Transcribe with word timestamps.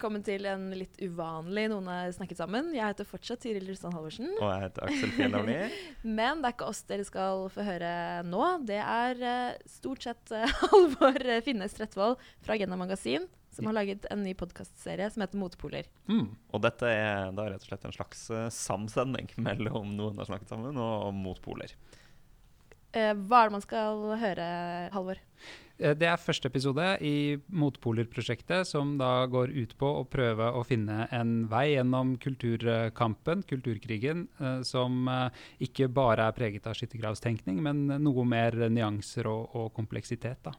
Velkommen 0.00 0.22
til 0.24 0.46
en 0.48 0.70
litt 0.72 0.94
uvanlig 1.04 1.66
Noen 1.68 1.88
har 1.90 2.12
snakket 2.16 2.38
sammen. 2.38 2.70
Jeg 2.72 2.88
heter 2.88 3.04
fortsatt 3.04 3.42
Tiril 3.44 3.66
Rustan 3.68 3.92
Halvorsen. 3.92 4.30
Og 4.38 4.46
jeg 4.48 4.62
heter 4.62 4.86
Aksel 4.86 5.10
Fjellhavni. 5.12 5.56
Men 6.18 6.40
det 6.40 6.48
er 6.48 6.54
ikke 6.54 6.68
oss 6.72 6.80
dere 6.88 7.04
skal 7.04 7.42
få 7.52 7.66
høre 7.66 7.90
nå. 8.24 8.40
Det 8.64 8.78
er 8.80 9.20
eh, 9.20 9.58
stort 9.68 10.06
sett 10.06 10.32
uh, 10.32 10.46
Halvor 10.72 11.20
Finnes 11.44 11.76
Trettvoll 11.76 12.16
fra 12.40 12.56
Agenda 12.56 12.80
Magasin 12.80 13.28
som 13.52 13.68
har 13.68 13.76
laget 13.76 14.08
en 14.08 14.24
ny 14.24 14.32
podkastserie 14.40 15.10
som 15.12 15.20
heter 15.20 15.42
Motpoler. 15.42 15.92
Mm. 16.08 16.30
Og 16.48 16.64
dette 16.64 16.88
er 16.88 17.36
da 17.36 17.50
rett 17.52 17.60
og 17.60 17.68
slett 17.68 17.84
en 17.90 17.98
slags 17.98 18.24
uh, 18.32 18.46
samsending 18.48 19.28
mellom 19.50 19.92
Noen 20.00 20.16
har 20.22 20.30
snakket 20.32 20.54
sammen 20.54 20.80
og 20.80 21.10
motpoler. 21.12 21.76
Uh, 22.96 23.12
hva 23.28 23.42
er 23.42 23.52
det 23.52 23.58
man 23.58 23.68
skal 23.68 24.06
høre, 24.24 24.48
Halvor? 24.96 25.20
Det 25.80 26.04
er 26.04 26.20
første 26.20 26.50
episode 26.50 26.84
i 27.00 27.38
Motpoler-prosjektet, 27.56 28.68
som 28.68 28.98
da 29.00 29.24
går 29.32 29.54
ut 29.54 29.70
på 29.80 29.88
å 30.00 30.02
prøve 30.04 30.50
å 30.52 30.60
finne 30.68 31.06
en 31.16 31.46
vei 31.48 31.70
gjennom 31.70 32.18
kulturkampen, 32.20 33.46
kulturkrigen, 33.48 34.26
som 34.68 35.08
ikke 35.56 35.88
bare 35.88 36.26
er 36.28 36.36
preget 36.36 36.68
av 36.68 36.76
skyttergravstenkning, 36.76 37.62
men 37.64 37.86
noe 38.04 38.26
mer 38.28 38.58
nyanser 38.68 39.30
og, 39.32 39.56
og 39.56 39.70
kompleksitet. 39.78 40.42
da. 40.44 40.52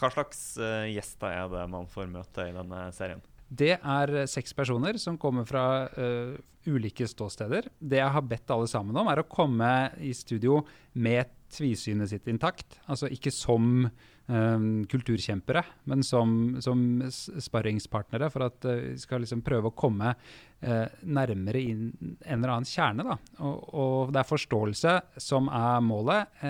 Hva 0.00 0.08
slags 0.16 0.40
gjester 0.88 1.36
er 1.36 1.52
det 1.52 1.68
man 1.68 1.90
får 1.92 2.08
møte 2.08 2.48
i 2.48 2.56
denne 2.56 2.86
serien? 2.96 3.20
Det 3.50 3.72
er 3.74 4.12
seks 4.30 4.54
personer 4.54 4.94
som 5.02 5.18
kommer 5.18 5.46
fra 5.48 5.64
uh, 5.90 6.38
ulike 6.70 7.08
ståsteder. 7.08 7.66
Det 7.78 7.98
jeg 7.98 8.14
har 8.14 8.28
bedt 8.30 8.52
alle 8.54 8.68
sammen 8.70 8.96
om, 8.96 9.10
er 9.10 9.22
å 9.22 9.28
komme 9.30 9.90
i 9.98 10.12
studio 10.14 10.60
med 10.94 11.32
tvisynet 11.50 12.12
sitt 12.12 12.28
intakt. 12.30 12.78
Altså 12.86 13.10
ikke 13.10 13.32
som 13.34 13.88
um, 14.30 14.68
kulturkjempere, 14.86 15.64
men 15.90 16.06
som, 16.06 16.60
som 16.62 17.02
sparringspartnere, 17.10 18.30
for 18.30 18.46
at 18.46 18.70
uh, 18.70 18.76
vi 18.92 19.02
skal 19.02 19.24
liksom 19.24 19.42
prøve 19.46 19.72
å 19.72 19.74
komme 19.74 20.14
uh, 20.14 20.86
nærmere 21.02 21.66
inn 21.72 21.84
en 21.98 22.38
eller 22.38 22.54
annen 22.54 22.70
kjerne. 22.70 23.18
Og, 23.42 23.60
og 23.74 24.14
det 24.14 24.22
er 24.22 24.30
forståelse 24.30 24.96
som 25.26 25.50
er 25.50 25.82
målet. 25.82 26.40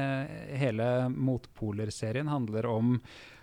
Hele 0.60 0.92
Motpoler-serien 1.16 2.28
handler 2.28 2.68
om 2.68 2.98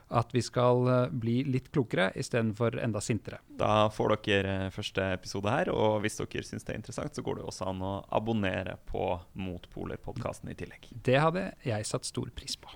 at 0.09 0.33
vi 0.35 0.41
skal 0.43 0.87
bli 1.11 1.41
litt 1.47 1.71
klokere 1.73 2.09
istedenfor 2.15 2.79
enda 2.83 3.01
sintere. 3.03 3.41
Da 3.59 3.89
får 3.93 4.15
dere 4.27 4.55
første 4.75 5.11
episode 5.17 5.51
her, 5.51 5.71
og 5.73 6.01
hvis 6.03 6.19
dere 6.21 6.45
syns 6.47 6.67
det 6.67 6.75
er 6.75 6.81
interessant, 6.81 7.15
så 7.15 7.25
går 7.25 7.39
det 7.41 7.47
også 7.47 7.71
an 7.73 7.83
å 7.83 7.93
abonnere 8.15 8.77
på 8.89 9.09
Motpoler-podkasten 9.39 10.51
i 10.53 10.57
tillegg. 10.57 10.89
Det 10.91 11.19
hadde 11.21 11.49
jeg 11.67 11.89
satt 11.89 12.07
stor 12.07 12.31
pris 12.35 12.55
på. 12.59 12.71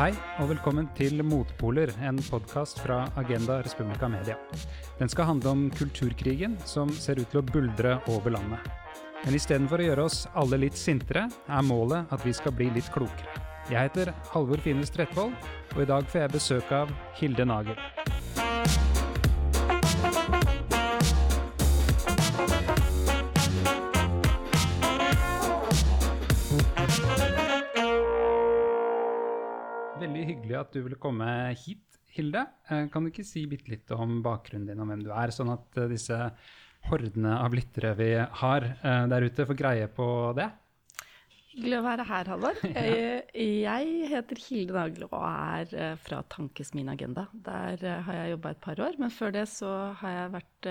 Hei 0.00 0.14
og 0.40 0.46
velkommen 0.48 0.86
til 0.96 1.20
Motpoler, 1.28 1.90
en 2.08 2.16
podkast 2.24 2.78
fra 2.80 3.02
Agenda 3.20 3.58
Respublica 3.60 4.08
Media. 4.08 4.38
Den 4.96 5.12
skal 5.12 5.28
handle 5.28 5.52
om 5.52 5.66
kulturkrigen 5.76 6.54
som 6.64 6.88
ser 6.88 7.20
ut 7.20 7.28
til 7.28 7.42
å 7.42 7.44
buldre 7.44 7.98
over 8.08 8.32
landet. 8.32 8.64
Men 9.26 9.36
istedenfor 9.36 9.84
å 9.84 9.90
gjøre 9.90 10.08
oss 10.08 10.22
alle 10.32 10.62
litt 10.64 10.80
sintere, 10.80 11.26
er 11.28 11.68
målet 11.68 12.08
at 12.16 12.24
vi 12.24 12.32
skal 12.32 12.56
bli 12.56 12.70
litt 12.72 12.88
klokere. 12.96 13.44
Jeg 13.68 13.90
heter 13.90 14.14
Halvor 14.32 14.64
Finnes 14.64 14.88
Trettvold, 14.88 15.36
og 15.76 15.84
i 15.84 15.90
dag 15.92 16.08
får 16.08 16.24
jeg 16.24 16.38
besøk 16.38 16.72
av 16.80 16.96
Hilde 17.20 17.52
Nagel. 17.52 17.99
At 30.60 30.72
du 30.74 30.82
ville 30.84 31.00
komme 31.00 31.26
hit, 31.58 31.86
Hilde. 32.10 32.42
Kan 32.66 33.04
du 33.04 33.12
ikke 33.12 33.22
si 33.26 33.44
bitte 33.46 33.70
litt 33.70 33.90
om 33.94 34.18
bakgrunnen 34.24 34.66
din 34.66 34.80
og 34.82 34.88
hvem 34.90 35.04
du 35.06 35.12
er, 35.14 35.30
sånn 35.30 35.52
at 35.52 35.78
disse 35.92 36.16
hordene 36.88 37.36
av 37.38 37.54
lyttere 37.54 37.92
vi 37.94 38.08
har 38.40 38.66
der 38.82 39.26
ute, 39.28 39.46
får 39.46 39.58
greie 39.58 39.86
på 39.94 40.06
det? 40.34 40.48
Hyggelig 41.52 41.78
å 41.78 41.84
være 41.84 42.06
her, 42.08 42.30
Halvor. 42.32 42.58
Jeg 43.34 44.10
heter 44.10 44.42
Hilde 44.42 44.74
Nagel 44.74 45.06
og 45.06 45.14
er 45.22 45.94
fra 46.02 46.18
Tankes 46.34 46.74
min 46.74 46.90
agenda. 46.90 47.28
Der 47.46 47.78
har 48.06 48.18
jeg 48.18 48.34
jobba 48.34 48.56
et 48.56 48.62
par 48.66 48.82
år, 48.88 48.98
men 48.98 49.14
før 49.14 49.36
det 49.38 49.46
så 49.50 49.70
har 50.02 50.16
jeg 50.16 50.34
vært 50.34 50.70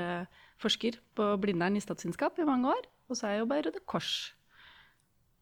forsker 0.59 0.99
på 1.15 1.29
Blindern 1.39 1.79
i 1.79 1.83
statsvitenskap 1.83 2.39
i 2.43 2.47
mange 2.47 2.75
år. 2.75 2.91
Og 3.07 3.15
så 3.15 3.29
har 3.29 3.37
jeg 3.37 3.45
jobba 3.45 3.61
i 3.61 3.65
Røde 3.69 3.83
Kors 3.87 4.11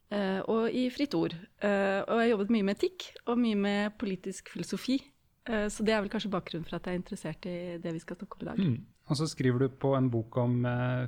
Uh, 0.07 0.39
og 0.47 0.71
i 0.71 0.85
Fritt 0.93 1.15
Ord. 1.17 1.33
Uh, 1.59 1.99
og 2.07 2.13
jeg 2.15 2.21
har 2.21 2.29
jobbet 2.31 2.51
mye 2.55 2.65
med 2.69 2.77
etikk 2.77 3.09
og 3.27 3.39
mye 3.41 3.57
med 3.59 3.95
politisk 3.99 4.53
filosofi. 4.53 5.01
Uh, 5.49 5.67
så 5.71 5.83
det 5.83 5.95
er 5.95 6.03
vel 6.03 6.11
kanskje 6.13 6.31
bakgrunnen 6.31 6.67
for 6.67 6.77
at 6.77 6.87
jeg 6.87 6.95
er 6.95 7.01
interessert 7.01 7.47
i 7.49 7.57
det 7.83 7.91
vi 7.95 8.03
skal 8.03 8.19
snakke 8.19 8.39
om 8.39 8.45
i 8.45 8.49
dag. 8.49 8.61
Mm. 8.61 8.77
Og 9.07 9.19
så 9.19 9.27
skriver 9.27 9.65
du 9.65 9.75
på 9.83 9.93
en 9.95 10.07
bok 10.11 10.35
om 10.39 10.65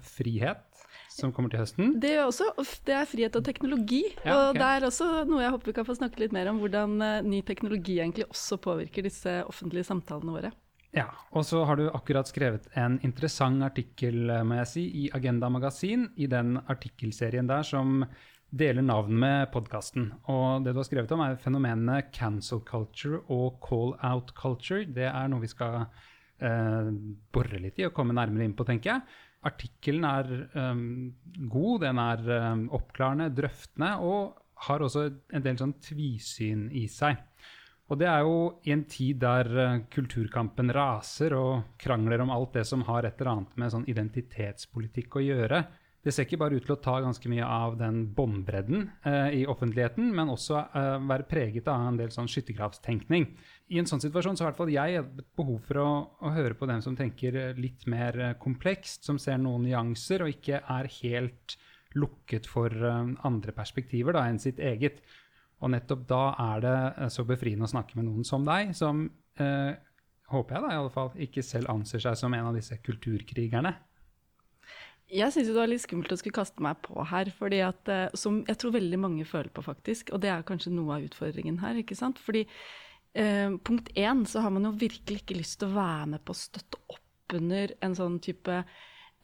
frihet, 0.08 0.84
som 1.12 1.34
kommer 1.36 1.52
til 1.52 1.60
høsten. 1.60 1.98
Det 2.00 2.14
er 2.16 2.22
også, 2.24 2.48
det 2.88 2.94
er 2.96 3.10
frihet 3.12 3.36
og 3.36 3.44
teknologi. 3.44 4.06
Ja, 4.24 4.38
og 4.38 4.56
det 4.56 4.64
er 4.64 4.86
også 4.88 5.10
noe 5.28 5.42
jeg 5.44 5.52
håper 5.52 5.68
vi 5.68 5.76
kan 5.76 5.88
få 5.90 5.98
snakke 5.98 6.22
litt 6.24 6.36
mer 6.36 6.48
om, 6.48 6.62
hvordan 6.64 6.96
ny 7.28 7.42
teknologi 7.44 7.98
egentlig 8.00 8.30
også 8.30 8.56
påvirker 8.64 9.04
disse 9.04 9.34
offentlige 9.52 9.90
samtalene 9.90 10.38
våre. 10.38 10.54
Ja, 10.96 11.06
og 11.38 11.46
så 11.46 11.62
har 11.70 11.78
du 11.78 11.86
akkurat 11.94 12.30
skrevet 12.30 12.66
en 12.80 12.98
interessant 13.06 13.62
artikkel, 13.62 14.32
må 14.42 14.58
jeg 14.64 14.70
si, 14.72 14.86
i 15.04 15.10
Agenda 15.14 15.50
Magasin, 15.54 16.08
i 16.18 16.26
den 16.32 16.58
artikkelserien 16.66 17.50
der 17.50 17.68
som 17.68 18.02
deler 18.50 18.82
navn 18.82 19.14
med 19.22 19.52
podkasten. 19.54 20.10
Og 20.34 20.66
det 20.66 20.74
du 20.74 20.82
har 20.82 20.88
skrevet 20.88 21.14
om, 21.14 21.22
er 21.22 21.38
fenomenene 21.42 22.02
cancel 22.16 22.64
culture 22.66 23.22
og 23.30 23.60
call 23.66 23.94
out 24.02 24.34
culture. 24.38 24.88
Det 24.90 25.06
er 25.12 25.30
noe 25.30 25.44
vi 25.44 25.52
skal 25.52 25.84
eh, 25.84 26.90
bore 27.34 27.62
litt 27.62 27.80
i 27.80 27.86
og 27.86 27.94
komme 27.94 28.18
nærmere 28.18 28.48
inn 28.48 28.58
på, 28.58 28.66
tenker 28.68 28.96
jeg. 28.96 29.20
Artikkelen 29.46 30.04
er 30.04 30.32
um, 30.58 30.82
god, 31.48 31.86
den 31.86 32.00
er 32.04 32.26
um, 32.50 32.66
oppklarende, 32.76 33.30
drøftende 33.32 33.94
og 34.04 34.34
har 34.66 34.84
også 34.84 35.06
en 35.32 35.46
del 35.46 35.60
sånn 35.62 35.78
tvisyn 35.80 36.66
i 36.76 36.90
seg. 36.92 37.22
Og 37.90 37.98
det 37.98 38.06
er 38.06 38.22
jo 38.22 38.38
i 38.70 38.74
en 38.76 38.86
tid 38.90 39.18
der 39.24 39.50
uh, 39.50 39.82
kulturkampen 39.90 40.70
raser 40.76 41.34
og 41.38 41.76
krangler 41.82 42.22
om 42.22 42.34
alt 42.34 42.60
det 42.60 42.66
som 42.70 42.86
har 42.86 43.08
et 43.08 43.18
eller 43.18 43.32
annet 43.34 43.56
med 43.58 43.74
sånn 43.74 43.88
identitetspolitikk 43.90 45.18
å 45.18 45.26
gjøre, 45.26 45.64
det 46.00 46.14
ser 46.16 46.24
ikke 46.24 46.40
bare 46.40 46.56
ut 46.56 46.64
til 46.64 46.78
å 46.78 46.80
ta 46.80 46.94
ganske 47.04 47.30
mye 47.32 47.44
av 47.44 47.74
den 47.80 48.06
båndbredden 48.16 48.86
eh, 49.04 49.34
i 49.36 49.46
offentligheten, 49.52 50.14
men 50.16 50.32
også 50.32 50.62
eh, 50.64 50.94
være 51.10 51.28
preget 51.28 51.68
av 51.68 51.90
en 51.90 51.98
del 52.00 52.14
sånn 52.16 52.30
skyttergravstenkning. 52.32 53.26
I 53.76 53.82
en 53.82 53.90
sånn 53.90 54.02
situasjon 54.06 54.40
så 54.40 54.46
har 54.46 54.48
i 54.48 54.52
hvert 54.54 54.62
fall 54.62 54.72
jeg 54.72 55.02
et 55.02 55.20
behov 55.36 55.60
for 55.68 55.82
å, 55.84 55.90
å, 56.24 56.32
høre 56.38 56.56
på 56.56 56.70
dem 56.72 56.80
som 56.86 56.96
tenker 56.96 57.36
litt 57.60 57.84
mer 57.92 58.16
komplekst, 58.40 59.04
som 59.10 59.20
ser 59.20 59.42
noen 59.44 59.68
nyanser 59.68 60.24
og 60.24 60.32
ikke 60.38 60.64
er 60.64 60.90
helt 61.02 61.58
lukket 62.00 62.48
for 62.48 62.72
eh, 62.72 63.12
andre 63.28 63.56
perspektiver 63.60 64.16
da, 64.16 64.24
enn 64.30 64.40
sitt 64.40 64.64
eget. 64.64 65.04
Og 65.60 65.74
nettopp 65.74 66.08
da 66.10 66.24
er 66.40 66.64
det 66.64 66.78
uh, 66.98 67.06
så 67.12 67.26
befriende 67.28 67.68
å 67.68 67.72
snakke 67.72 68.00
med 68.00 68.08
noen 68.08 68.28
som 68.28 68.46
deg, 68.48 68.72
som 68.78 69.04
eh, 69.42 69.76
håper 70.32 70.56
jeg 70.56 70.64
da 70.64 70.72
i 70.72 70.80
alle 70.80 70.94
fall 70.94 71.12
ikke 71.26 71.44
selv 71.44 71.72
anser 71.74 72.04
seg 72.04 72.18
som 72.20 72.34
en 72.36 72.50
av 72.52 72.58
disse 72.58 72.78
kulturkrigerne. 72.86 73.74
Jeg 75.10 75.34
syns 75.34 75.50
det 75.50 75.58
var 75.58 75.72
litt 75.72 75.82
skummelt 75.82 76.14
å 76.14 76.20
skulle 76.20 76.38
kaste 76.38 76.62
meg 76.62 76.78
på 76.86 77.02
her, 77.10 77.32
fordi 77.34 77.64
at, 77.66 77.90
som 78.14 78.44
jeg 78.46 78.60
tror 78.62 78.76
veldig 78.76 79.00
mange 79.02 79.26
føler 79.26 79.50
på, 79.50 79.64
faktisk. 79.66 80.12
Og 80.14 80.22
det 80.22 80.30
er 80.30 80.46
kanskje 80.46 80.74
noe 80.76 81.00
av 81.00 81.08
utfordringen 81.08 81.58
her. 81.64 81.80
ikke 81.82 81.98
sant? 81.98 82.22
Fordi 82.22 82.44
eh, 83.18 83.56
punkt 83.66 83.90
én 83.98 84.22
så 84.30 84.44
har 84.46 84.54
man 84.54 84.70
jo 84.70 84.76
virkelig 84.78 85.24
ikke 85.24 85.40
lyst 85.40 85.58
til 85.64 85.72
å 85.72 85.80
være 85.80 86.12
med 86.14 86.24
på 86.24 86.36
å 86.36 86.42
støtte 86.44 86.84
opp 86.94 87.36
under 87.40 87.74
en 87.86 87.98
sånn 87.98 88.20
type 88.22 88.62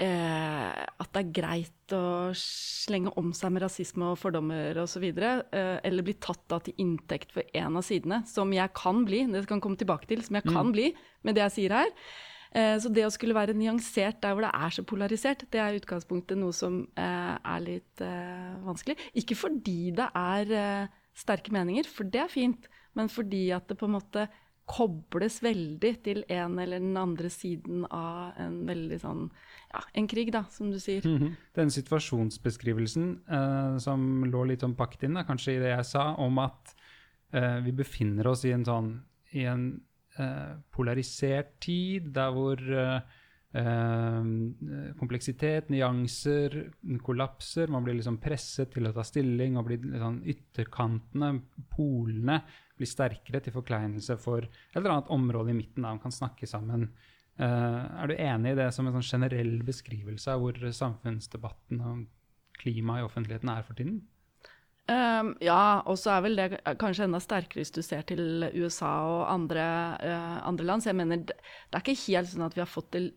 eh, 0.01 0.85
at 0.85 1.09
det 1.15 1.21
er 1.21 1.33
greit 1.35 1.93
å 1.95 2.31
slenge 2.35 3.13
om 3.19 3.31
seg 3.35 3.53
med 3.55 3.63
rasisme 3.65 4.11
og 4.11 4.19
fordommer 4.19 4.77
osv., 4.81 5.03
eh, 5.07 5.79
eller 5.85 6.05
bli 6.05 6.15
tatt 6.19 6.43
da 6.51 6.59
til 6.63 6.77
inntekt 6.81 7.35
for 7.35 7.43
en 7.55 7.79
av 7.79 7.85
sidene, 7.87 8.23
som 8.27 8.51
jeg 8.55 8.73
kan 8.77 9.03
bli, 9.07 9.25
det 9.31 9.45
kan 9.49 9.63
komme 9.63 9.79
tilbake 9.79 10.09
til, 10.09 10.23
som 10.25 10.39
jeg 10.39 10.47
kan 10.49 10.71
bli 10.75 10.91
med 11.23 11.37
det 11.37 11.45
jeg 11.47 11.55
sier 11.57 11.77
her. 11.79 11.93
Eh, 12.55 12.77
Så 12.79 12.91
det 12.93 13.05
å 13.05 13.11
skulle 13.13 13.35
være 13.35 13.55
nyansert 13.57 14.21
der 14.23 14.35
hvor 14.35 14.45
det 14.47 14.53
er 14.53 14.75
så 14.75 14.83
polarisert, 14.87 15.45
det 15.51 15.59
er 15.59 15.73
i 15.75 15.81
utgangspunktet 15.81 16.39
noe 16.39 16.55
som 16.55 16.83
eh, 16.95 17.35
er 17.35 17.65
litt 17.65 18.01
eh, 18.03 18.55
vanskelig. 18.63 18.97
Ikke 19.15 19.35
fordi 19.35 19.91
det 19.95 20.07
er 20.15 20.55
eh, 20.55 20.87
sterke 21.15 21.51
meninger, 21.55 21.87
for 21.87 22.07
det 22.07 22.25
er 22.25 22.31
fint, 22.31 22.67
men 22.95 23.11
fordi 23.11 23.49
at 23.51 23.67
det 23.67 23.77
på 23.79 23.87
en 23.89 23.97
måte 23.97 24.27
kobles 24.65 25.37
veldig 25.45 25.91
til 26.05 26.23
en 26.33 26.57
eller 26.61 26.81
den 26.81 26.97
andre 26.97 27.29
siden 27.29 27.83
av 27.93 28.37
en 28.41 28.63
veldig 28.65 28.97
sånn 29.01 29.25
ja, 29.29 29.83
en 29.93 30.07
krig, 30.09 30.31
da, 30.33 30.45
som 30.49 30.71
du 30.73 30.79
sier. 30.81 31.05
Den 31.57 31.73
situasjonsbeskrivelsen 31.73 33.11
eh, 33.29 33.75
som 33.83 34.25
lå 34.29 34.45
litt 34.49 34.65
sånn 34.65 34.77
pakket 34.77 35.05
inn, 35.07 35.19
da, 35.19 35.25
kanskje 35.27 35.57
i 35.57 35.61
det 35.61 35.73
jeg 35.75 35.89
sa, 35.91 36.07
om 36.21 36.41
at 36.41 36.73
eh, 37.35 37.59
vi 37.65 37.75
befinner 37.77 38.31
oss 38.31 38.45
i 38.47 38.55
en 38.55 38.65
sånn 38.65 38.95
i 39.35 39.45
en 39.51 39.67
eh, 40.17 40.55
polarisert 40.73 41.57
tid, 41.63 42.09
der 42.15 42.33
hvor 42.33 42.61
eh, 42.61 43.21
kompleksitet, 44.99 45.69
nyanser 45.71 46.57
kollapser. 47.05 47.71
Man 47.71 47.85
blir 47.85 47.95
liksom 47.95 48.17
presset 48.19 48.73
til 48.73 48.89
å 48.89 48.93
ta 48.95 49.05
stilling, 49.07 49.55
og 49.55 49.69
blir 49.69 49.83
liksom 49.85 50.17
ytterkantene, 50.27 51.29
polene, 51.71 52.41
blir 52.75 52.89
sterkere 52.89 53.39
til 53.43 53.55
forkleinelse 53.55 54.17
for 54.19 54.43
et 54.43 54.75
eller 54.75 54.97
annet 54.97 55.13
område 55.15 55.53
i 55.53 55.59
midten 55.61 55.85
der 55.85 55.95
man 55.95 56.03
kan 56.03 56.15
snakke 56.15 56.49
sammen. 56.49 56.89
Eh, 57.35 57.81
er 58.01 58.07
du 58.11 58.15
enig 58.15 58.53
i 58.53 58.59
det 58.59 58.69
som 58.75 58.87
en 58.87 58.95
sånn 58.95 59.07
generell 59.07 59.57
beskrivelse 59.67 60.31
av 60.31 60.43
hvor 60.43 60.59
samfunnsdebatten 60.59 61.81
og 61.83 62.05
klimaet 62.59 63.03
i 63.03 63.07
offentligheten 63.07 63.51
er 63.51 63.65
for 63.67 63.79
tiden? 63.79 64.01
Um, 64.85 65.31
ja, 65.41 65.81
og 65.89 65.95
så 65.97 66.11
er 66.13 66.19
vel 66.27 66.37
det 66.37 66.59
kanskje 66.77 67.07
enda 67.07 67.17
sterkere 67.17 67.63
hvis 67.63 67.73
du 67.73 67.79
ser 67.81 68.03
til 68.05 68.43
USA 68.53 68.91
og 69.09 69.23
andre, 69.31 69.63
uh, 69.97 70.35
andre 70.45 70.67
land. 70.67 70.83
Så 70.83 70.91
jeg 70.91 70.99
mener, 70.99 71.23
det 71.25 71.73
er 71.73 71.81
ikke 71.81 71.95
helt 72.03 72.29
sånn 72.29 72.45
at 72.45 72.53
vi 72.53 72.61
har 72.61 72.69
fått 72.69 72.91
til 72.93 73.07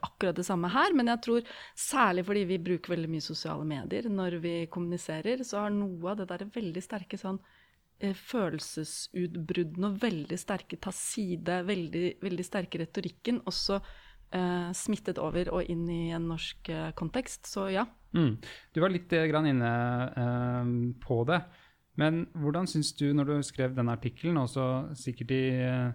akkurat 0.00 0.38
det 0.38 0.46
samme 0.48 0.70
her, 0.72 0.96
men 0.96 1.12
jeg 1.12 1.22
tror 1.26 1.52
særlig 1.76 2.24
fordi 2.24 2.46
vi 2.48 2.60
bruker 2.70 2.94
veldig 2.94 3.12
mye 3.12 3.26
sosiale 3.26 3.68
medier 3.68 4.08
når 4.08 4.38
vi 4.40 4.54
kommuniserer, 4.72 5.44
så 5.44 5.66
har 5.66 5.76
noe 5.76 6.14
av 6.14 6.22
det 6.22 6.30
der 6.32 6.48
veldig 6.56 6.86
sterke 6.88 7.20
sånn 7.20 7.36
eh, 8.00 8.16
følelsesutbruddene 8.16 9.92
og 9.92 10.00
veldig 10.00 10.40
sterke 10.40 10.80
ta 10.80 10.94
side, 10.96 11.60
veldig, 11.68 12.06
veldig 12.24 12.48
sterke 12.48 12.80
retorikken 12.80 13.44
også 13.44 13.76
uh, 13.76 14.72
smittet 14.72 15.20
over 15.20 15.52
og 15.52 15.68
inn 15.68 15.84
i 15.92 16.02
en 16.16 16.32
norsk 16.32 16.72
kontekst. 16.96 17.44
Så 17.52 17.68
ja. 17.76 17.90
Mm. 18.16 18.36
Du 18.74 18.80
var 18.82 18.92
litt 18.92 19.12
eh, 19.14 19.28
inne 19.30 19.72
eh, 20.22 20.70
på 21.02 21.22
det. 21.28 21.40
Men 22.00 22.24
hvordan 22.38 22.68
syns 22.70 22.92
du, 22.96 23.10
når 23.14 23.28
du 23.28 23.34
skrev 23.44 23.74
denne 23.76 23.94
artikkelen, 23.96 24.38
og 24.40 24.94
sikkert 24.98 25.34
i, 25.34 25.44
eh, 25.66 25.90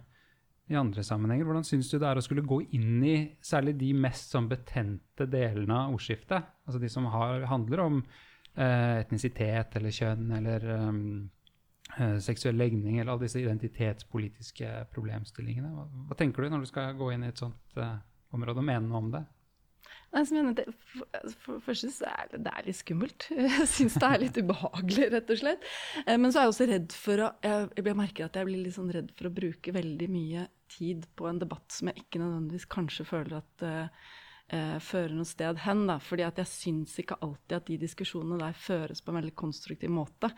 i 0.71 0.77
andre 0.77 1.03
sammenhenger, 1.05 1.47
hvordan 1.47 1.65
syns 1.67 1.89
du 1.91 1.97
det 1.97 2.09
er 2.09 2.19
å 2.19 2.25
skulle 2.25 2.45
gå 2.45 2.61
inn 2.77 3.03
i 3.05 3.17
særlig 3.43 3.77
de 3.79 3.91
mest 4.05 4.35
sånn 4.35 4.49
betente 4.51 5.27
delene 5.29 5.85
av 5.85 5.95
ordskiftet? 5.95 6.51
Altså 6.65 6.81
de 6.81 6.91
som 6.91 7.07
har, 7.13 7.47
handler 7.49 7.85
om 7.85 8.01
eh, 8.01 9.01
etnisitet 9.01 9.79
eller 9.79 9.95
kjønn 9.95 10.35
eller 10.39 10.67
um, 10.89 11.07
seksuell 12.19 12.57
legning 12.57 12.97
eller 12.97 13.13
alle 13.13 13.27
disse 13.27 13.39
identitetspolitiske 13.39 14.71
problemstillingene. 14.93 15.69
Hva, 15.71 15.85
hva 16.09 16.17
tenker 16.19 16.43
du 16.43 16.53
når 16.53 16.65
du 16.65 16.69
skal 16.71 16.97
gå 16.97 17.11
inn 17.13 17.23
i 17.23 17.31
et 17.31 17.41
sånt 17.41 17.79
eh, 17.79 17.97
område 18.35 18.61
og 18.61 18.67
mene 18.67 18.89
noe 18.89 19.03
om 19.03 19.11
det? 19.13 19.23
Nei, 20.13 20.21
så 20.23 20.35
mener 20.35 20.55
det, 20.57 20.65
for, 20.91 21.55
det 21.57 21.63
første 21.65 21.89
så 21.91 22.09
er 22.11 22.29
det, 22.33 22.51
er 22.51 22.67
litt 22.67 22.79
skummelt. 22.79 23.27
Jeg 23.55 23.69
syns 23.71 23.97
det 23.99 24.09
er 24.09 24.21
litt 24.21 24.37
ubehagelig, 24.39 25.07
rett 25.15 25.33
og 25.33 25.41
slett. 25.41 25.65
Eh, 26.05 26.17
Men 26.17 26.31
så 26.31 26.39
er 26.41 26.45
jeg 26.45 26.53
også 26.53 26.67
redd 26.71 26.97
for 27.05 27.23
å 27.25 27.31
Jeg, 27.45 27.71
jeg 27.81 27.97
merker 27.99 28.27
at 28.27 28.39
jeg 28.39 28.49
blir 28.49 28.63
litt 28.63 28.77
sånn 28.77 28.93
redd 28.95 29.09
for 29.17 29.29
å 29.29 29.33
bruke 29.35 29.73
veldig 29.75 30.11
mye 30.11 30.45
tid 30.71 31.07
på 31.17 31.27
en 31.29 31.41
debatt 31.41 31.73
som 31.73 31.91
jeg 31.91 32.05
ikke 32.05 32.21
nødvendigvis 32.21 32.69
kanskje 32.71 33.05
føler 33.07 33.41
at 33.41 33.65
eh, 34.53 34.77
fører 34.83 35.13
noe 35.15 35.27
sted 35.27 35.59
hen. 35.65 35.85
Da. 35.89 35.97
Fordi 36.03 36.25
at 36.27 36.39
jeg 36.41 36.51
syns 36.51 36.95
ikke 37.01 37.17
alltid 37.25 37.57
at 37.57 37.69
de 37.69 37.77
diskusjonene 37.81 38.39
der 38.41 38.57
føres 38.57 39.01
på 39.01 39.11
en 39.11 39.19
veldig 39.19 39.33
konstruktiv 39.37 39.91
måte. 39.93 40.31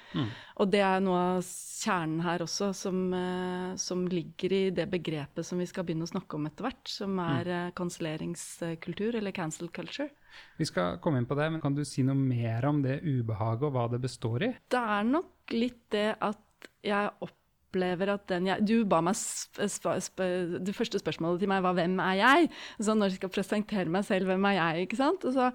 Og 0.62 0.72
det 0.74 0.84
er 0.86 1.04
noe 1.04 1.24
av 1.38 1.42
kjernen 1.48 2.22
her 2.26 2.44
også, 2.46 2.72
som, 2.78 3.02
eh, 3.14 3.76
som 3.82 4.06
ligger 4.08 4.54
i 4.54 4.64
det 4.76 4.88
begrepet 4.92 5.46
som 5.46 5.60
vi 5.62 5.70
skal 5.70 5.88
begynne 5.88 6.08
å 6.08 6.14
snakke 6.14 6.38
om 6.38 6.48
etter 6.50 6.68
hvert, 6.68 6.86
som 6.92 7.20
er 7.24 7.48
eh, 7.48 7.74
kanselleringskultur, 7.78 9.16
eller 9.16 9.36
cancel 9.36 9.70
culture. 9.70 10.10
Vi 10.58 10.68
skal 10.70 11.00
komme 11.02 11.22
inn 11.22 11.30
på 11.30 11.38
det, 11.38 11.50
men 11.52 11.62
kan 11.64 11.74
du 11.74 11.84
si 11.88 12.04
noe 12.06 12.18
mer 12.18 12.66
om 12.70 12.84
det 12.84 13.02
ubehaget 13.06 13.70
og 13.70 13.74
hva 13.74 13.88
det 13.90 14.04
består 14.04 14.46
i? 14.46 14.54
Det 14.70 14.84
er 14.98 15.08
nok 15.08 15.56
litt 15.56 15.84
det 15.96 16.12
at 16.22 16.44
jeg 16.86 17.10
opplever 17.18 17.36
at 17.76 18.28
den 18.30 18.48
jeg 18.48 18.68
Du 18.68 18.86
ba 18.86 19.02
meg 19.02 19.16
Det 19.16 20.76
første 20.76 21.00
spørsmålet 21.00 21.40
til 21.40 21.50
meg 21.50 21.64
var 21.64 21.74
'Hvem 21.74 22.00
er 22.00 22.16
jeg?' 22.16 22.50
Så 22.80 22.94
når 22.94 23.06
jeg 23.06 23.16
skal 23.16 23.30
presentere 23.30 23.90
meg 23.90 24.06
selv, 24.06 24.26
hvem 24.26 24.46
er 24.46 24.52
jeg? 24.52 24.82
ikke 24.82 24.96
sant? 24.96 25.26
Og 25.26 25.34
så 25.34 25.52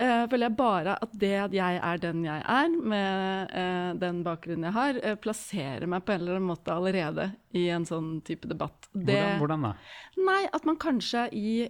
uh, 0.00 0.26
føler 0.30 0.46
jeg 0.48 0.56
bare 0.56 0.98
at 1.02 1.20
det 1.20 1.34
at 1.34 1.52
jeg 1.52 1.80
er 1.82 1.96
den 1.96 2.24
jeg 2.24 2.42
er, 2.42 2.68
med 2.68 3.46
uh, 3.52 3.94
den 4.00 4.24
bakgrunnen 4.24 4.64
jeg 4.64 4.72
har, 4.72 4.94
uh, 5.04 5.14
plasserer 5.20 5.86
meg 5.86 6.04
på 6.04 6.12
en 6.12 6.20
eller 6.20 6.34
annen 6.36 6.48
måte 6.48 6.72
allerede 6.72 7.32
i 7.52 7.68
en 7.68 7.84
sånn 7.84 8.22
type 8.22 8.48
debatt. 8.48 8.88
Det, 8.94 9.04
Hvordan, 9.04 9.38
hvordan 9.38 9.62
da? 9.62 9.72
Nei, 10.16 10.46
at 10.52 10.64
man 10.64 10.76
kanskje 10.76 11.28
i 11.32 11.68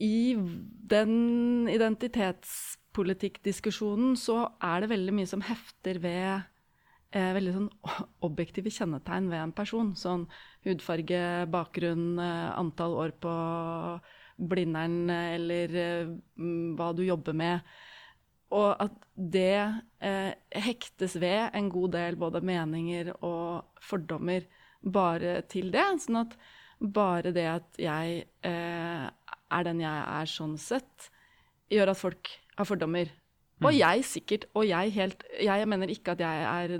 I 0.00 0.36
den 0.90 1.68
identitetspolitikkdiskusjonen 1.68 4.16
så 4.16 4.48
er 4.64 4.80
det 4.80 4.88
veldig 4.94 5.12
mye 5.12 5.26
som 5.28 5.42
hefter 5.44 5.98
ved 6.00 6.40
eh, 7.12 7.30
veldig 7.36 7.54
sånn 7.56 7.68
objektive 8.28 8.72
kjennetegn 8.74 9.30
ved 9.32 9.42
en 9.42 9.54
person. 9.56 9.92
Sånn 9.98 10.26
hudfarge, 10.66 11.22
bakgrunn, 11.52 12.18
eh, 12.22 12.48
antall 12.60 12.96
år 13.04 13.14
på 13.22 13.34
Blindern 14.50 15.10
eh, 15.10 15.34
eller 15.36 15.78
eh, 15.84 16.12
mm, 16.40 16.76
hva 16.78 16.90
du 16.96 17.04
jobber 17.06 17.36
med. 17.36 17.74
Og 18.56 18.72
at 18.82 18.96
det 19.14 19.58
eh, 20.02 20.32
hektes 20.64 21.14
ved 21.22 21.54
en 21.54 21.68
god 21.70 21.94
del 21.94 22.18
både 22.18 22.42
meninger 22.42 23.12
og 23.20 23.78
fordommer 23.84 24.48
bare 24.80 25.40
til 25.50 25.70
det. 25.74 25.86
Sånn 26.02 26.24
at 26.24 26.34
bare 26.80 27.32
det 27.36 27.46
at 27.46 27.78
jeg 27.78 28.24
eh, 28.46 29.06
er 29.50 29.66
den 29.66 29.82
jeg 29.82 30.04
er 30.16 30.30
sånn 30.30 30.56
sett, 30.60 31.10
gjør 31.70 31.92
at 31.92 32.00
folk 32.00 32.30
har 32.56 32.68
fordommer. 32.68 33.10
Og 33.60 33.76
jeg 33.76 34.04
sikkert, 34.08 34.46
og 34.56 34.64
jeg 34.64 34.92
helt 34.94 35.24
Jeg 35.42 35.68
mener 35.68 35.92
ikke 35.92 36.14
at 36.14 36.22
jeg 36.24 36.44
er 36.48 36.76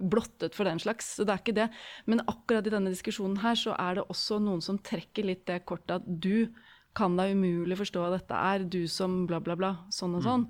blottet 0.00 0.56
for 0.56 0.64
den 0.64 0.80
slags, 0.80 1.14
så 1.16 1.26
det 1.28 1.34
er 1.34 1.42
ikke 1.42 1.56
det. 1.56 1.68
Men 2.08 2.24
akkurat 2.24 2.66
i 2.66 2.72
denne 2.72 2.92
diskusjonen 2.92 3.42
her 3.42 3.58
så 3.58 3.76
er 3.78 3.98
det 3.98 4.08
også 4.08 4.40
noen 4.42 4.62
som 4.64 4.80
trekker 4.80 5.28
litt 5.28 5.44
det 5.50 5.64
kortet 5.68 6.00
at 6.00 6.06
du 6.06 6.48
kan 6.96 7.16
da 7.16 7.24
umulig 7.32 7.76
forstå 7.80 8.02
hva 8.02 8.12
dette 8.12 8.36
er, 8.36 8.64
du 8.68 8.84
som 8.90 9.22
bla, 9.28 9.38
bla, 9.40 9.56
bla, 9.56 9.72
sånn 9.92 10.16
og 10.18 10.24
sånn. 10.26 10.46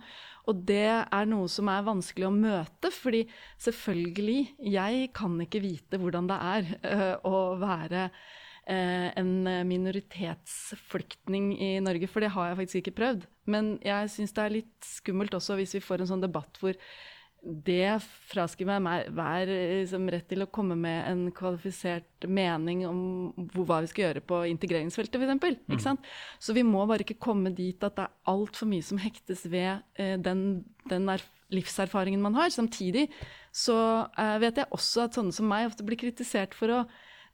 Og 0.51 0.63
det 0.67 0.89
er 1.05 1.29
noe 1.31 1.47
som 1.51 1.71
er 1.71 1.85
vanskelig 1.87 2.27
å 2.27 2.35
møte, 2.35 2.91
fordi 2.91 3.25
selvfølgelig, 3.63 4.41
jeg 4.75 5.11
kan 5.15 5.37
ikke 5.45 5.63
vite 5.63 6.01
hvordan 6.03 6.31
det 6.31 6.39
er 6.49 6.73
øh, 6.83 7.15
å 7.31 7.43
være 7.63 8.09
øh, 8.09 9.09
en 9.23 9.33
minoritetsflyktning 9.71 11.53
i 11.63 11.77
Norge, 11.85 12.11
for 12.11 12.27
det 12.27 12.35
har 12.35 12.51
jeg 12.51 12.61
faktisk 12.65 12.83
ikke 12.83 12.99
prøvd. 12.99 13.31
Men 13.51 13.75
jeg 13.83 14.13
syns 14.13 14.37
det 14.37 14.45
er 14.45 14.55
litt 14.61 14.87
skummelt 14.87 15.35
også 15.35 15.59
hvis 15.59 15.75
vi 15.79 15.83
får 15.85 16.03
en 16.03 16.13
sånn 16.15 16.25
debatt 16.25 16.61
hvor 16.63 16.77
det 17.43 17.97
fraskriver 18.31 18.79
meg 18.79 19.09
hver 19.17 19.51
liksom, 19.51 20.05
rett 20.15 20.29
til 20.31 20.45
å 20.45 20.51
komme 20.55 20.77
med 20.79 21.01
en 21.11 21.25
kvalifisert 21.35 22.29
mening 22.31 22.85
om 22.87 23.01
hvor, 23.51 23.67
hva 23.67 23.81
vi 23.83 23.91
skal 23.91 24.05
gjøre 24.05 24.23
på 24.31 24.45
integreringsfeltet, 24.53 25.19
f.eks. 25.19 25.59
Ikke 25.67 25.83
sant? 25.83 26.07
Så 26.39 26.55
vi 26.55 26.63
må 26.63 26.85
bare 26.87 27.03
ikke 27.03 27.19
komme 27.19 27.51
dit 27.51 27.83
at 27.83 27.99
det 27.99 28.07
er 28.07 28.31
altfor 28.31 28.71
mye 28.71 28.87
som 28.87 29.03
hektes 29.03 29.43
ved 29.51 29.83
eh, 29.99 30.15
den, 30.23 30.63
den 30.93 31.11
erf 31.11 31.27
livserfaringen 31.53 32.23
man 32.23 32.37
har. 32.39 32.49
Samtidig 32.49 33.09
så 33.53 33.77
eh, 34.19 34.39
vet 34.43 34.63
jeg 34.63 34.71
også 34.73 35.07
at 35.07 35.19
sånne 35.19 35.35
som 35.37 35.49
meg 35.51 35.69
ofte 35.69 35.87
blir 35.87 36.01
kritisert 36.01 36.55
for 36.57 36.73
å 36.73 36.79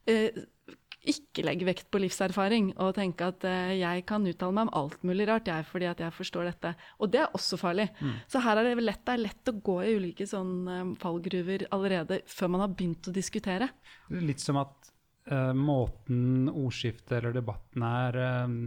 eh, 0.09 0.41
ikke 1.07 1.45
legge 1.45 1.67
vekt 1.67 1.87
på 1.91 2.01
livserfaring 2.03 2.73
og 2.83 2.91
tenke 2.97 3.29
at 3.31 3.45
eh, 3.47 3.77
jeg 3.79 4.03
kan 4.09 4.25
uttale 4.27 4.55
meg 4.55 4.67
om 4.67 4.73
alt 4.81 5.03
mulig 5.07 5.29
rart, 5.29 5.47
jeg, 5.47 5.67
fordi 5.69 5.87
at 5.87 6.01
jeg 6.03 6.15
forstår 6.15 6.49
dette. 6.49 6.73
Og 6.99 7.11
det 7.13 7.21
er 7.23 7.37
også 7.37 7.59
farlig. 7.59 7.87
Så 8.27 8.41
her 8.43 8.59
er 8.59 8.67
det 8.67 8.83
lett, 8.83 9.05
det 9.07 9.15
er 9.15 9.23
lett 9.23 9.51
å 9.51 9.55
gå 9.63 9.77
i 9.85 9.93
ulike 9.95 10.27
sånn, 10.27 10.53
eh, 10.67 10.83
fallgruver 10.99 11.69
allerede 11.75 12.19
før 12.27 12.51
man 12.55 12.65
har 12.65 12.73
begynt 12.73 13.07
å 13.07 13.15
diskutere. 13.15 13.69
Litt 14.11 14.43
som 14.43 14.59
at 14.59 14.91
uh, 15.31 15.53
måten 15.55 16.49
ordskiftet 16.51 17.15
eller 17.19 17.37
debatten 17.37 17.85
er 17.85 18.19
eh, 18.25 18.57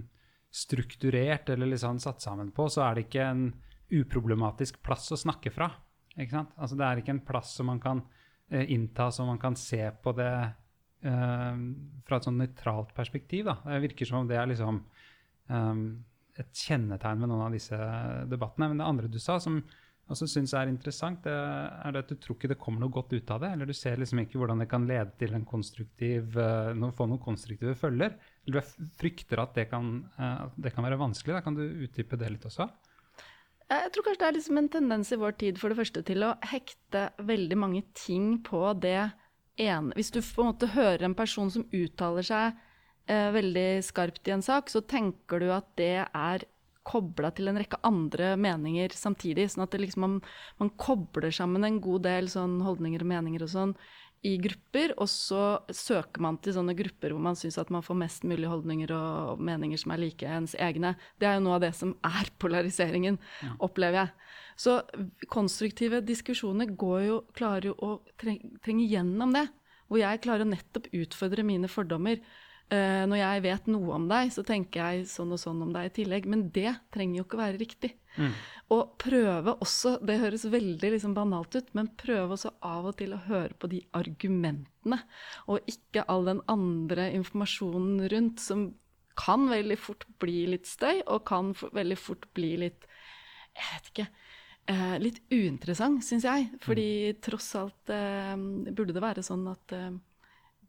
strukturert 0.52 1.52
eller 1.52 1.72
liksom 1.74 2.00
satt 2.02 2.24
sammen 2.24 2.52
på, 2.56 2.68
så 2.72 2.86
er 2.86 2.96
det 2.96 3.06
ikke 3.08 3.28
en 3.28 3.46
uproblematisk 3.92 4.80
plass 4.84 5.10
å 5.12 5.20
snakke 5.20 5.52
fra. 5.52 5.68
Altså, 6.16 6.76
det 6.76 6.86
er 6.86 7.00
ikke 7.00 7.14
en 7.14 7.24
plass 7.24 7.54
som 7.58 7.68
man 7.68 7.80
kan 7.82 8.00
uh, 8.00 8.64
innta, 8.64 9.10
som 9.12 9.28
man 9.28 9.40
kan 9.42 9.56
se 9.58 9.84
på 10.00 10.16
det 10.16 10.32
fra 11.02 12.18
et 12.18 12.26
sånn 12.26 12.38
nøytralt 12.38 12.92
perspektiv. 12.96 13.48
Da. 13.50 13.58
Det 13.66 13.84
virker 13.88 14.08
som 14.08 14.22
om 14.22 14.28
det 14.30 14.38
er 14.38 14.50
liksom 14.50 14.82
um, 15.50 15.86
et 16.38 16.64
kjennetegn 16.64 17.24
ved 17.24 17.30
noen 17.30 17.46
av 17.46 17.56
disse 17.56 17.78
debattene. 18.30 18.70
Men 18.70 18.82
det 18.82 18.88
andre 18.88 19.10
du 19.10 19.18
sa, 19.22 19.38
som 19.42 19.58
jeg 19.62 20.14
også 20.14 20.28
syns 20.30 20.54
er 20.58 20.70
interessant, 20.70 21.22
det 21.24 21.32
er 21.32 21.98
at 21.98 22.10
du 22.10 22.16
tror 22.20 22.36
ikke 22.36 22.52
det 22.52 22.58
kommer 22.60 22.82
noe 22.82 22.94
godt 22.94 23.14
ut 23.14 23.34
av 23.34 23.42
det. 23.44 23.52
Eller 23.54 23.70
du 23.70 23.74
ser 23.76 24.00
liksom 24.00 24.22
ikke 24.22 24.40
hvordan 24.40 24.62
det 24.62 24.68
kan 24.70 24.86
lede 24.88 25.14
til 25.20 25.34
en 25.36 25.48
konstruktiv, 25.48 26.38
uh, 26.38 26.94
få 26.96 27.08
noen 27.10 27.22
konstruktive 27.22 27.74
følger. 27.78 28.16
Eller 28.46 28.62
du 28.62 28.88
frykter 29.00 29.42
at 29.42 29.58
det 29.58 29.68
kan, 29.72 29.98
uh, 30.18 30.48
det 30.54 30.74
kan 30.74 30.86
være 30.86 31.00
vanskelig. 31.00 31.38
Da 31.38 31.44
kan 31.44 31.58
du 31.58 31.66
utdype 31.66 32.20
det 32.20 32.32
litt 32.36 32.48
også? 32.50 32.70
Jeg 33.72 33.92
tror 33.94 34.04
kanskje 34.04 34.20
det 34.20 34.28
er 34.28 34.36
liksom 34.36 34.58
en 34.60 34.68
tendens 34.68 35.10
i 35.14 35.16
vår 35.16 35.36
tid 35.40 35.58
for 35.60 35.72
det 35.72 35.78
første 35.78 36.02
til 36.04 36.24
å 36.26 36.34
hekte 36.50 37.06
veldig 37.24 37.56
mange 37.56 37.84
ting 37.96 38.34
på 38.44 38.60
det 38.82 39.12
ene 39.66 39.96
Hvis 39.98 40.12
du 40.14 40.20
på 40.20 40.42
en 40.42 40.52
måte 40.52 40.72
hører 40.74 41.06
en 41.06 41.18
person 41.18 41.50
som 41.52 41.66
uttaler 41.72 42.26
seg 42.26 42.58
eh, 43.06 43.28
veldig 43.34 43.68
skarpt 43.86 44.28
i 44.28 44.34
en 44.36 44.44
sak, 44.44 44.70
så 44.72 44.82
tenker 44.82 45.42
du 45.42 45.50
at 45.54 45.68
det 45.80 45.94
er 46.06 46.46
kobla 46.86 47.30
til 47.34 47.50
en 47.50 47.58
rekke 47.60 47.78
andre 47.86 48.32
meninger 48.40 48.94
samtidig. 48.96 49.48
Sånn 49.52 49.64
at 49.66 49.76
liksom 49.78 50.02
man, 50.04 50.20
man, 50.58 50.72
kobler 50.80 51.30
sammen 51.34 51.66
en 51.66 51.80
god 51.82 52.06
del 52.08 52.30
sånn 52.32 52.60
holdninger 52.66 53.04
og 53.04 53.12
meninger 53.12 53.46
og 53.46 53.52
sånn 53.52 53.74
i 54.22 54.36
grupper, 54.38 54.92
og 55.02 55.08
så 55.10 55.58
søker 55.74 56.22
man 56.22 56.36
til 56.42 56.54
sånne 56.54 56.76
grupper 56.78 57.10
hvor 57.10 57.22
man 57.24 57.38
syns 57.38 57.56
at 57.58 57.72
man 57.74 57.82
får 57.82 57.98
mest 57.98 58.26
mulig 58.28 58.46
holdninger 58.46 58.92
og 58.94 59.40
meninger 59.42 59.80
som 59.82 59.94
er 59.94 60.02
like 60.04 60.28
ens 60.30 60.54
egne. 60.62 60.92
Det 61.18 61.26
er 61.26 61.38
jo 61.38 61.44
noe 61.48 61.56
av 61.58 61.64
det 61.64 61.72
som 61.74 61.96
er 62.06 62.30
polariseringen, 62.42 63.18
ja. 63.42 63.56
opplever 63.66 64.04
jeg. 64.04 64.30
Så 64.62 64.76
konstruktive 65.32 66.02
diskusjoner 66.06 66.70
jo, 66.70 67.18
klarer 67.34 67.72
jo 67.72 67.74
å 67.82 67.96
trenge 68.20 68.86
gjennom 68.86 69.34
det. 69.34 69.48
Hvor 69.90 70.00
jeg 70.00 70.22
klarer 70.24 70.46
å 70.46 70.52
nettopp 70.52 70.86
utfordre 70.94 71.44
mine 71.44 71.68
fordommer. 71.68 72.22
Uh, 72.72 73.02
når 73.10 73.18
jeg 73.18 73.42
vet 73.44 73.66
noe 73.68 73.96
om 73.98 74.06
deg, 74.08 74.30
så 74.32 74.44
tenker 74.46 74.80
jeg 74.80 75.10
sånn 75.10 75.34
og 75.34 75.40
sånn 75.42 75.66
om 75.66 75.74
deg 75.74 75.90
i 75.90 75.94
tillegg. 75.98 76.30
Men 76.30 76.46
det 76.54 76.76
trenger 76.94 77.18
jo 77.18 77.26
ikke 77.26 77.40
å 77.40 77.42
være 77.42 77.60
riktig. 77.60 77.96
Mm. 78.16 78.32
Og 78.72 78.92
prøve 79.00 79.54
også, 79.64 79.96
det 80.06 80.20
høres 80.22 80.46
veldig 80.48 80.92
liksom 80.94 81.16
banalt 81.16 81.56
ut, 81.58 81.72
men 81.76 81.90
prøve 82.00 82.36
også 82.36 82.54
av 82.64 82.88
og 82.92 82.96
til 83.00 83.12
å 83.12 83.22
høre 83.26 83.56
på 83.58 83.68
de 83.72 83.82
argumentene. 83.98 85.00
Og 85.52 85.68
ikke 85.68 86.06
all 86.12 86.28
den 86.30 86.40
andre 86.52 87.10
informasjonen 87.18 88.06
rundt 88.12 88.40
som 88.40 88.70
kan 89.18 89.44
veldig 89.50 89.76
fort 89.76 90.06
bli 90.22 90.46
litt 90.54 90.70
støy, 90.70 91.02
og 91.04 91.26
kan 91.28 91.52
veldig 91.52 91.98
fort 92.00 92.30
bli 92.36 92.54
litt 92.64 92.88
Jeg 93.52 93.68
vet 93.68 93.88
ikke. 93.90 94.06
Eh, 94.72 94.94
litt 95.02 95.18
uinteressant, 95.28 96.00
syns 96.06 96.24
jeg. 96.24 96.46
Fordi 96.64 96.88
mm. 97.12 97.18
tross 97.20 97.50
alt 97.60 97.92
eh, 97.92 98.32
burde 98.72 98.96
det 98.96 99.04
være 99.04 99.24
sånn 99.26 99.44
at 99.52 99.76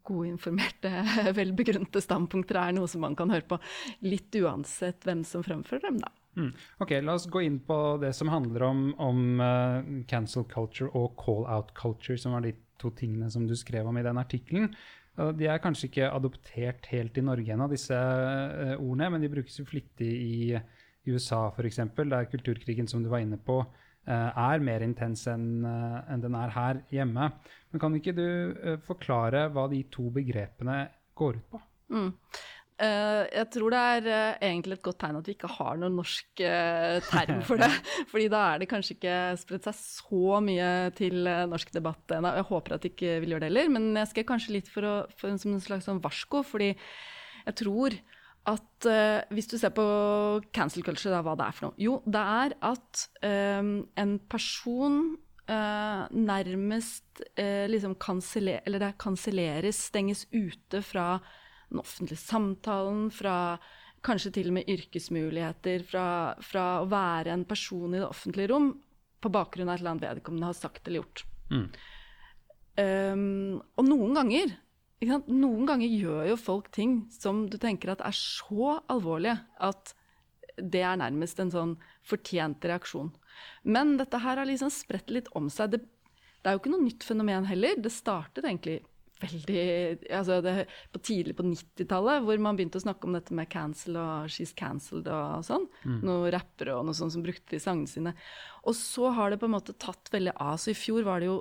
gode, 0.04 0.28
informerte, 0.28 0.90
velbegrunnede 1.38 2.02
standpunkter 2.04 2.60
er 2.60 2.76
noe 2.76 2.90
som 2.90 3.00
man 3.06 3.16
kan 3.16 3.32
høre 3.32 3.46
på, 3.48 3.58
litt 4.04 4.36
uansett 4.42 5.06
hvem 5.08 5.24
som 5.24 5.46
fremfører 5.46 5.88
dem, 5.88 6.02
da. 6.04 6.12
Mm. 6.34 6.50
Ok, 6.82 6.96
La 7.04 7.14
oss 7.18 7.28
gå 7.30 7.44
inn 7.46 7.60
på 7.62 7.78
det 8.02 8.12
som 8.16 8.30
handler 8.32 8.66
om, 8.66 8.82
om 9.02 9.22
uh, 9.40 9.86
cancel 10.10 10.46
culture 10.50 10.90
og 10.92 11.14
call 11.20 11.46
out 11.46 11.70
culture, 11.78 12.18
som 12.18 12.34
var 12.36 12.44
de 12.46 12.54
to 12.80 12.90
tingene 12.98 13.30
som 13.30 13.46
du 13.48 13.54
skrev 13.58 13.86
om 13.86 13.98
i 13.98 14.04
den 14.06 14.18
artikkelen. 14.20 14.72
Uh, 15.18 15.30
de 15.36 15.48
er 15.50 15.62
kanskje 15.62 15.90
ikke 15.90 16.10
adoptert 16.10 16.90
helt 16.90 17.18
i 17.18 17.24
Norge 17.24 17.54
ennå, 17.54 17.70
disse 17.70 17.94
uh, 17.94 18.74
ordene, 18.80 19.12
men 19.14 19.24
de 19.24 19.32
brukes 19.32 19.60
jo 19.60 19.68
flittig 19.68 20.10
i, 20.10 20.36
i 21.06 21.14
USA 21.14 21.46
f.eks., 21.52 21.82
der 22.02 22.30
kulturkrigen 22.32 22.90
som 22.90 23.04
du 23.04 23.12
var 23.12 23.22
inne 23.22 23.38
på, 23.38 23.62
Eh, 24.04 24.38
er 24.52 24.60
mer 24.60 24.82
intens 24.84 25.22
enn 25.32 25.64
en 25.64 26.20
den 26.20 26.34
er 26.36 26.50
her 26.52 26.80
hjemme. 26.92 27.30
Men 27.72 27.80
kan 27.80 27.94
ikke 27.96 28.12
du 28.16 28.26
forklare 28.84 29.46
hva 29.54 29.64
de 29.72 29.80
to 29.92 30.10
begrepene 30.12 30.82
går 31.16 31.38
ut 31.40 31.46
på? 31.54 31.60
Mm. 31.94 32.10
Uh, 32.74 33.22
jeg 33.30 33.46
tror 33.54 33.70
det 33.70 33.80
er 33.80 34.06
uh, 34.08 34.40
egentlig 34.42 34.74
et 34.74 34.82
godt 34.82 34.96
tegn 35.04 35.18
at 35.20 35.28
vi 35.28 35.36
ikke 35.36 35.50
har 35.60 35.76
noen 35.78 35.94
norsk 35.94 36.40
uh, 36.42 36.96
term 37.06 37.42
for 37.46 37.60
det. 37.62 37.68
fordi 38.10 38.24
da 38.32 38.40
er 38.48 38.62
det 38.62 38.68
kanskje 38.70 38.96
ikke 38.96 39.18
spredt 39.38 39.68
seg 39.68 39.76
så 39.78 40.40
mye 40.42 40.70
til 40.98 41.20
norsk 41.52 41.70
debatt 41.76 42.16
ennå. 42.16 42.32
Jeg 42.40 42.48
håper 42.48 42.74
at 42.74 42.82
det 42.82 42.90
ikke 42.96 43.20
vil 43.22 43.36
gjøre 43.36 43.44
det 43.44 43.50
heller, 43.52 43.70
men 43.76 43.92
jeg 44.00 44.10
skal 44.10 44.26
kanskje 44.32 44.56
litt 44.56 44.70
for, 44.72 44.88
å, 44.88 44.96
for 45.14 45.30
en, 45.30 45.38
som 45.38 45.54
en 45.54 45.62
slags 45.62 45.86
sånn 45.86 46.02
varsko. 46.02 46.42
Fordi 46.48 46.72
jeg 46.72 47.56
tror 47.62 47.94
at 48.50 48.86
hvis 49.32 49.46
du 49.48 49.54
ser 49.56 49.70
på 49.72 49.84
cancel 50.52 50.84
culture, 50.84 51.14
da, 51.14 51.22
hva 51.24 51.32
det 51.38 51.46
er 51.46 51.54
for 51.56 51.70
noe 51.70 51.80
Jo, 51.80 51.94
det 52.04 52.20
er 52.20 52.54
at 52.68 53.04
en 53.24 54.10
person 54.28 54.98
nærmest 55.48 57.22
liksom 57.72 57.96
kanseller, 58.00 58.60
Eller 58.68 58.82
det 58.82 58.90
kanselleres, 59.00 59.80
stenges 59.88 60.26
ute 60.34 60.82
fra 60.84 61.06
den 61.74 61.82
offentlige 61.82 62.22
samtalen, 62.22 63.08
fra 63.14 63.56
kanskje 64.04 64.34
til 64.36 64.50
og 64.50 64.58
med 64.58 64.70
yrkesmuligheter, 64.70 65.84
fra, 65.88 66.06
fra 66.44 66.64
å 66.82 66.88
være 66.90 67.34
en 67.34 67.46
person 67.48 67.94
i 67.94 68.00
det 68.00 68.08
offentlige 68.08 68.52
rom 68.52 68.72
på 69.24 69.32
bakgrunn 69.32 69.70
av 69.70 69.78
et 69.78 69.82
eller 69.82 69.94
annet 69.94 70.08
vedkommende 70.08 70.50
har 70.50 70.58
sagt 70.58 70.88
eller 70.88 71.02
gjort. 71.02 71.24
Mm. 71.50 71.66
Um, 72.74 73.62
og 73.78 73.86
noen 73.86 74.16
ganger 74.18 74.54
noen 75.04 75.66
ganger 75.68 75.90
gjør 75.90 76.30
jo 76.30 76.36
folk 76.40 76.70
ting 76.72 77.04
som 77.12 77.44
du 77.50 77.58
tenker 77.60 77.92
at 77.92 78.02
er 78.04 78.14
så 78.16 78.78
alvorlige 78.90 79.36
at 79.60 79.92
det 80.56 80.84
er 80.86 80.96
nærmest 81.00 81.40
en 81.42 81.50
sånn 81.52 81.74
fortjent 82.06 82.64
reaksjon. 82.64 83.10
Men 83.66 83.96
dette 83.98 84.20
her 84.22 84.38
har 84.38 84.48
liksom 84.48 84.70
spredt 84.72 85.10
litt 85.10 85.28
om 85.34 85.50
seg. 85.50 85.74
Det, 85.74 85.80
det 86.40 86.48
er 86.48 86.56
jo 86.56 86.62
ikke 86.62 86.72
noe 86.72 86.86
nytt 86.86 87.06
fenomen 87.06 87.48
heller. 87.48 87.80
Det 87.82 87.92
startet 87.92 88.46
egentlig 88.46 88.78
veldig 89.24 89.64
altså 90.14 90.38
det, 90.44 90.54
på 90.94 91.02
Tidlig 91.04 91.36
på 91.38 91.46
90-tallet, 91.48 92.24
hvor 92.24 92.42
man 92.44 92.58
begynte 92.58 92.80
å 92.80 92.84
snakke 92.84 93.08
om 93.08 93.16
dette 93.16 93.36
med 93.36 93.50
cancel 93.52 93.98
og 94.00 94.32
she's 94.32 94.54
cancelled 94.56 95.08
og 95.10 95.44
sånn. 95.46 95.66
Mm. 95.84 95.98
Noen 96.06 96.32
rappere 96.34 96.76
og 96.78 96.86
noe 96.88 96.96
sånt 96.96 97.16
som 97.16 97.24
brukte 97.24 97.54
det 97.54 97.62
i 97.62 97.64
sangene 97.64 97.90
sine. 97.90 98.14
Og 98.64 98.76
så 98.78 99.12
har 99.16 99.32
det 99.32 99.40
på 99.42 99.48
en 99.50 99.56
måte 99.56 99.76
tatt 99.80 100.12
veldig 100.14 100.36
av. 100.36 100.58
Så 100.62 100.72
i 100.72 100.78
fjor 100.78 101.06
var 101.06 101.22
det 101.22 101.32
jo 101.32 101.40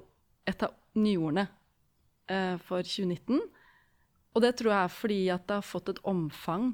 et 0.50 0.66
av 0.66 0.74
nyordene 1.00 1.48
eh, 2.32 2.56
for 2.63 2.84
2019. 2.86 3.42
Og 4.34 4.42
det 4.42 4.56
tror 4.58 4.74
jeg 4.74 4.82
er 4.82 4.98
fordi 4.98 5.22
at 5.34 5.46
det 5.50 5.60
har 5.60 5.68
fått 5.68 5.94
et 5.94 6.04
omfang 6.10 6.72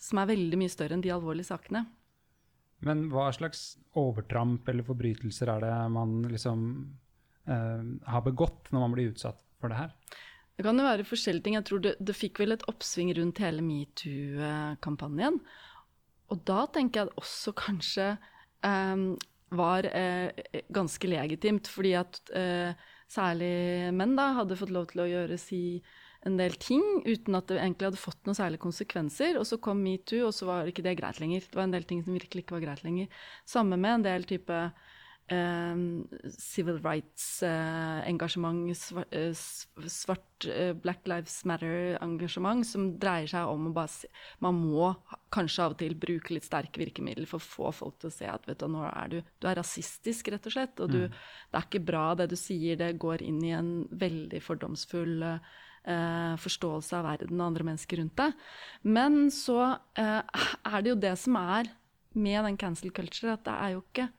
som 0.00 0.20
er 0.20 0.30
veldig 0.34 0.60
mye 0.60 0.72
større 0.72 0.96
enn 0.96 1.04
de 1.04 1.12
alvorlige 1.14 1.50
sakene. 1.50 1.84
Men 2.84 3.06
hva 3.12 3.30
slags 3.32 3.74
overtramp 3.96 4.68
eller 4.68 4.86
forbrytelser 4.86 5.50
er 5.54 5.64
det 5.64 5.74
man 5.94 6.18
liksom 6.28 6.60
eh, 7.48 7.82
har 8.10 8.24
begått 8.26 8.70
når 8.74 8.84
man 8.84 8.96
blir 8.96 9.14
utsatt 9.14 9.40
for 9.60 9.72
det 9.72 9.80
her? 9.80 9.94
Det 10.54 10.62
kan 10.62 10.78
jo 10.78 10.86
være 10.86 11.06
forskjellige 11.06 11.44
ting. 11.44 11.58
Jeg 11.58 11.66
tror 11.68 11.82
det, 11.82 11.94
det 11.98 12.14
fikk 12.14 12.40
vel 12.42 12.54
et 12.54 12.66
oppsving 12.70 13.10
rundt 13.18 13.42
hele 13.42 13.62
metoo-kampanjen. 13.64 15.40
Og 16.32 16.42
da 16.46 16.64
tenker 16.72 17.02
jeg 17.04 17.18
også 17.20 17.54
kanskje 17.58 18.12
eh, 18.64 19.02
var 19.54 19.88
eh, 19.90 20.46
ganske 20.74 21.10
legitimt, 21.10 21.68
fordi 21.70 21.94
at 21.98 22.20
eh, 22.38 22.86
særlig 23.10 23.92
menn 23.94 24.16
da 24.18 24.30
hadde 24.38 24.58
fått 24.58 24.72
lov 24.74 24.88
til 24.90 25.04
å 25.04 25.10
gjøre 25.10 25.38
si 25.40 25.64
en 26.24 26.38
del 26.38 26.54
ting 26.56 26.82
uten 27.04 27.36
at 27.36 27.50
det 27.50 27.58
egentlig 27.60 27.90
hadde 27.90 28.00
fått 28.00 28.22
noen 28.24 28.38
særlige 28.38 28.64
konsekvenser. 28.64 29.36
Og 29.40 29.44
så 29.48 29.58
kom 29.62 29.82
metoo, 29.84 30.30
og 30.30 30.32
så 30.36 30.48
var 30.48 30.70
ikke 30.70 30.84
det 30.86 30.96
greit 31.00 31.20
lenger. 31.20 31.44
Det 31.44 31.58
var 31.58 31.66
en 31.66 31.74
del 31.74 31.84
ting 31.88 32.00
som 32.04 32.16
virkelig 32.16 32.46
ikke 32.46 32.56
var 32.56 32.64
greit 32.64 32.84
lenger. 32.86 33.10
Samme 33.48 33.76
med 33.76 33.98
en 33.98 34.06
del 34.06 34.24
type 34.30 34.60
civil 35.30 36.78
rights-engasjement, 36.84 38.68
eh, 38.68 38.74
svart, 38.74 39.06
eh, 39.10 39.32
svart 39.88 40.44
eh, 40.44 40.72
Black 40.74 41.06
Lives 41.08 41.44
Matter-engasjement, 41.44 42.66
som 42.66 42.98
dreier 42.98 43.26
seg 43.26 43.48
om 43.48 43.70
å 43.70 43.72
bare 43.72 44.08
Man 44.40 44.54
må 44.54 44.94
kanskje 45.32 45.64
av 45.64 45.72
og 45.72 45.78
til 45.78 45.94
bruke 45.94 46.34
litt 46.34 46.44
sterke 46.44 46.78
virkemidler 46.78 47.26
for 47.26 47.38
å 47.38 47.40
få 47.40 47.72
folk 47.72 47.98
til 48.00 48.10
å 48.10 48.12
se 48.12 48.26
at 48.28 48.44
vet 48.46 48.58
du, 48.60 48.68
nå 48.68 48.84
er 48.84 49.08
du, 49.08 49.22
du 49.40 49.48
er 49.48 49.56
rasistisk, 49.56 50.28
rett 50.28 50.46
og 50.46 50.52
slett. 50.52 50.80
Og 50.80 50.90
du, 50.92 50.98
mm. 51.08 51.14
det 51.50 51.58
er 51.58 51.68
ikke 51.68 51.86
bra 51.88 52.14
det 52.14 52.28
du 52.28 52.36
sier, 52.36 52.76
det 52.76 52.98
går 53.00 53.24
inn 53.24 53.40
i 53.44 53.54
en 53.56 53.70
veldig 53.90 54.42
fordomsfull 54.44 55.24
eh, 55.24 56.34
forståelse 56.44 56.98
av 56.98 57.08
verden 57.08 57.40
og 57.40 57.46
andre 57.46 57.68
mennesker 57.70 58.02
rundt 58.02 58.16
deg. 58.20 58.36
Men 58.84 59.30
så 59.32 59.78
eh, 59.96 60.20
er 60.20 60.84
det 60.84 60.92
jo 60.92 61.00
det 61.00 61.14
som 61.22 61.40
er 61.40 61.72
med 62.14 62.44
den 62.44 62.60
cancel 62.60 62.92
culture, 62.94 63.32
at 63.34 63.48
det 63.48 63.56
er 63.56 63.74
jo 63.74 63.82
ikke 63.88 64.10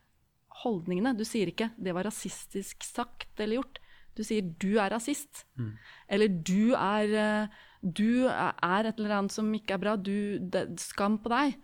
holdningene. 0.64 1.16
Du 1.18 1.26
sier 1.28 1.52
ikke 1.52 1.72
'det 1.78 1.94
var 1.96 2.08
rasistisk 2.08 2.84
sagt 2.84 3.40
eller 3.40 3.62
gjort'. 3.62 3.82
Du 4.16 4.24
sier 4.24 4.42
'du 4.42 4.80
er 4.80 4.90
rasist'. 4.90 5.46
Mm. 5.58 5.78
Eller 6.10 6.28
du 6.28 6.74
er, 6.74 7.08
eh, 7.12 7.48
du 7.84 8.28
er 8.28 8.86
et 8.86 8.98
eller 8.98 9.18
annet 9.18 9.32
som 9.32 9.52
ikke 9.54 9.74
er 9.74 9.78
bra. 9.78 9.96
Du, 9.96 10.40
det, 10.40 10.80
skam 10.80 11.18
på 11.20 11.30
deg. 11.30 11.56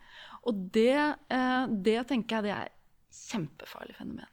Og 0.44 0.72
det, 0.74 1.18
eh, 1.30 1.68
det 1.68 2.08
tenker 2.08 2.42
jeg 2.42 2.44
det 2.44 2.52
er 2.52 2.70
kjempefarlig 3.12 3.96
fenomen. 3.96 4.28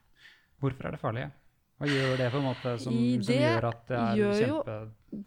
Hvorfor 0.58 0.86
er 0.86 0.90
det 0.90 1.00
farlig? 1.00 1.30
Hva 1.78 1.86
gjør 1.86 2.16
det 2.18 2.30
på 2.32 2.38
en 2.40 2.46
måte 2.48 2.70
som, 2.82 2.94
som 3.22 3.34
gjør 3.38 3.66
at 3.68 3.82
det 3.86 3.98
er 3.98 4.16
gjør 4.18 4.40
jo, 4.42 4.56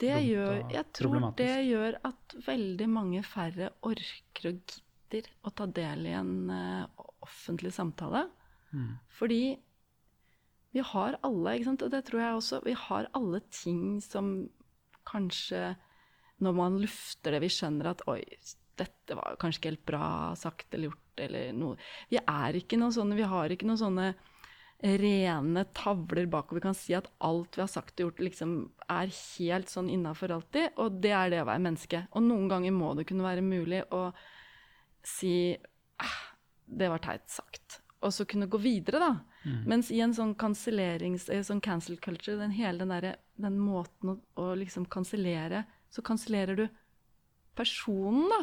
det 0.03 0.15
gjør, 0.27 0.57
Jeg 0.73 0.85
tror 0.97 1.27
det 1.39 1.53
gjør 1.69 1.97
at 2.09 2.35
veldig 2.47 2.87
mange 2.91 3.21
færre 3.23 3.69
orker 3.87 4.49
og 4.49 4.73
gidder 4.75 5.29
å 5.47 5.53
ta 5.55 5.67
del 5.71 6.09
i 6.11 6.15
en 6.17 6.33
uh, 6.51 7.05
offentlig 7.23 7.71
samtale. 7.75 8.25
Mm. 8.71 8.95
Fordi 9.11 9.43
vi 10.71 10.83
har 10.87 11.19
alle, 11.27 11.55
ikke 11.57 11.67
sant? 11.67 11.83
og 11.83 11.91
det 11.91 12.05
tror 12.07 12.21
jeg 12.21 12.39
også, 12.39 12.61
vi 12.63 12.75
har 12.87 13.09
alle 13.17 13.41
ting 13.51 13.99
som 14.03 14.33
kanskje 15.07 15.75
Når 16.41 16.53
man 16.57 16.77
lufter 16.81 17.35
det, 17.35 17.41
vi 17.43 17.51
skjønner 17.53 17.91
at 17.91 17.99
oi, 18.09 18.23
dette 18.79 19.13
var 19.13 19.35
kanskje 19.37 19.59
ikke 19.59 19.69
helt 19.69 19.83
bra 19.85 20.05
sagt 20.39 20.73
eller 20.73 20.89
gjort, 20.89 21.21
eller 21.21 21.51
noe. 21.53 21.75
Vi 22.09 22.17
er 22.17 22.57
ikke 22.57 22.79
noe 22.81 22.93
sånne, 22.95 23.17
vi 23.19 23.27
har 23.29 23.53
ikke 23.53 23.67
noen 23.69 23.77
sånne 23.77 24.07
rene 24.81 25.65
tavler 25.77 26.25
bak, 26.25 26.49
og 26.49 26.57
vi 26.57 26.63
kan 26.63 26.77
si 26.77 26.95
at 26.97 27.11
alt 27.21 27.57
vi 27.57 27.61
har 27.61 27.69
sagt 27.69 27.99
og 27.99 28.07
gjort, 28.07 28.23
liksom 28.25 28.55
er 28.89 29.13
helt 29.13 29.69
sånn 29.69 29.91
innafor 29.93 30.33
alltid. 30.33 30.71
Og 30.81 30.97
det 31.03 31.13
er 31.13 31.29
det 31.29 31.43
å 31.43 31.49
være 31.51 31.65
menneske. 31.67 32.03
Og 32.17 32.25
noen 32.25 32.49
ganger 32.49 32.73
må 32.73 32.95
det 32.97 33.05
kunne 33.09 33.27
være 33.27 33.45
mulig 33.45 33.83
å 33.93 34.07
si 35.05 35.53
ah, 36.01 36.17
det 36.65 36.89
var 36.89 37.03
teit 37.05 37.29
sagt. 37.29 37.80
Og 38.01 38.13
så 38.13 38.25
kunne 38.25 38.47
gå 38.49 38.57
videre, 38.61 38.99
da. 39.01 39.11
Mens 39.69 39.91
i 39.93 39.99
en 40.01 40.13
sånn 40.13 40.33
kansellerings... 40.37 41.27
eh, 41.29 41.43
Sånn 41.45 41.61
cancel 41.61 41.97
culture, 42.01 42.37
den 42.39 42.51
hele 42.53 42.81
den, 42.81 42.89
derre- 42.93 43.17
den 43.41 43.59
måten 43.61 44.13
å, 44.13 44.15
å 44.41 44.51
liksom 44.57 44.85
kansellere 44.89 45.63
Så 45.89 46.01
kansellerer 46.05 46.55
du 46.57 46.67
personen, 47.57 48.29
da. 48.31 48.41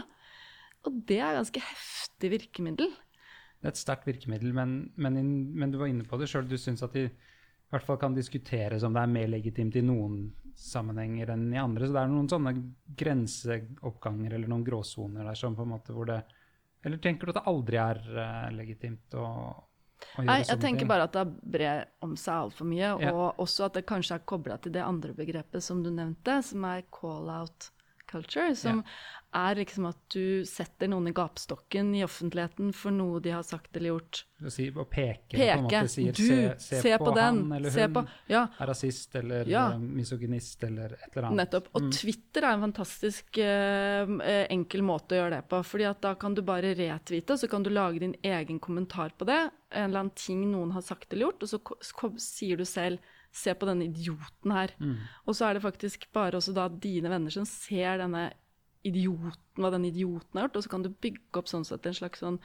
Og 0.86 1.00
det 1.08 1.18
er 1.18 1.34
ganske 1.38 1.62
heftig 1.64 2.30
virkemiddel. 2.36 2.90
Det 3.58 3.66
er 3.66 3.72
et 3.72 3.80
sterkt 3.80 4.06
virkemiddel, 4.06 4.52
men, 4.54 4.76
men, 4.94 5.18
men 5.58 5.70
du 5.72 5.78
var 5.80 5.90
inne 5.90 6.06
på 6.06 6.18
det 6.20 6.28
sjøl. 6.30 6.46
Du 6.46 6.58
syns 6.60 6.84
at 6.86 6.94
de 6.94 7.08
i 7.08 7.72
hvert 7.72 7.84
fall 7.84 7.98
kan 8.00 8.14
diskuteres 8.14 8.84
om 8.86 8.94
det 8.94 9.02
er 9.02 9.10
mer 9.12 9.26
legitimt 9.32 9.74
i 9.76 9.82
noen 9.84 10.28
sammenhenger 10.58 11.34
enn 11.34 11.48
i 11.52 11.58
andre. 11.60 11.86
Så 11.88 11.96
det 11.96 12.02
er 12.04 12.12
noen 12.12 12.30
sånne 12.30 12.52
grenseoppganger 13.00 14.34
eller 14.36 14.50
noen 14.50 14.64
gråsoner 14.66 15.26
der 15.28 15.38
som 15.38 15.56
på 15.58 15.66
en 15.66 15.72
måte 15.74 15.94
hvor 15.96 16.08
det 16.08 16.22
Eller 16.86 17.00
tenker 17.02 17.26
du 17.26 17.32
at 17.32 17.40
det 17.40 17.48
aldri 17.50 17.80
er 17.82 18.02
uh, 18.14 18.50
legitimt 18.54 19.16
å, 19.18 19.24
å 19.26 20.22
Nei, 20.22 20.40
jeg 20.44 20.60
tenker 20.60 20.84
ting? 20.84 20.90
bare 20.90 21.08
at 21.08 21.16
det 21.16 21.24
har 21.24 21.32
bred 21.56 22.04
om 22.06 22.14
seg 22.18 22.44
altfor 22.44 22.68
mye. 22.70 22.92
Ja. 23.02 23.10
Og 23.14 23.42
også 23.42 23.66
at 23.66 23.80
det 23.80 23.86
kanskje 23.88 24.20
er 24.20 24.28
kobla 24.28 24.60
til 24.62 24.76
det 24.76 24.84
andre 24.84 25.16
begrepet 25.16 25.64
som 25.64 25.82
du 25.82 25.90
nevnte, 25.90 26.38
som 26.46 26.68
er 26.70 26.86
call-out 26.94 27.72
culture. 28.10 28.54
Som 28.58 28.82
er 29.36 29.58
liksom 29.60 29.84
at 29.90 29.98
du 30.14 30.40
setter 30.48 30.88
noen 30.88 31.10
i 31.10 31.12
gapestokken 31.12 31.90
i 31.98 32.00
offentligheten 32.06 32.70
for 32.72 32.94
noe 32.96 33.18
de 33.20 33.34
har 33.34 33.42
sagt 33.44 33.76
eller 33.76 33.90
gjort. 33.92 34.22
Å 34.40 34.52
si, 34.54 34.68
å 34.72 34.86
peke, 34.88 35.34
på 35.36 35.42
en 35.44 35.66
måte, 35.66 35.82
sier 35.92 36.14
Du, 36.16 36.22
se, 36.62 36.78
se, 36.80 36.94
på, 36.96 37.10
den. 37.12 37.42
han 37.42 37.52
eller 37.58 37.74
Se 37.74 37.84
hun 37.84 37.92
på 37.98 38.04
Ja, 38.32 38.46
er 38.56 38.70
rasist 38.72 39.18
eller 39.20 39.50
Ja. 39.50 39.66
eh, 39.74 39.82
misogynist 39.98 40.64
eller 40.64 40.94
et 40.96 41.10
eller 41.12 41.28
annet. 41.28 41.42
Nettopp. 41.42 41.68
Og 41.76 41.90
Twitter 41.92 42.46
er 42.48 42.56
en 42.56 42.64
fantastisk 42.70 43.38
eh, 43.44 44.14
enkel 44.48 44.82
måte 44.86 45.12
å 45.18 45.20
gjøre 45.20 45.36
det 45.36 45.42
på. 45.52 45.60
fordi 45.74 45.84
at 45.90 46.00
da 46.00 46.14
kan 46.14 46.34
du 46.34 46.40
bare 46.42 46.72
retvite, 46.78 47.36
så 47.38 47.48
kan 47.50 47.62
du 47.62 47.70
lage 47.70 48.00
din 48.00 48.14
egen 48.22 48.58
kommentar 48.58 49.12
på 49.18 49.26
det. 49.28 49.50
En 49.70 49.90
eller 49.90 50.06
annen 50.06 50.16
ting 50.16 50.46
noen 50.50 50.72
har 50.72 50.80
sagt 50.82 51.12
eller 51.12 51.28
gjort, 51.28 51.42
og 51.44 51.48
så 51.52 52.12
sier 52.18 52.56
du 52.56 52.64
selv 52.64 52.98
Se 53.34 53.52
på 53.54 53.68
denne 53.68 53.86
idioten 53.86 54.52
her. 54.54 54.72
Og 55.26 55.36
så 55.36 55.46
er 55.46 55.54
det 55.54 55.62
faktisk 55.62 56.08
bare 56.12 56.38
også 56.38 56.54
da 56.56 56.68
dine 56.68 57.10
venner 57.12 57.30
som 57.30 57.44
ser 57.48 58.00
denne 58.00 58.30
idioten, 58.86 59.58
hva 59.58 59.70
denne 59.74 59.90
idioten 59.90 60.38
har 60.38 60.46
gjort, 60.46 60.58
og 60.58 60.64
så 60.64 60.72
kan 60.72 60.84
du 60.84 60.90
bygge 61.02 61.40
opp 61.40 61.50
sånn 61.50 61.66
sett 61.66 61.86
en 61.88 61.96
slags 61.96 62.22
sånn 62.22 62.38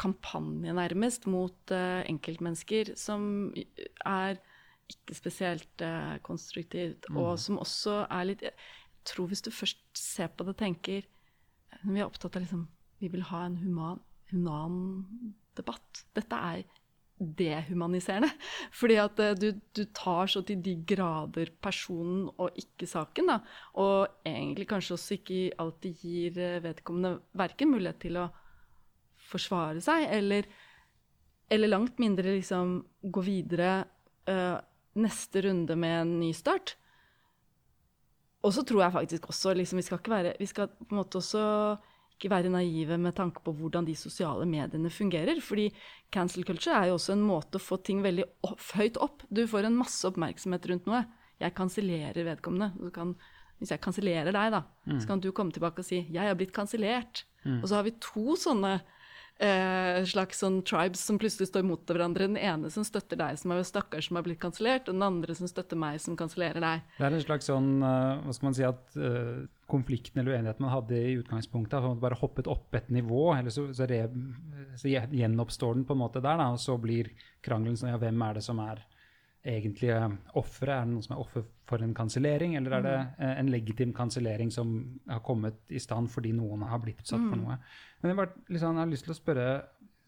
kampanje 0.00 0.74
nærmest 0.76 1.26
mot 1.30 1.74
uh, 1.74 2.02
enkeltmennesker 2.08 2.94
som 3.00 3.50
er 4.06 4.40
ikke 4.90 5.16
spesielt 5.16 5.84
uh, 5.84 6.18
konstruktivt, 6.26 7.08
og 7.14 7.36
som 7.40 7.60
også 7.62 8.04
er 8.08 8.28
litt 8.32 8.44
Jeg 8.44 9.06
tror 9.08 9.30
hvis 9.30 9.44
du 9.46 9.50
først 9.54 9.80
ser 9.96 10.28
på 10.28 10.44
det 10.44 10.54
og 10.54 10.60
tenker 10.60 11.06
Vi 11.86 12.00
er 12.00 12.06
opptatt 12.06 12.36
av 12.36 12.42
liksom 12.44 12.66
Vi 13.00 13.08
vil 13.08 13.22
ha 13.30 13.44
en 13.46 13.56
human, 13.62 14.02
human 14.32 14.80
debatt. 15.56 16.04
Dette 16.14 16.36
er 16.36 16.64
dehumaniserende. 17.20 18.30
Fordi 18.80 18.96
at 19.02 19.20
eh, 19.22 19.36
du, 19.38 19.48
du 19.76 19.84
tar 19.96 20.30
så 20.32 20.42
til 20.46 20.62
de 20.64 20.76
grader 20.88 21.52
personen 21.62 22.26
og 22.36 22.56
ikke 22.58 22.88
saken, 22.90 23.30
da. 23.30 23.38
Og 23.82 24.24
egentlig 24.26 24.68
kanskje 24.70 24.96
også 24.96 25.18
ikke 25.18 25.42
alltid 25.62 26.02
gir 26.04 26.40
eh, 26.40 26.58
vedkommende 26.64 27.18
verken 27.38 27.72
mulighet 27.74 28.00
til 28.06 28.20
å 28.22 28.26
forsvare 29.30 29.82
seg, 29.84 30.08
eller, 30.10 30.48
eller 31.52 31.70
langt 31.70 32.00
mindre 32.02 32.32
liksom 32.34 32.80
gå 33.12 33.22
videre 33.26 33.84
eh, 34.30 34.58
neste 35.00 35.44
runde 35.46 35.76
med 35.78 35.96
en 36.00 36.18
ny 36.22 36.32
start. 36.34 36.74
Og 38.40 38.54
så 38.56 38.64
tror 38.64 38.86
jeg 38.86 38.96
faktisk 38.96 39.28
også 39.28 39.52
liksom, 39.54 39.78
vi 39.78 39.84
skal 39.84 39.98
ikke 40.00 40.12
være 40.14 40.36
Vi 40.40 40.46
skal 40.48 40.70
på 40.72 40.94
en 40.94 41.00
måte 41.02 41.20
også 41.20 41.42
ikke 42.20 42.30
være 42.34 42.52
naive 42.52 42.98
med 43.00 43.16
tanke 43.16 43.40
på 43.44 43.54
hvordan 43.56 43.88
de 43.88 43.96
sosiale 43.96 44.44
mediene 44.48 44.92
fungerer. 44.92 45.40
Fordi 45.40 45.70
cancel 46.12 46.44
culture 46.44 46.76
er 46.76 46.90
jo 46.90 46.98
også 46.98 47.16
en 47.16 47.24
måte 47.24 47.56
å 47.56 47.64
få 47.64 47.80
ting 47.80 48.04
veldig 48.04 48.28
opp, 48.46 48.60
høyt 48.76 49.00
opp. 49.00 49.24
Du 49.32 49.46
får 49.48 49.70
en 49.70 49.78
masse 49.80 50.04
oppmerksomhet 50.06 50.68
rundt 50.70 50.86
noe. 50.90 51.04
Jeg 51.40 51.56
kansellerer 51.56 52.26
vedkommende. 52.28 52.92
Kan, 52.92 53.16
hvis 53.58 53.72
jeg 53.72 53.80
kansellerer 53.80 54.32
deg, 54.36 54.52
da, 54.52 54.62
så 55.00 55.08
kan 55.08 55.24
du 55.24 55.30
komme 55.32 55.56
tilbake 55.56 55.80
og 55.80 55.88
si 55.88 56.04
'jeg 56.04 56.28
har 56.28 56.36
blitt 56.36 56.52
kansellert'. 56.52 57.24
Og 57.62 57.68
så 57.68 57.76
har 57.76 57.84
vi 57.84 57.96
to 57.96 58.36
sånne 58.36 58.82
eh, 59.40 60.00
slags 60.08 60.42
sånn 60.42 60.60
tribes 60.66 61.02
som 61.04 61.18
plutselig 61.20 61.50
står 61.50 61.64
mot 61.66 61.82
hverandre. 61.88 62.28
Den 62.28 62.40
ene 62.40 62.70
som 62.72 62.84
støtter 62.86 63.18
deg 63.20 63.38
som 63.40 63.54
er 63.54 63.62
stakkars 63.66 64.10
som 64.10 64.18
har 64.18 64.26
blitt 64.26 64.40
kansellert, 64.42 64.88
og 64.88 64.96
den 64.96 65.06
andre 65.06 65.36
som 65.36 65.48
støtter 65.50 65.80
meg 65.80 66.00
som 66.02 66.18
kansellerer 66.18 66.62
deg. 66.64 66.84
Det 66.98 67.08
er 67.08 67.16
en 67.16 67.24
slags 67.24 67.50
sånn, 67.50 67.72
eh, 67.86 68.20
hva 68.26 68.36
skal 68.36 68.50
man 68.50 68.58
si, 68.58 68.66
at 68.68 69.00
uh, 69.00 69.48
konflikten 69.70 70.20
eller 70.20 70.36
uenigheten 70.36 70.64
man 70.64 70.74
hadde 70.74 70.98
i 70.98 71.16
utgangspunktet, 71.20 71.80
har 71.80 72.00
bare 72.02 72.18
hoppet 72.20 72.50
opp 72.50 72.74
et 72.76 72.90
nivå, 72.92 73.30
eller 73.36 73.54
så, 73.54 73.68
så, 73.76 73.86
re, 73.90 74.04
så 74.78 74.90
gjenoppstår 74.90 75.78
den 75.78 75.86
på 75.88 75.96
en 75.96 76.02
måte 76.02 76.22
der, 76.22 76.40
da, 76.40 76.50
og 76.54 76.62
så 76.62 76.76
blir 76.80 77.12
krangelen 77.44 77.78
sånn, 77.78 77.94
ja, 77.94 78.00
hvem 78.02 78.26
er 78.26 78.40
det 78.40 78.46
som 78.46 78.60
er 78.64 78.82
egentlig 79.46 79.90
uh, 79.94 80.12
offeret? 80.36 80.74
Er 80.74 80.86
det 80.86 80.92
noen 80.92 81.04
som 81.04 81.16
er 81.16 81.22
offer 81.22 81.44
for 81.70 81.82
en 81.84 81.94
kansellering, 81.96 82.56
eller 82.58 82.76
er 82.76 82.86
det 82.86 82.96
eh, 83.22 83.36
en 83.40 83.50
legitim 83.52 83.92
kansellering 83.96 84.50
som 84.52 84.72
har 85.08 85.22
kommet 85.24 85.70
i 85.70 85.80
stand 85.80 86.10
fordi 86.10 86.32
noen 86.36 86.64
har 86.68 86.82
blitt 86.82 87.00
utsatt 87.04 87.22
for 87.22 87.38
noe? 87.38 87.56
Men 88.02 88.12
jeg, 88.12 88.18
bare, 88.18 88.42
liksom, 88.48 88.74
jeg 88.74 88.84
har 88.84 88.90
lyst 88.90 89.06
til 89.06 89.14
å 89.14 89.18
spørre, 89.20 89.46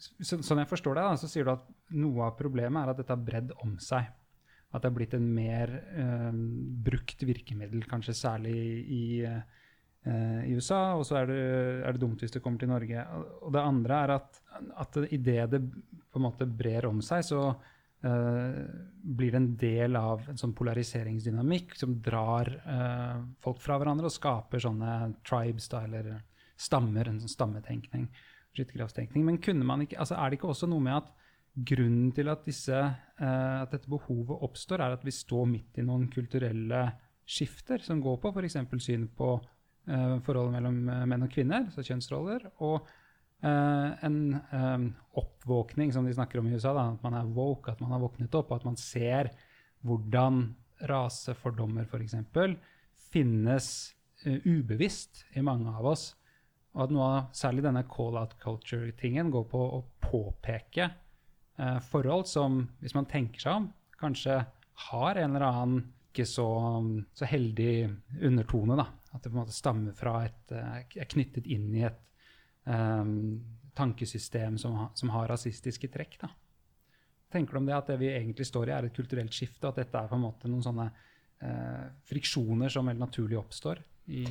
så, 0.03 0.41
sånn 0.43 0.63
jeg 0.65 0.71
forstår 0.73 0.99
deg, 0.99 1.21
så 1.23 1.31
sier 1.31 1.47
du 1.47 1.55
at 1.55 1.71
noe 1.95 2.27
av 2.27 2.37
problemet 2.39 2.83
er 2.83 2.93
at 2.93 3.01
dette 3.01 3.15
har 3.15 3.25
bredd 3.31 3.55
om 3.63 3.77
seg. 3.83 4.11
At 4.73 4.83
det 4.83 4.91
har 4.91 4.97
blitt 4.97 5.17
en 5.17 5.29
mer 5.37 5.73
eh, 5.95 6.31
brukt 6.91 7.25
virkemiddel, 7.29 7.85
kanskje 7.89 8.17
særlig 8.17 8.57
i, 8.83 9.05
eh, 9.29 10.41
i 10.49 10.57
USA. 10.57 10.97
Og 10.99 11.07
så 11.07 11.21
er 11.23 11.31
det, 11.31 11.43
er 11.87 11.95
det 11.95 12.03
dumt 12.03 12.25
hvis 12.25 12.35
det 12.35 12.43
kommer 12.45 12.59
til 12.61 12.73
Norge. 12.73 13.07
Og- 13.39 13.53
det 13.55 13.63
andre 13.63 14.03
er 14.03 14.17
at, 14.19 14.43
at 14.83 15.05
idet 15.13 15.51
det 15.53 15.63
på 15.63 16.21
en 16.21 16.27
måte 16.27 16.49
brer 16.49 16.89
om 16.91 17.01
seg, 17.05 17.23
så 17.25 17.53
blir 18.03 19.31
det 19.31 19.39
en 19.39 19.53
del 19.59 19.97
av 19.99 20.25
en 20.31 20.39
sånn 20.39 20.55
polariseringsdynamikk 20.59 21.77
som 21.79 21.97
drar 22.03 22.49
eh, 22.51 23.17
folk 23.43 23.63
fra 23.63 23.79
hverandre 23.79 24.09
og 24.09 24.15
skaper 24.15 24.63
sånne 24.63 24.97
tribes, 25.27 25.69
da, 25.71 25.85
eller 25.87 26.13
stammer, 26.59 27.09
en 27.09 27.21
sånn 27.23 27.37
stammetenkning. 27.37 28.09
skyttergravstenkning. 28.53 29.25
Men 29.25 29.39
kunne 29.41 29.65
man 29.65 29.81
ikke, 29.81 29.97
altså 30.03 30.19
er 30.19 30.29
det 30.29 30.37
ikke 30.37 30.51
også 30.53 30.69
noe 30.69 30.85
med 30.85 30.99
at 30.99 31.07
grunnen 31.73 32.11
til 32.13 32.29
at, 32.33 32.45
disse, 32.45 32.77
eh, 32.77 33.63
at 33.63 33.73
dette 33.73 33.91
behovet 33.91 34.45
oppstår, 34.45 34.83
er 34.83 34.97
at 34.97 35.05
vi 35.05 35.15
står 35.15 35.49
midt 35.49 35.81
i 35.81 35.87
noen 35.87 36.09
kulturelle 36.13 36.85
skifter 37.29 37.83
som 37.85 38.01
går 38.03 38.19
på 38.21 38.33
f.eks. 38.33 38.59
syn 38.83 39.07
på 39.17 39.35
eh, 39.89 40.19
forholdet 40.27 40.57
mellom 40.59 40.83
eh, 40.89 41.07
menn 41.09 41.27
og 41.27 41.33
kvinner, 41.33 41.67
altså 41.69 41.85
kjønnsroller, 41.87 42.49
og 42.65 42.83
eh, 42.83 42.99
en 43.49 44.19
eh, 44.35 44.85
oppvåkning, 45.19 45.93
som 45.93 46.07
de 46.07 46.15
snakker 46.15 46.39
om 46.39 46.49
i 46.49 46.55
USA, 46.55 46.73
da, 46.77 46.89
at 46.95 47.03
man 47.03 47.17
er 47.19 47.31
woke, 47.35 47.73
at 47.73 47.81
man 47.83 47.95
har 47.95 48.03
våknet 48.03 48.35
opp, 48.39 48.53
og 48.53 48.61
at 48.61 48.69
man 48.69 48.79
ser 48.81 49.33
hvordan 49.83 50.45
rasefordommer 50.89 51.87
f.eks. 51.87 52.17
finnes 53.13 53.69
eh, 54.25 54.39
ubevisst 54.45 55.25
i 55.35 55.45
mange 55.45 55.71
av 55.71 55.93
oss. 55.95 56.13
Og 56.73 56.87
at 56.87 56.95
noe 56.95 57.09
av 57.09 57.33
særlig 57.37 57.67
denne 57.67 57.85
call-out 57.91 58.39
culture-tingen 58.41 59.31
går 59.33 59.49
på 59.51 59.63
å 59.77 59.83
påpeke 60.03 60.89
eh, 60.89 61.81
forhold 61.91 62.31
som, 62.31 62.63
hvis 62.81 62.97
man 62.97 63.11
tenker 63.11 63.43
seg 63.43 63.59
om, 63.61 63.69
kanskje 64.01 64.39
har 64.89 65.19
en 65.21 65.37
eller 65.37 65.47
annen 65.47 65.83
ikke 66.13 66.27
så, 66.29 66.47
så 67.17 67.29
heldig 67.29 67.75
undertone. 68.21 68.77
da. 68.77 68.87
At 69.13 69.23
det 69.23 69.31
på 69.31 69.37
en 69.37 69.43
måte 69.43 69.57
stammer 69.57 69.97
fra 69.97 70.23
et 70.27 70.55
eh, 70.57 70.83
Er 71.01 71.09
knyttet 71.09 71.49
inn 71.51 71.71
i 71.77 71.85
et 71.89 71.93
eh, 71.93 72.09
tankesystem 72.63 74.59
som, 74.61 74.75
ha, 74.79 74.85
som 74.95 75.11
har 75.11 75.29
rasistiske 75.33 75.89
trekk. 75.91 76.19
da. 76.21 76.29
Tenker 77.33 77.57
du 77.57 77.63
om 77.63 77.69
det 77.69 77.77
at 77.77 77.93
det 77.93 78.01
vi 78.03 78.11
egentlig 78.13 78.47
står 78.47 78.69
i, 78.69 78.75
er 78.77 78.89
et 78.89 78.97
kulturelt 78.97 79.33
skifte, 79.33 79.71
at 79.71 79.81
dette 79.81 79.99
er 79.99 80.11
på 80.11 80.19
en 80.19 80.27
måte 80.27 80.51
noen 80.51 80.65
sånne 80.65 80.89
eh, 81.41 81.87
friksjoner 82.11 82.73
som 82.73 82.91
veldig 82.91 83.01
naturlig 83.01 83.39
oppstår 83.41 83.81
i, 84.13 84.25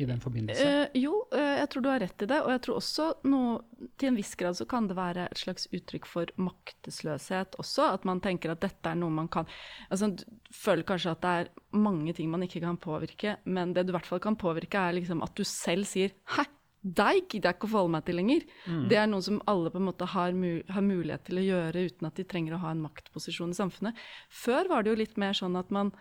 i 0.00 0.06
den 0.08 0.22
forbindelse? 0.22 0.64
Uh, 0.64 0.96
jo, 0.96 1.18
uh, 1.34 1.58
jeg 1.58 1.68
tror 1.72 1.84
du 1.84 1.88
har 1.90 2.00
rett 2.00 2.24
i 2.24 2.28
det. 2.30 2.38
Og 2.40 2.52
jeg 2.54 2.62
tror 2.64 2.78
også 2.80 3.08
noe, 3.28 3.58
til 4.00 4.12
en 4.12 4.16
viss 4.16 4.32
grad 4.40 4.56
så 4.56 4.64
kan 4.70 4.88
det 4.88 4.96
være 4.96 5.26
et 5.28 5.42
slags 5.42 5.68
uttrykk 5.68 6.08
for 6.08 6.32
maktesløshet 6.40 7.58
også. 7.60 7.90
At 7.98 8.08
man 8.08 8.22
tenker 8.24 8.54
at 8.54 8.64
dette 8.64 8.94
er 8.94 8.96
noe 9.02 9.12
man 9.12 9.28
kan 9.28 9.44
altså, 9.90 10.08
Du 10.16 10.24
føler 10.56 10.86
kanskje 10.88 11.12
at 11.12 11.26
det 11.26 11.34
er 11.42 11.52
mange 11.76 12.16
ting 12.16 12.32
man 12.32 12.46
ikke 12.46 12.64
kan 12.64 12.80
påvirke, 12.80 13.36
men 13.44 13.76
det 13.76 13.84
du 13.84 13.92
i 13.92 13.98
hvert 13.98 14.08
fall 14.08 14.24
kan 14.24 14.40
påvirke, 14.40 14.80
er 14.80 14.96
liksom 14.96 15.20
at 15.26 15.36
du 15.36 15.44
selv 15.44 15.84
sier 15.90 16.16
Hæ, 16.38 16.48
deg 16.80 17.26
gidder 17.28 17.50
jeg 17.50 17.58
ikke 17.58 17.68
å 17.68 17.72
forholde 17.74 17.92
meg 17.92 18.06
til 18.06 18.16
lenger. 18.16 18.44
Det 18.88 18.96
er 18.96 19.08
noe 19.10 19.24
som 19.24 19.40
alle 19.50 19.72
på 19.72 19.80
en 19.80 19.88
måte 19.90 20.06
har, 20.08 20.32
mul 20.32 20.62
har 20.72 20.84
mulighet 20.84 21.26
til 21.28 21.40
å 21.40 21.44
gjøre 21.44 21.84
uten 21.90 22.08
at 22.08 22.16
de 22.16 22.24
trenger 22.24 22.56
å 22.56 22.62
ha 22.62 22.72
en 22.72 22.80
maktposisjon 22.86 23.52
i 23.52 23.58
samfunnet. 23.58 24.00
Før 24.32 24.70
var 24.70 24.84
det 24.84 24.94
jo 24.94 25.00
litt 25.02 25.20
mer 25.20 25.36
sånn 25.36 25.58
at 25.60 25.72
man 25.74 25.92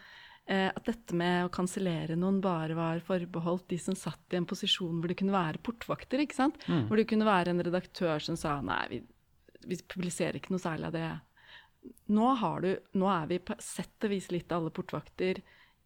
eh, 0.48 0.70
at 0.72 0.86
dette 0.88 1.18
med 1.20 1.50
å 1.50 1.54
kansellere 1.54 2.16
noen 2.20 2.40
bare 2.44 2.78
var 2.80 3.04
forbeholdt 3.04 3.68
de 3.74 3.80
som 3.84 3.98
satt 3.98 4.32
i 4.32 4.40
en 4.40 4.48
posisjon 4.48 5.02
hvor 5.02 5.12
det 5.12 5.20
kunne 5.20 5.36
være 5.36 5.60
portvakter. 5.68 6.24
ikke 6.24 6.40
sant? 6.40 6.62
Hvor 6.88 6.96
det 6.96 7.10
kunne 7.12 7.28
være 7.28 7.52
en 7.52 7.66
redaktør 7.68 8.24
som 8.24 8.40
sa 8.40 8.62
nei, 8.64 8.84
vi, 8.94 9.02
vi 9.68 9.82
publiserer 9.84 10.40
ikke 10.40 10.56
noe 10.56 10.64
særlig 10.64 10.94
av 10.94 10.96
det. 10.96 11.10
Nå, 12.16 12.34
har 12.40 12.64
du, 12.64 12.72
nå 13.00 13.12
er 13.12 13.28
vi 13.28 13.44
på 13.44 13.56
sett 13.64 14.08
og 14.08 14.16
vis 14.16 14.32
litt 14.32 14.52
alle 14.56 14.72
portvakter 14.72 15.44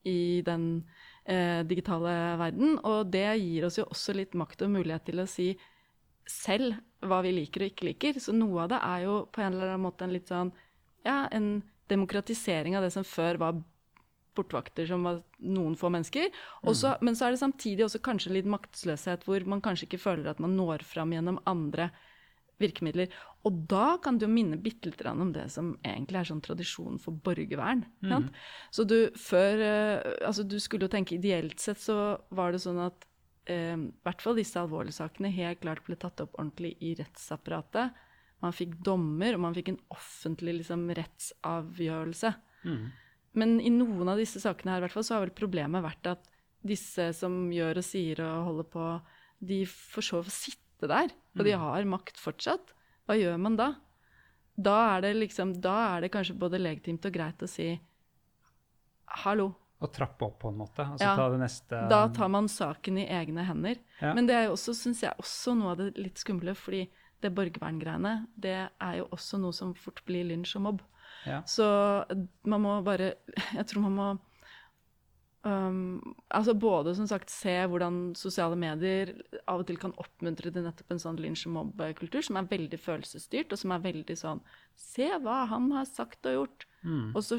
i 0.10 0.42
den 0.46 0.84
digitale 1.24 2.14
verden, 2.36 2.74
og 2.84 3.08
det 3.14 3.28
gir 3.40 3.64
oss 3.64 3.78
jo 3.80 3.86
også 3.88 4.12
litt 4.18 4.34
makt 4.36 4.66
og 4.66 4.74
mulighet 4.74 5.06
til 5.08 5.22
å 5.24 5.28
si 5.30 5.54
selv 6.28 6.76
hva 7.04 7.22
vi 7.24 7.32
liker 7.36 7.64
og 7.64 7.72
ikke 7.72 7.88
liker. 7.88 8.20
Så 8.20 8.36
noe 8.36 8.66
av 8.66 8.74
det 8.74 8.80
er 8.84 9.06
jo 9.06 9.14
på 9.32 9.44
en 9.44 9.54
eller 9.54 9.72
annen 9.74 9.86
måte 9.86 10.04
en 10.04 10.16
litt 10.16 10.32
sånn 10.32 10.52
ja, 11.08 11.30
en 11.32 11.62
demokratisering 11.92 12.78
av 12.78 12.86
det 12.86 12.94
som 12.96 13.08
før 13.08 13.40
var 13.42 13.62
portvakter 14.38 14.88
som 14.90 15.04
var 15.06 15.22
noen 15.46 15.76
få 15.78 15.92
mennesker. 15.94 16.32
Også, 16.70 16.96
Men 17.02 17.16
så 17.16 17.28
er 17.28 17.36
det 17.36 17.44
samtidig 17.44 17.86
også 17.86 18.02
kanskje 18.04 18.34
litt 18.38 18.50
maktsløshet, 18.50 19.28
hvor 19.28 19.46
man 19.46 19.62
kanskje 19.62 19.88
ikke 19.88 20.02
føler 20.02 20.32
at 20.32 20.42
man 20.42 20.56
når 20.58 20.86
fram 20.88 21.14
gjennom 21.14 21.40
andre 21.50 21.92
virkemidler. 22.62 23.12
Og 23.44 23.64
da 23.68 23.98
kan 24.00 24.16
jo 24.22 24.30
minne 24.32 24.56
bitte 24.62 24.88
litt 24.88 25.02
om 25.10 25.34
det 25.36 25.50
som 25.52 25.74
egentlig 25.84 26.22
er 26.22 26.30
sånn 26.30 26.44
tradisjon 26.44 27.00
for 27.02 27.12
borgervern. 27.26 27.84
sant? 28.08 28.30
Så 28.72 28.86
du 28.88 29.12
før 29.20 29.60
eh, 29.60 30.28
Altså, 30.28 30.44
du 30.48 30.60
skulle 30.64 30.88
jo 30.88 30.94
tenke 30.94 31.18
ideelt 31.18 31.60
sett 31.60 31.82
så 31.82 32.18
var 32.32 32.54
det 32.54 32.62
sånn 32.64 32.80
at 32.80 33.06
eh, 33.52 33.76
i 33.76 33.92
hvert 34.06 34.24
fall 34.24 34.38
disse 34.40 34.56
alvorlige 34.60 34.96
sakene 34.96 35.32
helt 35.36 35.60
klart 35.60 35.84
ble 35.84 35.98
tatt 36.00 36.24
opp 36.24 36.38
ordentlig 36.40 36.78
i 36.80 36.94
rettsapparatet. 36.96 37.92
Man 38.44 38.56
fikk 38.56 38.78
dommer, 38.84 39.36
og 39.36 39.44
man 39.46 39.56
fikk 39.56 39.74
en 39.74 39.82
offentlig 39.92 40.58
liksom, 40.62 40.88
rettsavgjørelse. 40.96 42.34
Men 43.40 43.58
i 43.64 43.72
noen 43.74 44.08
av 44.12 44.20
disse 44.20 44.40
sakene 44.40 44.72
her, 44.76 44.82
i 44.82 44.86
hvert 44.86 44.96
fall, 44.96 45.04
så 45.08 45.16
har 45.18 45.26
vel 45.26 45.36
problemet 45.36 45.84
vært 45.84 46.10
at 46.12 46.28
disse 46.64 47.10
som 47.18 47.52
gjør 47.52 47.80
og 47.82 47.84
sier 47.88 48.22
og 48.24 48.48
holder 48.48 48.68
på, 48.72 48.88
de 49.44 49.64
får 49.68 50.08
så 50.10 50.22
sitte 50.32 50.88
der. 50.88 51.12
Og 51.36 51.44
de 51.48 51.56
har 51.60 51.88
makt 51.92 52.20
fortsatt. 52.20 52.74
Hva 53.08 53.18
gjør 53.20 53.42
man 53.42 53.58
da? 53.60 53.74
Da 54.56 54.76
er 54.94 55.04
det 55.08 55.16
liksom, 55.18 55.56
da 55.62 55.74
er 55.96 56.06
det 56.06 56.14
kanskje 56.14 56.38
både 56.40 56.62
legitimt 56.62 57.06
og 57.10 57.14
greit 57.16 57.42
å 57.44 57.50
si 57.50 57.72
hallo. 59.24 59.50
Å 59.84 59.90
trappe 59.92 60.28
opp 60.28 60.38
på 60.44 60.52
en 60.54 60.60
måte. 60.62 60.86
Altså 60.86 61.04
Ja, 61.04 61.16
ta 61.18 61.30
det 61.34 61.40
neste 61.42 61.80
Da 61.92 62.06
tar 62.16 62.30
man 62.32 62.48
saken 62.48 63.02
i 63.02 63.08
egne 63.12 63.44
hender. 63.44 63.82
Ja. 64.00 64.14
Men 64.16 64.30
det 64.30 64.38
er 64.38 64.46
jo 64.48 64.54
også, 64.56 64.76
syns 64.78 65.02
jeg, 65.04 65.12
også 65.20 65.56
noe 65.60 65.74
av 65.74 65.82
det 65.82 65.90
litt 66.00 66.22
skumle, 66.22 66.54
fordi 66.56 66.86
det 67.24 67.32
borgerverngreiene, 67.36 68.14
det 68.36 68.56
er 68.68 68.96
jo 69.00 69.08
også 69.16 69.40
noe 69.42 69.56
som 69.56 69.74
fort 69.76 70.02
blir 70.08 70.28
lynsj 70.28 70.56
og 70.60 70.66
mobb. 70.68 70.86
Ja. 71.28 71.42
Så 71.48 71.66
man 72.44 72.64
må 72.64 72.78
bare 72.84 73.14
Jeg 73.58 73.68
tror 73.70 73.86
man 73.88 73.98
må 73.98 74.08
um, 75.48 76.16
altså 76.34 76.56
både 76.58 76.96
som 76.98 77.08
sagt 77.10 77.32
se 77.32 77.54
hvordan 77.70 78.14
sosiale 78.18 78.58
medier 78.60 79.14
av 79.48 79.62
og 79.62 79.68
til 79.70 79.80
kan 79.82 79.96
oppmuntre 80.02 80.52
til 80.52 80.66
nettopp 80.66 80.94
en 80.96 81.02
sånn 81.04 81.20
lynsj 81.22 81.48
og 81.50 81.56
mobb-kultur, 81.58 82.24
som 82.26 82.40
er 82.40 82.50
veldig 82.52 82.80
følelsesstyrt, 82.82 83.54
og 83.54 83.62
som 83.62 83.76
er 83.76 83.86
veldig 83.88 84.18
sånn 84.20 84.44
Se 84.80 85.06
hva 85.22 85.44
han 85.52 85.70
har 85.76 85.86
sagt 85.86 86.26
og 86.26 86.34
gjort. 86.34 86.68
Og 87.14 87.22
så 87.22 87.38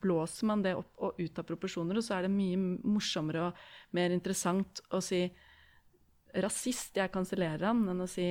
blåser 0.00 0.46
man 0.46 0.62
det 0.62 0.76
opp 0.78 1.02
og 1.02 1.18
ut 1.18 1.38
av 1.40 1.48
proporsjoner, 1.48 1.98
og 1.98 2.06
så 2.06 2.16
er 2.16 2.28
det 2.28 2.32
mye 2.32 2.60
morsommere 2.86 3.48
og 3.48 3.64
mer 3.98 4.14
interessant 4.14 4.80
å 4.94 5.02
si 5.04 5.24
rasist, 6.38 6.94
jeg 6.96 7.10
kansellerer 7.10 7.66
han, 7.72 7.82
enn 7.90 8.04
å 8.04 8.08
si 8.08 8.30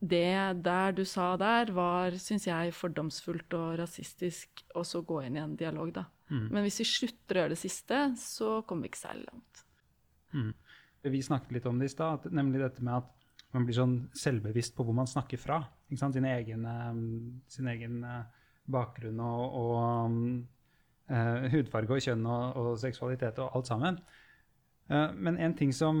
det 0.00 0.62
der 0.64 0.94
du 0.96 1.04
sa 1.04 1.34
der, 1.36 1.70
var, 1.76 2.16
syns 2.16 2.46
jeg, 2.48 2.72
fordomsfullt 2.72 3.52
og 3.58 3.74
rasistisk, 3.82 4.64
og 4.74 4.86
så 4.88 5.02
gå 5.04 5.20
inn 5.26 5.36
i 5.36 5.42
en 5.44 5.58
dialog, 5.60 5.92
da. 5.98 6.06
Men 6.30 6.66
hvis 6.66 6.80
vi 6.82 6.88
slutter 6.88 7.36
å 7.36 7.44
gjøre 7.44 7.54
det 7.54 7.62
siste, 7.62 8.02
så 8.20 8.60
kommer 8.66 8.86
vi 8.86 8.92
ikke 8.92 9.02
særlig 9.02 9.26
langt. 9.26 9.64
Vi 11.02 11.22
snakket 11.24 11.56
litt 11.56 11.66
om 11.66 11.80
det 11.80 11.88
i 11.88 11.94
stad, 11.94 12.28
nemlig 12.36 12.60
dette 12.62 12.84
med 12.84 13.00
at 13.00 13.16
man 13.54 13.66
blir 13.66 13.74
sånn 13.74 13.96
selvbevisst 14.14 14.76
på 14.76 14.86
hvor 14.86 14.94
man 14.94 15.10
snakker 15.10 15.40
fra. 15.40 15.58
Ikke 15.88 16.02
sant? 16.04 16.14
Sin 16.14 16.28
egen, 16.28 16.66
eh, 16.70 17.00
sin 17.50 17.70
egen 17.72 18.02
eh, 18.06 18.22
bakgrunn 18.70 19.20
og, 19.24 19.56
og 19.60 19.74
um, 20.06 20.18
eh, 21.10 21.48
hudfarge 21.54 21.96
og 21.96 22.04
kjønn 22.04 22.28
og, 22.30 22.60
og 22.60 22.78
seksualitet 22.78 23.40
og 23.42 23.58
alt 23.58 23.70
sammen. 23.70 23.98
Uh, 24.90 25.10
men 25.14 25.38
en 25.38 25.56
ting 25.58 25.72
som, 25.74 25.98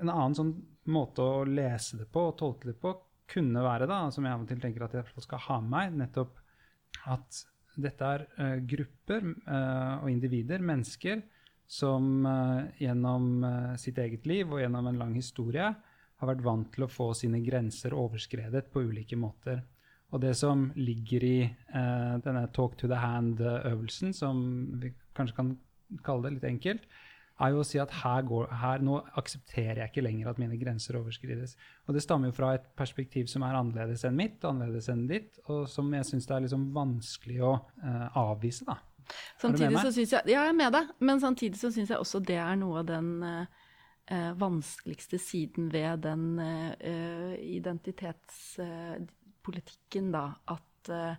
en 0.00 0.12
annen 0.12 0.36
sånn 0.36 0.54
måte 0.92 1.24
å 1.24 1.44
lese 1.48 2.00
det 2.00 2.08
på 2.12 2.28
og 2.30 2.38
tolke 2.40 2.70
det 2.70 2.78
på 2.80 2.94
kunne 3.28 3.60
være, 3.64 3.88
da, 3.88 4.06
som 4.12 4.24
jeg 4.24 4.32
av 4.32 4.44
og 4.44 4.48
til 4.48 4.60
tenker 4.62 4.86
at 4.86 4.96
jeg 4.96 5.24
skal 5.24 5.42
ha 5.44 5.58
med 5.60 5.72
meg, 5.74 5.96
nettopp 6.00 6.38
at 7.12 7.42
dette 7.78 8.12
er 8.14 8.24
eh, 8.38 8.56
grupper 8.68 9.26
eh, 9.28 9.94
og 10.02 10.10
individer, 10.10 10.62
mennesker, 10.64 11.22
som 11.68 12.26
eh, 12.26 12.84
gjennom 12.84 13.44
sitt 13.80 13.98
eget 14.00 14.26
liv 14.28 14.48
og 14.50 14.62
gjennom 14.62 14.88
en 14.88 15.00
lang 15.00 15.14
historie 15.18 15.68
har 16.18 16.30
vært 16.32 16.44
vant 16.46 16.70
til 16.74 16.86
å 16.86 16.90
få 16.90 17.12
sine 17.14 17.40
grenser 17.44 17.94
overskredet 17.94 18.66
på 18.72 18.82
ulike 18.88 19.18
måter. 19.20 19.60
Og 20.10 20.22
det 20.24 20.32
som 20.40 20.70
ligger 20.74 21.24
i 21.26 21.38
denne 22.24 22.46
talk 22.56 22.78
to 22.80 22.88
the 22.88 22.96
hand-øvelsen, 22.98 24.14
som 24.16 24.40
vi 24.80 24.90
kanskje 25.14 25.36
kan 25.36 25.52
kalle 26.02 26.24
det 26.24 26.38
litt 26.38 26.46
enkelt, 26.48 26.88
er 27.38 27.54
jo 27.54 27.62
å 27.62 27.66
si 27.66 27.78
at 27.82 27.92
her, 28.00 28.24
går, 28.26 28.48
her 28.60 28.82
nå 28.84 28.98
aksepterer 29.20 29.82
jeg 29.82 29.92
ikke 29.92 30.06
lenger 30.06 30.32
at 30.32 30.40
mine 30.42 30.58
grenser 30.60 30.98
overskrides. 30.98 31.54
Og 31.86 31.94
det 31.94 32.02
stammer 32.04 32.32
jo 32.32 32.36
fra 32.36 32.54
et 32.56 32.66
perspektiv 32.78 33.30
som 33.30 33.46
er 33.46 33.58
annerledes 33.58 34.04
enn 34.08 34.18
mitt, 34.18 34.42
annerledes 34.46 34.90
enn 34.92 35.06
ditt, 35.10 35.38
og 35.46 35.68
som 35.70 35.92
jeg 35.94 36.08
syns 36.08 36.28
det 36.28 36.36
er 36.36 36.44
liksom 36.48 36.68
vanskelig 36.74 37.40
å 37.46 37.54
uh, 37.84 38.20
avvise, 38.24 38.66
da. 38.68 38.80
Samtidig 39.40 39.78
så 39.80 39.94
synes 39.94 40.10
jeg, 40.12 40.28
Ja, 40.28 40.42
jeg 40.42 40.52
er 40.52 40.58
med 40.58 40.74
deg, 40.74 40.90
men 41.00 41.22
samtidig 41.22 41.60
så 41.60 41.70
syns 41.72 41.94
jeg 41.94 42.02
også 42.02 42.20
det 42.20 42.36
er 42.42 42.58
noe 42.60 42.82
av 42.82 42.90
den 42.90 43.14
uh 43.24 43.64
eh, 44.10 44.40
vanskeligste 44.40 45.18
siden 45.18 45.72
ved 45.72 45.98
den 45.98 46.38
eh, 46.38 46.72
eh, 46.80 47.56
identitetspolitikken, 47.56 50.12
da. 50.12 50.30
At 50.48 50.88
eh, 50.88 51.14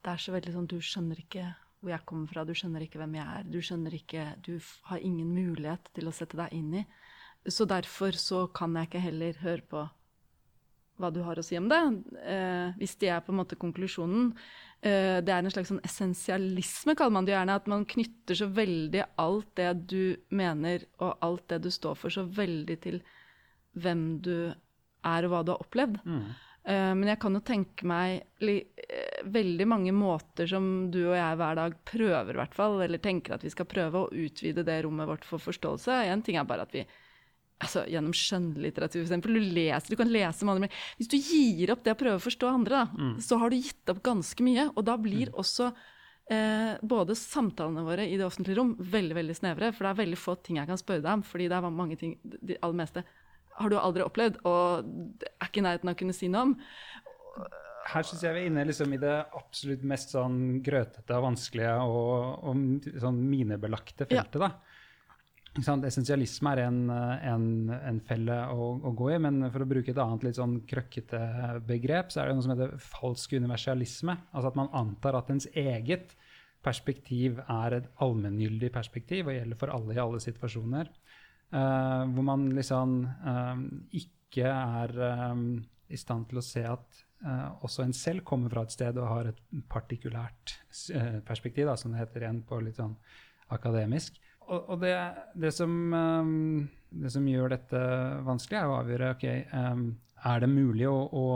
det 0.00 0.12
er 0.12 0.16
så 0.20 0.32
veldig 0.32 0.52
sånn 0.54 0.70
Du 0.70 0.80
skjønner 0.80 1.16
ikke 1.20 1.54
hvor 1.80 1.94
jeg 1.94 2.04
kommer 2.08 2.28
fra, 2.28 2.44
du 2.44 2.52
skjønner 2.56 2.84
ikke 2.84 3.00
hvem 3.00 3.16
jeg 3.16 3.38
er. 3.38 3.46
Du 3.48 3.60
skjønner 3.64 3.94
ikke 3.96 4.26
Du 4.44 4.52
har 4.90 5.00
ingen 5.00 5.32
mulighet 5.32 5.88
til 5.96 6.10
å 6.10 6.14
sette 6.14 6.38
deg 6.40 6.52
inn 6.56 6.74
i. 6.82 6.84
Så 7.48 7.64
derfor 7.64 8.16
så 8.20 8.44
kan 8.52 8.76
jeg 8.76 8.90
ikke 8.90 9.02
heller 9.06 9.40
høre 9.40 9.64
på 9.70 9.86
hva 11.00 11.08
du 11.08 11.22
har 11.24 11.38
å 11.40 11.44
si 11.44 11.56
om 11.56 11.70
det. 11.70 11.80
Eh, 12.20 12.76
hvis 12.76 12.98
det 13.00 13.08
er 13.08 13.22
på 13.24 13.32
en 13.32 13.38
måte 13.40 13.56
konklusjonen. 13.60 14.34
Eh, 14.84 15.20
det 15.24 15.32
er 15.32 15.40
en 15.40 15.52
slags 15.52 15.72
sånn 15.72 15.80
essensialisme, 15.86 16.94
kaller 16.98 17.16
man 17.16 17.28
det 17.28 17.32
gjerne. 17.32 17.56
At 17.56 17.70
man 17.72 17.86
knytter 17.88 18.36
så 18.36 18.50
veldig 18.52 19.06
alt 19.24 19.48
det 19.56 19.70
du 19.88 20.04
mener 20.36 20.84
og 21.00 21.16
alt 21.24 21.48
det 21.52 21.62
du 21.64 21.70
står 21.72 21.96
for, 21.96 22.12
så 22.12 22.26
veldig 22.28 22.76
til 22.84 23.00
hvem 23.80 24.04
du 24.20 24.34
er 24.50 25.24
og 25.24 25.32
hva 25.32 25.42
du 25.46 25.54
har 25.54 25.64
opplevd. 25.64 26.00
Eh, 26.68 26.92
men 26.92 27.08
jeg 27.08 27.20
kan 27.22 27.36
jo 27.36 27.40
tenke 27.48 27.88
meg 27.88 28.20
eh, 28.44 29.09
veldig 29.24 29.66
mange 29.68 29.92
måter 29.94 30.48
som 30.50 30.64
du 30.92 31.02
og 31.02 31.16
jeg 31.16 31.38
hver 31.40 31.58
dag 31.58 31.76
prøver, 31.88 32.32
i 32.34 32.40
hvert 32.40 32.56
fall, 32.56 32.80
eller 32.84 33.02
tenker 33.02 33.36
at 33.36 33.44
vi 33.44 33.52
skal 33.52 33.68
prøve 33.70 34.02
å 34.04 34.10
utvide 34.10 34.64
det 34.66 34.80
rommet 34.86 35.08
vårt 35.10 35.28
for 35.28 35.42
forståelse. 35.42 36.00
En 36.10 36.24
ting 36.26 36.38
er 36.40 36.48
bare 36.48 36.66
at 36.66 36.74
vi 36.74 36.84
altså, 37.60 37.84
gjennom 37.90 38.14
skjønnlitteratur, 38.16 39.04
eksempel. 39.04 39.36
Du, 39.36 39.54
leser, 39.56 39.92
du 39.92 40.00
kan 40.00 40.12
lese 40.12 40.44
med 40.44 40.54
andre, 40.54 40.68
men 40.68 40.98
hvis 40.98 41.12
du 41.12 41.16
gir 41.18 41.72
opp 41.74 41.84
det 41.86 41.94
å 41.94 42.00
prøve 42.02 42.20
å 42.20 42.26
forstå 42.26 42.50
andre, 42.50 42.82
da, 42.84 43.08
så 43.24 43.40
har 43.40 43.52
du 43.52 43.60
gitt 43.60 43.92
opp 43.92 44.02
ganske 44.06 44.46
mye. 44.46 44.68
Og 44.74 44.86
da 44.88 44.96
blir 45.00 45.32
også 45.38 45.70
eh, 46.32 46.76
både 46.82 47.16
samtalene 47.18 47.86
våre 47.86 48.08
i 48.08 48.18
det 48.20 48.26
offentlige 48.26 48.60
rom 48.60 48.76
veldig 48.78 49.18
veldig 49.20 49.38
snevre. 49.38 49.72
For 49.76 49.86
det 49.86 49.94
er 49.94 50.02
veldig 50.04 50.20
få 50.20 50.36
ting 50.40 50.60
jeg 50.60 50.70
kan 50.70 50.80
spørre 50.80 51.04
deg 51.06 51.18
om, 51.18 51.26
fordi 51.26 51.50
det 51.50 51.58
er 51.58 51.74
mange 51.82 51.98
ting, 52.00 52.16
det 52.24 52.60
aller 52.60 52.80
meste 52.84 53.04
har 53.60 53.68
du 53.68 53.76
aldri 53.76 54.04
opplevd, 54.06 54.38
og 54.48 54.86
er 55.26 55.48
ikke 55.48 55.60
i 55.60 55.64
nærheten 55.66 55.90
av 55.90 55.96
å 55.96 56.00
kunne 56.00 56.16
si 56.16 56.30
noe 56.32 56.46
om. 56.48 56.54
Her 57.90 58.06
syns 58.06 58.22
jeg 58.24 58.36
vi 58.36 58.42
er 58.44 58.50
inne 58.50 58.66
liksom 58.68 58.92
i 58.94 59.00
det 59.02 59.14
absolutt 59.38 59.82
mest 59.88 60.12
sånn 60.14 60.60
grøtete 60.64 61.16
og 61.16 61.24
vanskelige 61.28 61.72
og, 61.86 62.44
og 62.50 62.90
sånn 63.02 63.18
minebelagte 63.30 64.06
Ja. 64.06 64.20
feltet. 64.20 64.40
da. 64.44 64.50
Ikke 65.50 65.66
sant? 65.66 65.84
Essensialisme 65.88 66.52
er 66.54 66.60
en, 66.68 66.80
en, 66.90 67.46
en 67.74 68.00
felle 68.06 68.36
å, 68.54 68.68
å 68.86 68.92
gå 68.94 69.08
i, 69.16 69.18
men 69.18 69.42
for 69.50 69.64
å 69.64 69.70
bruke 69.72 69.90
et 69.90 69.98
annet 69.98 70.28
litt 70.28 70.38
sånn 70.38 70.60
krøkkete 70.70 71.22
begrep, 71.66 72.12
så 72.14 72.22
er 72.22 72.30
det 72.30 72.36
noe 72.38 72.46
som 72.46 72.54
heter 72.54 72.76
falsk 72.84 73.34
universalisme. 73.34 74.14
Altså 74.30 74.52
at 74.52 74.60
man 74.60 74.70
antar 74.78 75.18
at 75.18 75.32
ens 75.34 75.48
eget 75.50 76.14
perspektiv 76.62 77.40
er 77.48 77.80
et 77.80 77.90
allmenngyldig 78.04 78.70
perspektiv 78.74 79.26
og 79.30 79.34
gjelder 79.34 79.58
for 79.58 79.74
alle 79.74 79.96
i 79.96 80.02
alle 80.02 80.22
situasjoner. 80.22 80.92
Uh, 81.50 82.06
hvor 82.14 82.22
man 82.22 82.46
liksom 82.54 83.00
uh, 83.26 83.58
ikke 83.90 84.46
er 84.46 84.92
eh, 85.02 85.40
i 85.90 85.98
stand 85.98 86.28
til 86.30 86.38
å 86.38 86.44
se 86.46 86.60
at 86.62 87.00
også 87.60 87.84
en 87.84 87.94
selv 87.96 88.24
kommer 88.24 88.52
fra 88.52 88.64
et 88.64 88.74
sted 88.74 88.98
og 89.00 89.08
har 89.10 89.30
et 89.30 89.40
partikulært 89.68 90.54
eh, 90.94 91.18
perspektiv, 91.26 91.66
da, 91.68 91.76
som 91.76 91.92
det 91.92 92.00
heter 92.00 92.24
igjen 92.24 92.42
på 92.48 92.60
litt 92.64 92.80
sånn 92.80 92.94
akademisk. 93.52 94.16
Og, 94.48 94.70
og 94.72 94.80
det, 94.82 94.94
det, 95.38 95.52
som, 95.54 95.74
eh, 95.94 96.30
det 97.04 97.12
som 97.12 97.26
gjør 97.28 97.52
dette 97.54 97.82
vanskelig, 98.26 98.60
er 98.60 98.70
å 98.70 98.78
avgjøre 98.80 99.10
ok, 99.16 99.26
eh, 99.26 99.82
er 100.30 100.44
det 100.44 100.52
mulig 100.52 100.88
å, 100.88 101.00
å 101.12 101.26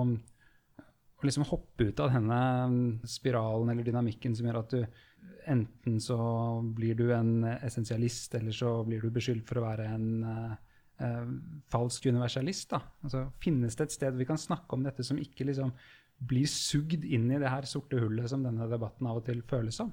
å 1.24 1.26
liksom 1.26 1.46
hoppe 1.48 1.88
ut 1.88 2.00
av 2.04 2.10
denne 2.12 2.38
spiralen 3.08 3.70
eller 3.72 3.86
dynamikken 3.86 4.34
som 4.36 4.44
gjør 4.44 4.58
at 4.60 4.74
du 4.74 4.82
enten 5.48 5.96
så 6.00 6.18
blir 6.76 6.96
du 6.98 7.06
en 7.16 7.46
essensialist, 7.54 8.34
eller 8.36 8.52
så 8.52 8.76
blir 8.84 9.00
du 9.00 9.12
beskyldt 9.12 9.46
for 9.48 9.60
å 9.60 9.64
være 9.64 9.86
en 9.94 10.08
uh, 11.02 11.26
falsk 11.72 12.08
universalist. 12.10 12.70
Da. 12.72 12.80
Altså, 13.04 13.26
finnes 13.42 13.76
det 13.78 13.88
et 13.88 13.96
sted 13.96 14.16
vi 14.18 14.28
kan 14.28 14.40
snakke 14.40 14.76
om 14.76 14.86
dette 14.86 15.06
som 15.06 15.20
ikke 15.20 15.48
liksom 15.50 15.74
blir 16.24 16.48
sugd 16.48 17.04
inn 17.04 17.28
i 17.32 17.40
det 17.42 17.50
her 17.50 17.66
sorte 17.68 17.98
hullet 18.00 18.30
som 18.30 18.44
denne 18.46 18.68
debatten 18.70 19.08
av 19.10 19.20
og 19.20 19.26
til 19.26 19.42
føles 19.50 19.80
som? 19.80 19.92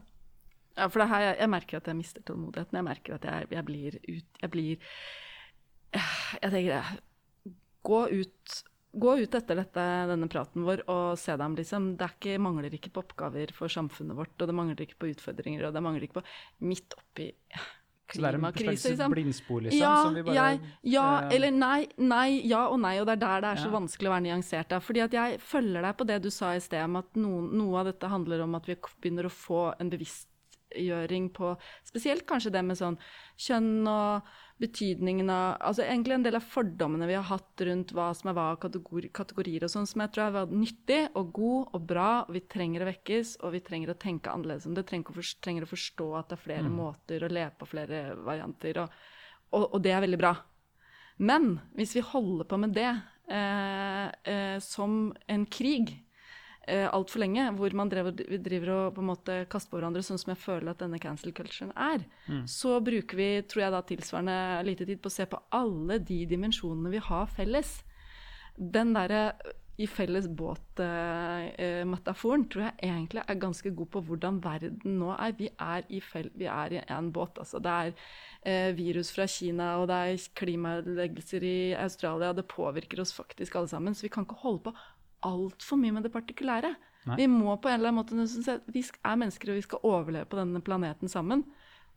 Ja, 0.77 0.87
for 0.87 1.03
her, 1.03 1.25
jeg, 1.25 1.37
jeg, 1.41 1.51
merker 1.51 1.81
at 1.81 1.87
jeg 1.89 1.99
mister 1.99 2.23
tålmodigheten. 2.25 2.77
Jeg 2.79 2.87
merker 2.87 3.17
at 3.17 3.27
jeg, 3.27 3.47
jeg 3.51 3.67
blir 3.67 3.97
ut 4.07 4.43
Jeg 4.43 4.51
blir 4.53 4.91
Jeg 5.91 6.53
tenker 6.53 6.93
Gå 7.81 8.03
ut 8.07 8.61
gå 8.91 9.13
ut 9.21 9.35
etter 9.35 9.55
dette, 9.55 9.83
denne 10.09 10.27
praten 10.31 10.65
vår 10.67 10.83
og 10.91 11.19
se 11.19 11.35
dem, 11.39 11.55
liksom. 11.55 11.93
Det 11.99 12.09
ikke, 12.15 12.39
mangler 12.43 12.73
ikke 12.75 12.91
på 12.93 13.03
oppgaver 13.05 13.53
for 13.55 13.71
samfunnet 13.71 14.17
vårt, 14.17 14.35
og 14.35 14.49
det 14.49 14.55
mangler 14.57 14.83
ikke 14.83 14.99
på 14.99 15.11
utfordringer, 15.13 15.67
og 15.67 15.75
det 15.75 15.83
mangler 15.85 16.07
ikke 16.07 16.19
på 16.19 16.25
Midt 16.67 16.97
oppi 16.99 17.29
klimakrise, 18.11 18.91
liksom. 18.93 19.13
blindspor, 19.13 19.61
liksom? 19.65 19.79
Ja, 19.79 19.93
som 20.03 20.17
vi 20.17 20.23
bare, 20.27 20.35
jeg, 20.37 20.73
ja 20.93 21.05
eh, 21.21 21.35
eller 21.37 21.55
nei, 21.55 21.79
nei, 21.97 22.27
ja 22.49 22.65
og 22.71 22.81
nei, 22.83 22.95
og 23.01 23.07
det 23.09 23.15
er 23.17 23.23
der 23.23 23.45
det 23.45 23.53
er 23.53 23.61
så 23.63 23.69
ja. 23.69 23.75
vanskelig 23.75 24.11
å 24.11 24.15
være 24.15 24.25
nyansert. 24.27 24.69
Der. 24.73 24.83
Fordi 24.85 25.05
at 25.05 25.15
jeg 25.17 25.39
følger 25.51 25.87
deg 25.87 25.97
på 25.99 26.07
det 26.11 26.19
du 26.25 26.29
sa 26.33 26.53
i 26.55 26.61
sted, 26.63 26.83
om 26.87 26.99
at 27.01 27.17
noen, 27.19 27.49
noe 27.61 27.81
av 27.81 27.89
dette 27.91 28.11
handler 28.11 28.45
om 28.45 28.59
at 28.59 28.69
vi 28.69 28.77
begynner 28.77 29.29
å 29.29 29.33
få 29.33 29.63
en 29.81 29.91
bevisstgjøring 29.93 31.31
på 31.35 31.55
Spesielt 31.87 32.27
kanskje 32.29 32.53
det 32.55 32.63
med 32.67 32.79
sånn 32.79 32.99
kjønn 33.41 33.73
og 33.89 34.31
betydningen 34.61 35.29
av 35.33 35.57
altså 35.67 35.83
Egentlig 35.83 36.15
en 36.15 36.25
del 36.25 36.37
av 36.37 36.45
fordommene 36.45 37.07
vi 37.09 37.15
har 37.17 37.25
hatt 37.27 37.63
rundt 37.67 37.93
hva 37.97 38.09
som 38.17 38.29
er 38.31 38.37
hva 38.37 38.47
kategori, 38.61 39.09
kategorier 39.15 39.65
og 39.65 39.71
sånn, 39.73 39.87
som 39.89 40.03
jeg 40.03 40.13
tror 40.13 40.25
er 40.25 40.35
vært 40.35 40.53
nyttig 40.55 40.99
og 41.19 41.31
god 41.35 41.75
og 41.77 41.87
bra. 41.89 42.09
og 42.25 42.35
Vi 42.35 42.43
trenger 42.51 42.85
å 42.85 42.89
vekkes, 42.91 43.33
og 43.41 43.55
vi 43.55 43.63
trenger 43.65 43.93
å 43.93 43.97
tenke 44.01 44.33
annerledes 44.33 44.67
om 44.69 44.77
det. 44.77 44.85
Trenger 44.89 45.17
å, 45.17 45.25
trenger 45.43 45.65
å 45.65 45.71
forstå 45.71 46.07
at 46.19 46.29
det 46.31 46.37
er 46.37 46.45
flere 46.45 46.69
mm. 46.69 46.77
måter 46.77 47.25
å 47.25 47.31
leve 47.31 47.55
på, 47.57 47.69
flere 47.73 48.03
varianter. 48.21 48.83
Og, 48.83 49.01
og, 49.51 49.65
og, 49.65 49.79
det 49.83 49.95
er 49.95 50.05
veldig 50.05 50.21
bra. 50.21 50.35
Men 51.21 51.51
hvis 51.77 51.97
vi 51.97 52.05
holder 52.05 52.49
på 52.49 52.61
med 52.61 52.77
det 52.77 52.89
eh, 52.91 54.07
eh, 54.31 54.57
som 54.63 55.11
en 55.29 55.45
krig, 55.49 55.93
eh, 56.71 56.87
altfor 56.87 57.23
lenge, 57.23 57.45
hvor 57.57 57.75
man 57.77 57.91
driver, 57.91 58.15
driver, 58.15 58.73
og 58.75 58.95
på 58.95 59.03
en 59.03 59.11
måte 59.11 59.37
kaster 59.51 59.73
på 59.73 59.79
hverandre, 59.79 60.03
sånn 60.05 60.19
som 60.21 60.33
jeg 60.33 60.41
føler 60.41 60.73
at 60.73 60.81
denne 60.81 61.01
cancel 61.03 61.35
culturen 61.35 61.73
er, 61.75 62.05
mm. 62.27 62.43
så 62.49 62.77
bruker 62.83 63.19
vi 63.19 63.29
tror 63.51 63.65
jeg 63.65 63.75
da 63.75 63.85
tilsvarende 63.91 64.37
lite 64.67 64.87
tid 64.89 65.01
på 65.03 65.11
å 65.11 65.17
se 65.17 65.27
på 65.29 65.41
alle 65.57 65.99
de 66.01 66.23
dimensjonene 66.31 66.93
vi 66.93 67.03
har 67.11 67.31
felles. 67.35 67.79
Den 68.55 68.95
derre 68.95 69.31
i 69.81 69.87
felles 69.89 70.27
båt-metaforen 70.37 72.43
eh, 72.43 72.49
tror 72.51 72.63
jeg 72.65 72.73
egentlig 72.85 73.21
er 73.23 73.37
ganske 73.39 73.69
god 73.75 73.89
på 73.93 73.99
hvordan 74.07 74.35
verden 74.43 74.97
nå 74.99 75.09
er. 75.15 75.31
Vi 75.37 75.47
er 75.51 75.81
i, 75.89 75.99
fel 76.03 76.29
vi 76.37 76.45
er 76.51 76.73
i 76.75 76.79
en 76.83 77.11
båt. 77.15 77.37
Altså. 77.41 77.59
Det 77.63 77.71
er 77.71 77.89
eh, 78.43 78.77
virus 78.77 79.11
fra 79.15 79.25
Kina, 79.31 79.77
og 79.81 79.87
det 79.91 79.97
er 79.97 80.29
klimaødeleggelser 80.41 81.41
i 81.47 81.73
Australia. 81.79 82.37
Det 82.37 82.51
påvirker 82.51 83.01
oss 83.01 83.13
faktisk 83.15 83.55
alle 83.57 83.71
sammen. 83.71 83.93
Så 83.95 84.01
vi 84.05 84.13
kan 84.13 84.23
ikke 84.27 84.43
holde 84.43 84.63
på 84.67 84.71
altfor 85.27 85.79
mye 85.81 85.95
med 85.95 86.07
det 86.07 86.13
partikulære. 86.13 86.73
Nei. 87.09 87.17
Vi 87.17 87.27
må 87.31 87.55
på 87.57 87.69
en 87.69 87.79
eller 87.79 87.91
annen 87.91 88.27
måte, 88.27 88.61
vi 88.69 88.83
er 88.83 89.17
mennesker 89.17 89.51
og 89.51 89.57
vi 89.57 89.65
skal 89.65 89.87
overleve 89.89 90.29
på 90.29 90.37
denne 90.37 90.61
planeten 90.65 91.09
sammen. 91.09 91.43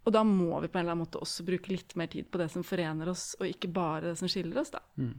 Og 0.05 0.13
da 0.13 0.21
må 0.25 0.59
vi 0.61 0.69
på 0.69 0.79
en 0.79 0.85
eller 0.85 0.97
annen 0.97 1.05
måte 1.07 1.21
også 1.21 1.45
bruke 1.49 1.73
litt 1.73 1.95
mer 1.97 2.11
tid 2.13 2.29
på 2.33 2.41
det 2.41 2.51
som 2.53 2.65
forener 2.67 3.09
oss, 3.13 3.33
og 3.41 3.49
ikke 3.49 3.73
bare 3.73 4.11
det 4.11 4.19
som 4.21 4.29
skiller 4.29 4.61
oss. 4.61 4.73
da. 4.75 4.83
Mm. 5.01 5.15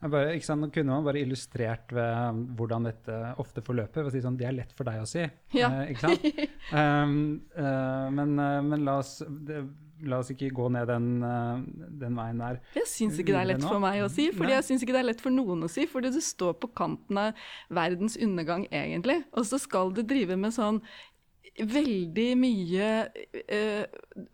Bare, 0.00 0.32
ikke 0.32 0.46
sant, 0.46 0.64
kunne 0.72 0.94
man 0.94 1.04
bare 1.04 1.20
illustrert 1.20 1.92
ved 1.92 2.38
hvordan 2.56 2.86
dette 2.88 3.16
ofte 3.42 3.60
forløper. 3.64 4.08
si 4.08 4.22
sånn, 4.24 4.38
Det 4.40 4.46
er 4.48 4.56
lett 4.56 4.72
for 4.72 4.88
deg 4.88 5.02
å 5.02 5.08
si. 5.08 5.26
Ja. 5.52 5.68
Eh, 5.68 5.92
ikke 5.92 6.08
sant? 6.08 6.24
um, 6.72 7.18
uh, 7.52 8.08
men, 8.16 8.32
uh, 8.40 8.62
men 8.64 8.86
la, 8.86 8.96
oss, 9.02 9.18
det, 9.28 9.60
la, 10.06 10.20
oss, 10.20 10.30
ikke 10.32 10.50
gå 10.54 10.68
ned 10.72 10.88
den, 10.90 11.08
uh, 11.24 11.60
den 12.00 12.16
veien 12.18 12.40
der. 12.42 12.60
Jeg 12.76 12.88
syns 12.90 13.20
ikke 13.20 13.34
det 13.34 13.42
er 13.42 13.50
lett 13.52 13.66
for 13.66 13.82
meg 13.82 14.00
å 14.04 14.08
si, 14.12 14.30
fordi 14.36 14.56
jeg 14.56 14.66
syns 14.68 14.84
ikke 14.84 14.96
det 14.96 15.02
er 15.02 15.10
lett 15.10 15.22
for 15.24 15.34
noen 15.34 15.66
å 15.66 15.70
si. 15.70 15.86
Fordi 15.90 16.12
du 16.14 16.20
står 16.24 16.56
på 16.62 16.72
kanten 16.78 17.20
av 17.20 17.46
verdens 17.80 18.18
undergang, 18.20 18.66
egentlig. 18.70 19.20
Og 19.36 19.48
så 19.50 19.60
skal 19.60 19.94
du 19.96 20.02
drive 20.06 20.38
med 20.40 20.56
sånn 20.56 20.82
veldig 21.60 22.28
mye 22.40 22.88
uh, 23.10 23.84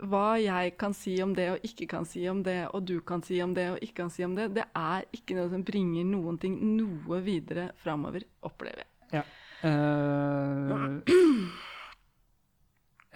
hva 0.06 0.26
jeg 0.38 0.74
kan 0.78 0.94
si 0.94 1.16
om 1.24 1.32
det 1.36 1.48
og 1.54 1.64
ikke 1.66 1.88
kan 1.90 2.06
si 2.08 2.26
om 2.30 2.42
det, 2.46 2.60
og 2.76 2.84
du 2.86 3.00
kan 3.06 3.24
si 3.26 3.40
om 3.42 3.54
det 3.56 3.70
og 3.74 3.80
ikke 3.82 4.02
kan 4.04 4.12
si 4.12 4.26
om 4.26 4.36
det. 4.38 4.50
Det 4.58 4.66
er 4.76 5.06
ikke 5.16 5.38
noe 5.38 5.50
som 5.52 5.64
bringer 5.66 6.06
noen 6.06 6.38
ting 6.42 6.58
noe 6.76 7.22
videre 7.24 7.70
framover, 7.82 8.26
opplever 8.46 8.84
jeg. 8.84 9.22
Ja. 9.22 9.24
Uh, 9.64 11.00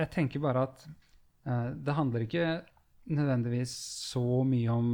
jeg 0.00 0.10
tenker 0.14 0.42
bare 0.42 0.64
at 0.70 0.86
det 1.76 1.96
handler 1.96 2.24
ikke 2.26 2.46
nødvendigvis 3.10 3.72
så 4.10 4.42
mye 4.46 4.74
om 4.74 4.90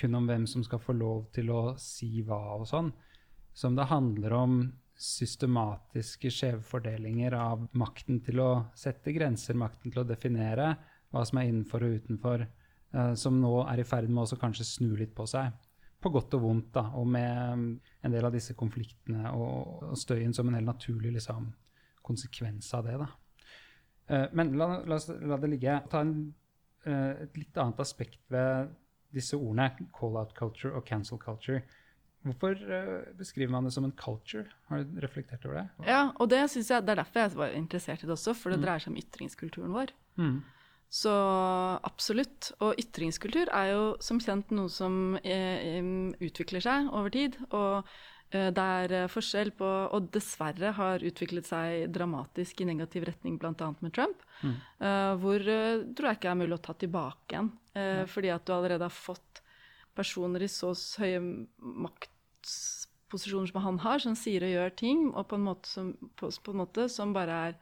kun 0.00 0.16
om 0.16 0.28
hvem 0.28 0.46
som 0.48 0.64
skal 0.64 0.80
få 0.82 0.94
lov 0.96 1.26
til 1.34 1.50
å 1.52 1.62
si 1.80 2.22
hva 2.26 2.40
og 2.56 2.68
sånn, 2.70 2.90
som 3.52 3.76
det 3.76 3.90
handler 3.90 4.36
om 4.36 4.60
systematiske 5.00 6.30
skjevfordelinger 6.32 7.34
av 7.36 7.64
makten 7.80 8.20
til 8.24 8.42
å 8.44 8.50
sette 8.76 9.14
grenser, 9.16 9.56
makten 9.56 9.92
til 9.92 10.02
å 10.02 10.08
definere 10.08 10.74
hva 11.10 11.24
som 11.26 11.40
er 11.40 11.48
innenfor 11.48 11.86
og 11.86 11.96
utenfor, 12.00 12.44
uh, 12.94 13.14
som 13.18 13.40
nå 13.40 13.54
er 13.64 13.80
i 13.80 13.88
ferd 13.88 14.12
med 14.12 14.28
å 14.28 14.40
kanskje 14.40 14.68
snu 14.68 14.92
litt 14.98 15.14
på 15.16 15.26
seg. 15.28 15.56
På 16.00 16.12
godt 16.12 16.36
og 16.36 16.44
vondt, 16.44 16.70
da, 16.76 16.86
og 16.96 17.08
med 17.12 17.80
en 18.00 18.12
del 18.12 18.24
av 18.24 18.32
disse 18.32 18.54
konfliktene 18.56 19.32
og 19.36 19.90
støyen 20.00 20.32
som 20.36 20.48
en 20.48 20.56
helt 20.56 20.68
naturlig 20.68 21.12
liksom, 21.18 21.50
konsekvens 22.04 22.70
av 22.76 22.86
det. 22.88 22.96
da. 23.00 23.08
Uh, 24.10 24.26
men 24.34 24.54
la, 24.58 24.80
la, 24.90 24.98
la, 25.22 25.38
det 25.40 25.52
ligge. 25.52 25.76
Ta 25.92 26.02
en, 26.04 26.14
uh, 26.86 27.12
et 27.22 27.36
litt 27.38 27.60
annet 27.60 27.82
aspekt 27.82 28.20
ved 28.32 28.72
disse 29.14 29.38
ordene, 29.38 29.70
call-out 29.96 30.34
culture 30.38 30.74
og 30.74 30.84
cancel 30.86 31.18
culture. 31.22 31.62
Hvorfor 32.26 32.58
uh, 32.68 33.10
beskriver 33.16 33.52
man 33.54 33.64
det 33.64 33.72
som 33.74 33.86
en 33.86 33.96
culture? 33.96 34.50
Har 34.68 34.82
du 34.84 35.00
reflektert 35.02 35.46
over 35.46 35.62
det? 35.62 35.66
Ja, 35.88 36.10
og 36.18 36.30
det, 36.30 36.42
jeg, 36.42 36.66
det 36.68 36.94
er 36.96 37.02
derfor 37.04 37.22
jeg 37.22 37.36
var 37.38 37.54
interessert 37.56 38.02
i 38.02 38.08
det 38.08 38.16
også, 38.18 38.34
for 38.36 38.52
det 38.52 38.60
mm. 38.60 38.66
dreier 38.66 38.82
seg 38.82 38.92
om 38.92 38.98
ytringskulturen 39.00 39.76
vår. 39.76 39.94
Mm. 40.20 40.40
Så 40.90 41.12
absolutt. 41.86 42.50
Og 42.58 42.78
ytringskultur 42.82 43.50
er 43.54 43.72
jo 43.72 43.82
som 44.02 44.18
kjent 44.22 44.50
noe 44.50 44.70
som 44.72 45.14
eh, 45.22 45.78
utvikler 46.18 46.64
seg 46.64 46.90
over 46.90 47.14
tid. 47.14 47.38
Og 47.54 47.86
eh, 47.86 48.00
det 48.30 48.62
er 48.62 49.10
forskjell 49.10 49.50
på 49.58 49.68
Og 49.96 50.06
dessverre 50.14 50.70
har 50.76 51.02
utviklet 51.02 51.48
seg 51.48 51.88
dramatisk 51.90 52.60
i 52.62 52.68
negativ 52.68 53.08
retning, 53.08 53.38
bl.a. 53.42 53.70
med 53.80 53.94
Trump. 53.96 54.22
Mm. 54.42 54.54
Eh, 54.86 55.12
hvor 55.22 55.50
eh, 55.54 55.82
tror 55.96 56.10
jeg 56.10 56.20
ikke 56.20 56.30
er 56.30 56.38
mulig 56.38 56.56
å 56.56 56.62
ta 56.62 56.76
tilbake 56.78 57.34
igjen. 57.34 57.50
Ja. 57.70 58.02
fordi 58.10 58.32
at 58.34 58.42
du 58.42 58.50
allerede 58.50 58.82
har 58.82 58.90
fått 58.90 59.38
personer 59.94 60.42
i 60.42 60.48
så 60.50 60.72
høye 60.98 61.20
maktposisjoner 61.62 63.52
som 63.52 63.60
han 63.62 63.78
har, 63.84 64.02
som 64.02 64.16
sier 64.18 64.42
og 64.42 64.50
gjør 64.50 64.74
ting 64.80 65.04
og 65.12 65.28
på 65.30 65.38
en 65.38 65.46
måte 65.46 65.70
som, 65.70 65.92
på, 66.18 66.30
på 66.30 66.54
en 66.54 66.62
måte 66.64 66.88
som 66.90 67.14
bare 67.14 67.36
er 67.46 67.54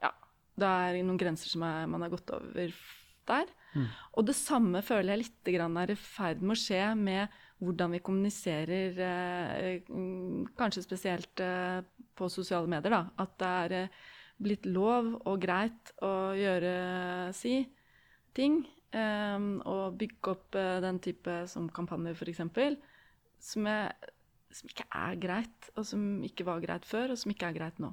Ja, 0.00 0.12
det 0.56 0.70
er 0.86 0.98
noen 1.02 1.20
grenser 1.20 1.52
som 1.52 1.64
er, 1.68 1.84
man 1.90 2.00
har 2.06 2.14
gått 2.14 2.32
over 2.32 2.72
der. 3.28 3.52
Mm. 3.72 3.86
Og 4.16 4.26
det 4.28 4.36
samme 4.36 4.82
føler 4.84 5.14
jeg 5.14 5.24
litt 5.24 5.52
er 5.52 5.92
i 5.92 5.98
ferd 5.98 6.42
med 6.42 6.56
å 6.56 6.62
skje 6.62 6.82
med 6.98 7.42
hvordan 7.62 7.94
vi 7.94 8.02
kommuniserer, 8.02 8.98
eh, 8.98 9.82
kanskje 10.58 10.82
spesielt 10.82 11.40
eh, 11.40 11.82
på 12.18 12.28
sosiale 12.28 12.70
medier. 12.70 12.90
Da. 12.90 13.02
At 13.22 13.36
det 13.38 13.50
er 13.64 13.74
eh, 13.78 14.00
blitt 14.42 14.66
lov 14.66 15.14
og 15.22 15.42
greit 15.42 15.92
å 16.02 16.32
gjøre 16.38 16.74
si 17.36 17.60
ting. 18.34 18.64
Og 18.92 19.94
bygge 19.96 20.32
opp 20.34 20.56
den 20.84 20.98
type 21.00 21.32
som 21.48 21.70
kampanjer, 21.72 22.12
f.eks., 22.12 22.42
som, 23.40 23.68
som 24.52 24.68
ikke 24.68 24.84
er 24.98 25.16
greit, 25.22 25.70
og 25.80 25.86
som 25.88 26.02
ikke 26.26 26.44
var 26.44 26.60
greit 26.60 26.84
før, 26.84 27.14
og 27.14 27.20
som 27.22 27.32
ikke 27.32 27.48
er 27.48 27.56
greit 27.56 27.80
nå. 27.80 27.88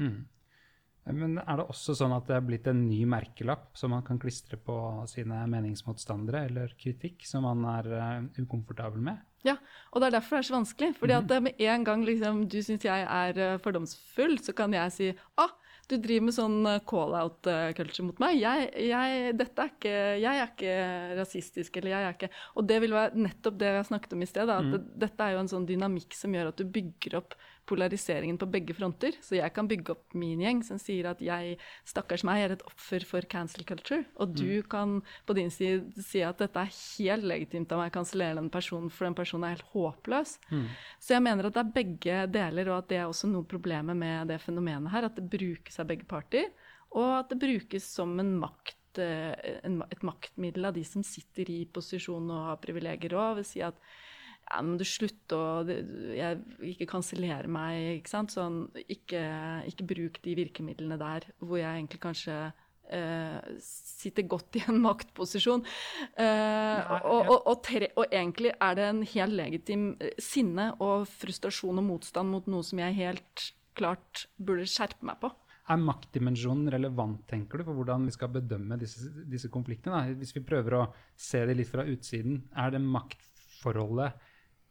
Mm. 0.00 0.24
Men 1.16 1.38
er 1.42 1.60
det 1.60 1.66
også 1.72 1.96
sånn 1.98 2.14
at 2.16 2.28
det 2.28 2.36
er 2.36 2.46
blitt 2.46 2.68
en 2.70 2.82
ny 2.88 3.00
merkelapp 3.08 3.70
som 3.78 3.94
man 3.94 4.04
kan 4.06 4.20
klistre 4.20 4.58
på 4.60 4.76
sine 5.10 5.42
meningsmotstandere, 5.50 6.44
eller 6.50 6.74
kritikk 6.80 7.26
som 7.28 7.46
man 7.48 7.64
er 7.76 7.90
uh, 7.94 8.42
ukomfortabel 8.42 9.02
med? 9.10 9.22
Ja, 9.46 9.56
og 9.92 10.02
det 10.02 10.10
er 10.10 10.18
derfor 10.18 10.36
det 10.36 10.42
er 10.42 10.50
så 10.50 10.58
vanskelig. 10.58 10.94
fordi 10.98 11.16
at 11.16 11.30
mhm. 11.30 11.48
med 11.48 11.64
en 11.72 11.84
gang 11.88 12.04
liksom, 12.04 12.44
du 12.52 12.60
syns 12.62 12.84
jeg 12.84 13.06
er 13.06 13.40
uh, 13.40 13.60
fordomsfull, 13.64 14.38
så 14.44 14.56
kan 14.56 14.76
jeg 14.76 14.96
si 14.96 15.10
ah, 15.40 15.54
du 15.90 15.96
driver 15.98 16.26
med 16.28 16.36
sånn 16.36 16.58
eh, 16.70 16.82
call-out-culture 16.86 18.04
mot 18.06 18.20
meg. 18.22 18.36
Jeg, 18.38 18.68
jeg, 18.86 19.14
er 19.32 19.64
ikke, 19.64 19.94
jeg, 20.22 20.30
er 20.30 20.52
ikke, 20.52 20.74
rasistisk, 21.18 21.78
eller 21.80 21.94
jeg 21.94 22.06
er 22.06 22.14
ikke 22.16 22.30
Og 22.54 22.68
det 22.70 22.78
vil 22.84 22.94
være 22.94 23.24
nettopp 23.26 23.58
det 23.60 23.72
har 23.74 23.88
snakket 23.88 24.14
om 24.14 24.22
i 24.22 24.28
sted. 24.30 24.52
At 24.54 24.68
mm. 24.68 24.90
dette 25.02 25.26
er 25.26 25.34
jo 25.34 25.42
en 25.42 25.50
sånn 25.50 25.66
dynamikk 25.68 26.14
som 26.16 26.36
gjør 26.36 26.52
at 26.52 26.60
du 26.60 26.70
bygger 26.78 27.18
opp 27.20 27.34
polariseringen 27.68 28.38
på 28.40 28.48
begge 28.50 28.74
fronter. 28.76 29.16
Så 29.24 29.36
jeg 29.38 29.52
kan 29.54 29.68
bygge 29.70 29.94
opp 29.94 30.16
min 30.18 30.40
gjeng 30.42 30.62
som 30.66 30.80
sier 30.80 31.10
at 31.10 31.20
jeg, 31.24 31.56
stakkars 31.88 32.24
meg, 32.26 32.44
er 32.44 32.54
et 32.56 32.64
offer 32.68 33.04
for 33.06 33.26
cancel 33.30 33.66
culture. 33.68 34.04
Og 34.20 34.34
du 34.36 34.62
kan 34.70 34.98
på 35.28 35.36
din 35.38 35.52
side 35.54 36.04
si 36.06 36.24
at 36.26 36.40
dette 36.42 36.64
er 36.64 36.72
helt 36.72 37.28
legitimt 37.28 37.72
av 37.72 37.82
meg 37.82 37.92
å 37.92 37.98
kansellere 38.00 38.40
den 38.40 38.50
personen, 38.52 38.90
for 38.90 39.08
den 39.08 39.18
personen 39.18 39.48
er 39.48 39.56
helt 39.56 39.70
håpløs. 39.74 40.36
Så 41.00 41.14
jeg 41.16 41.24
mener 41.26 41.48
at 41.48 41.56
det 41.56 41.64
er 41.64 41.78
begge 41.78 42.18
deler, 42.34 42.72
og 42.72 42.80
at 42.80 42.90
det 42.90 43.00
er 43.00 43.08
også 43.08 43.30
noe 43.30 43.46
problemet 43.48 43.96
med 43.96 44.30
det 44.32 44.40
fenomenet 44.42 44.92
her. 44.94 45.08
At 45.10 45.18
det 45.18 45.28
brukes 45.30 45.80
av 45.80 45.88
begge 45.90 46.08
parter, 46.10 46.50
og 46.90 47.08
at 47.20 47.32
det 47.32 47.40
brukes 47.42 47.86
som 47.86 48.16
en 48.18 48.34
makt 48.42 48.98
eh, 48.98 49.34
et 49.62 50.06
maktmiddel 50.06 50.66
av 50.66 50.74
de 50.74 50.82
som 50.86 51.04
sitter 51.06 51.50
i 51.52 51.60
posisjon 51.70 52.32
og 52.32 52.46
har 52.48 52.62
privilegier 52.62 53.14
òg, 53.14 53.38
vil 53.40 53.46
si 53.46 53.62
at 53.62 53.78
ja, 54.50 54.62
men 54.66 54.78
du 54.80 54.84
slutte 54.88 55.36
å 55.38 55.62
jeg, 55.68 56.40
Ikke 56.72 56.88
kansellere 56.90 57.50
meg, 57.50 58.00
ikke 58.00 58.10
sant. 58.10 58.34
Sånn, 58.34 58.64
ikke, 58.90 59.22
ikke 59.70 59.86
bruk 59.92 60.18
de 60.24 60.34
virkemidlene 60.38 60.98
der 61.00 61.28
hvor 61.38 61.60
jeg 61.60 61.70
egentlig 61.70 62.02
kanskje 62.02 62.38
eh, 62.90 63.38
sitter 63.62 64.26
godt 64.30 64.58
i 64.58 64.64
en 64.66 64.80
maktposisjon. 64.88 65.62
Eh, 66.18 66.96
og, 66.98 67.20
og, 67.20 67.36
og, 67.38 67.60
tre, 67.66 67.92
og 67.96 68.10
egentlig 68.10 68.54
er 68.56 68.78
det 68.78 68.88
en 68.88 69.04
helt 69.14 69.38
legitim 69.38 69.86
eh, 70.00 70.16
sinne 70.22 70.72
og 70.82 71.06
frustrasjon 71.10 71.82
og 71.82 71.86
motstand 71.92 72.34
mot 72.34 72.50
noe 72.50 72.66
som 72.66 72.82
jeg 72.82 72.98
helt 72.98 73.46
klart 73.78 74.26
burde 74.36 74.66
skjerpe 74.68 75.06
meg 75.06 75.20
på. 75.22 75.30
Er 75.70 75.78
maktdimensjonen 75.78 76.66
relevant, 76.74 77.22
tenker 77.30 77.60
du, 77.60 77.68
for 77.68 77.78
hvordan 77.78 78.08
vi 78.08 78.14
skal 78.16 78.32
bedømme 78.34 78.74
disse, 78.80 79.06
disse 79.30 79.52
konfliktene? 79.54 80.00
Da? 80.00 80.18
Hvis 80.18 80.34
vi 80.34 80.42
prøver 80.42 80.80
å 80.80 80.86
se 81.14 81.44
det 81.46 81.54
litt 81.60 81.70
fra 81.70 81.84
utsiden, 81.86 82.40
er 82.58 82.74
det 82.74 82.82
maktforholdet 82.82 84.29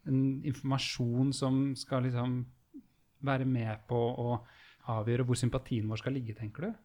en 0.09 0.21
informasjon 0.47 1.33
som 1.35 1.61
skal 1.79 2.05
liksom 2.07 2.41
være 3.25 3.47
med 3.47 3.87
på 3.89 3.97
å 3.97 4.37
avgjøre 4.89 5.25
hvor 5.27 5.37
sympatien 5.39 5.89
vår 5.89 6.01
skal 6.01 6.15
ligge, 6.17 6.35
tenker 6.37 6.69
du? 6.69 6.77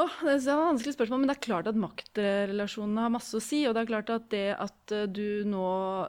Åh, 0.00 0.12
det 0.24 0.30
er 0.30 0.38
et 0.38 0.46
vanskelig 0.56 0.94
spørsmål, 0.94 1.20
men 1.20 1.28
det 1.28 1.34
er 1.34 1.44
klart 1.44 1.66
at 1.68 1.76
maktrelasjonene 1.76 3.02
har 3.04 3.10
masse 3.12 3.36
å 3.36 3.42
si. 3.44 3.58
Og 3.68 3.74
det 3.76 3.82
er 3.82 3.90
klart 3.90 4.12
at 4.14 4.30
det 4.32 4.46
at 4.56 4.94
eh, 4.96 5.04
du 5.04 5.44
nå, 5.44 5.66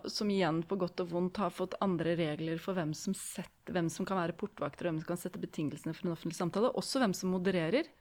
som 0.07 0.29
igjen 0.31 0.61
på 0.69 0.77
godt 0.79 1.03
og 1.03 1.09
vondt, 1.11 1.41
har 1.43 1.51
fått 1.51 1.75
andre 1.83 2.13
regler 2.15 2.61
for 2.63 2.79
hvem 2.79 2.93
som, 2.95 3.11
setter, 3.17 3.75
hvem 3.75 3.89
som 3.91 4.07
kan 4.07 4.21
være 4.21 4.37
portvakter, 4.39 4.87
og 4.87 4.93
hvem 4.93 5.01
som 5.01 5.09
kan 5.09 5.19
sette 5.19 5.41
betingelsene 5.43 5.91
for 5.97 6.07
en 6.07 6.15
offentlig 6.15 6.39
samtale, 6.39 6.71
også 6.79 7.03
hvem 7.03 7.15
som 7.17 7.35
modererer. 7.35 7.91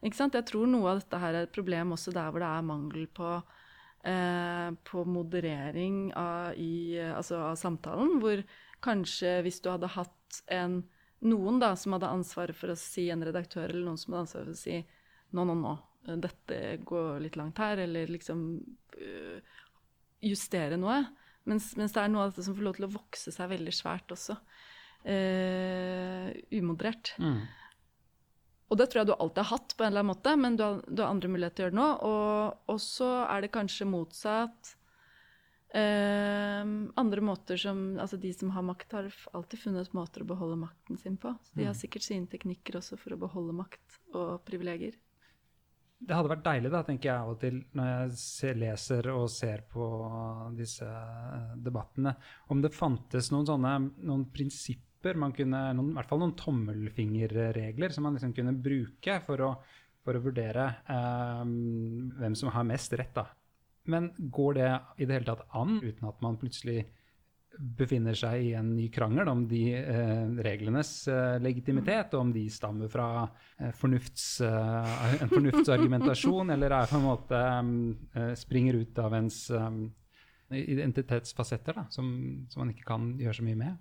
Ikke 0.00 0.16
sant? 0.16 0.40
Jeg 0.40 0.48
tror 0.48 0.72
noe 0.72 0.94
av 0.94 1.04
dette 1.04 1.20
her 1.20 1.36
er 1.36 1.50
et 1.50 1.52
problem 1.58 1.92
også 1.98 2.16
der 2.16 2.32
hvor 2.32 2.40
det 2.40 2.48
er 2.48 2.68
mangel 2.72 3.06
på 3.20 3.36
på 4.06 5.02
moderering 5.10 6.12
av, 6.14 6.54
i, 6.54 6.94
altså 7.10 7.40
av 7.48 7.56
samtalen, 7.58 8.20
hvor 8.22 8.42
kanskje 8.84 9.40
hvis 9.42 9.58
du 9.64 9.70
hadde 9.72 9.90
hatt 9.96 10.38
en, 10.52 10.76
noen 11.26 11.58
da, 11.58 11.72
som 11.74 11.96
hadde 11.96 12.12
ansvaret 12.14 12.54
for 12.54 12.70
å 12.70 12.78
si, 12.78 13.08
en 13.10 13.24
redaktør 13.26 13.66
eller 13.70 13.88
noen 13.88 13.98
som 13.98 14.14
hadde 14.14 14.28
ansvaret 14.28 14.50
for 14.52 14.54
å 14.54 14.60
si 14.60 14.78
nå, 15.34 15.42
nå, 15.42 15.56
nå, 15.58 15.74
dette 16.22 16.60
går 16.86 17.20
litt 17.24 17.38
langt 17.40 17.58
her, 17.58 17.82
eller 17.82 18.10
liksom 18.14 18.46
øh, 19.02 19.54
justere 20.22 20.78
noe. 20.78 21.00
Mens, 21.46 21.72
mens 21.78 21.94
det 21.94 22.02
er 22.02 22.10
noe 22.12 22.26
av 22.26 22.32
dette 22.32 22.46
som 22.46 22.56
får 22.56 22.66
lov 22.66 22.78
til 22.78 22.88
å 22.88 22.94
vokse 22.94 23.34
seg 23.34 23.50
veldig 23.52 23.74
svært 23.74 24.14
også. 24.14 24.38
Eh, 25.06 26.30
umoderert. 26.58 27.14
Og 28.66 28.78
det 28.80 28.88
tror 28.90 29.02
jeg 29.02 29.10
du 29.10 29.14
alltid 29.14 29.44
har 29.44 29.52
hatt, 29.52 29.76
på 29.76 29.84
en 29.84 29.92
eller 29.92 30.02
annen 30.02 30.14
måte, 30.14 30.32
men 30.42 30.56
du 30.58 30.64
har, 30.64 30.80
du 30.88 31.02
har 31.02 31.12
andre 31.12 31.30
muligheter 31.30 31.56
til 31.56 31.62
å 31.62 31.66
gjøre 31.66 31.76
det 31.76 31.82
nå. 31.82 31.90
Og 32.10 32.72
og 32.74 32.82
så 32.82 33.12
er 33.28 33.44
det 33.44 33.54
kanskje 33.54 33.88
motsatt. 33.88 34.74
Eh, 35.76 36.62
andre 36.96 37.20
måter 37.20 37.58
som 37.60 37.98
Altså 38.00 38.16
de 38.16 38.30
som 38.32 38.52
har 38.54 38.62
makt, 38.64 38.92
har 38.92 39.10
alltid 39.36 39.60
funnet 39.60 39.92
måter 39.92 40.22
å 40.22 40.30
beholde 40.30 40.58
makten 40.60 40.98
sin 40.98 41.18
på. 41.20 41.34
Så 41.42 41.58
de 41.58 41.66
har 41.68 41.76
sikkert 41.78 42.06
sine 42.06 42.30
teknikker 42.30 42.78
også 42.80 42.98
for 43.00 43.14
å 43.14 43.20
beholde 43.20 43.56
makt 43.56 44.00
og 44.14 44.40
privilegier. 44.46 44.96
Det 45.96 46.12
hadde 46.12 46.28
vært 46.28 46.44
deilig, 46.44 46.70
da, 46.74 46.82
tenker 46.84 47.08
jeg 47.08 47.16
av 47.16 47.30
og 47.32 47.38
til, 47.40 47.54
når 47.72 47.86
jeg 47.88 48.16
ser, 48.20 48.58
leser 48.60 49.06
og 49.14 49.30
ser 49.32 49.62
på 49.70 49.86
disse 50.58 50.84
eh, 50.86 51.54
debattene, 51.56 52.12
om 52.52 52.60
det 52.60 52.74
fantes 52.76 53.30
noen 53.32 53.48
sånne 53.48 53.78
noen 54.04 54.26
prinsipper 54.32 54.85
man 55.14 55.32
kunne, 55.36 55.62
noen, 55.78 55.92
i 55.92 55.98
hvert 56.00 56.10
fall 56.10 56.22
noen 56.24 56.34
tommelfingerregler 56.40 57.94
som 57.94 58.08
man 58.08 58.18
liksom 58.18 58.34
kunne 58.34 58.56
bruke 58.58 59.20
for 59.26 59.44
å, 59.46 59.54
for 60.02 60.18
å 60.18 60.24
vurdere 60.24 60.66
eh, 60.90 61.42
hvem 62.18 62.34
som 62.34 62.50
har 62.54 62.66
mest 62.66 62.98
rett. 62.98 63.14
da. 63.14 63.28
Men 63.86 64.10
går 64.18 64.58
det 64.58 64.70
i 64.98 65.06
det 65.06 65.20
hele 65.20 65.28
tatt 65.28 65.46
an, 65.54 65.78
uten 65.84 66.08
at 66.10 66.22
man 66.24 66.38
plutselig 66.40 66.86
befinner 67.56 68.16
seg 68.16 68.48
i 68.48 68.52
en 68.58 68.74
ny 68.76 68.88
krangel 68.92 69.28
om 69.30 69.44
de 69.48 69.62
eh, 69.78 70.24
reglenes 70.44 70.90
eh, 71.08 71.36
legitimitet, 71.40 72.12
og 72.14 72.26
om 72.26 72.32
de 72.34 72.44
stammer 72.52 72.90
fra 72.92 73.08
eh, 73.58 73.72
fornufts, 73.76 74.26
eh, 74.44 75.22
en 75.22 75.32
fornuftsargumentasjon, 75.32 76.52
eller 76.52 76.74
er 76.76 76.90
på 76.90 76.98
en 77.00 77.06
måte 77.06 77.40
eh, 77.40 78.34
springer 78.36 78.82
ut 78.82 79.00
av 79.00 79.16
ens 79.16 79.38
eh, 79.56 79.70
identitetsfasetter, 80.76 81.80
da, 81.80 81.86
som, 81.90 82.10
som 82.52 82.64
man 82.64 82.74
ikke 82.74 82.88
kan 82.88 83.14
gjøre 83.20 83.40
så 83.40 83.46
mye 83.46 83.62
med. 83.62 83.80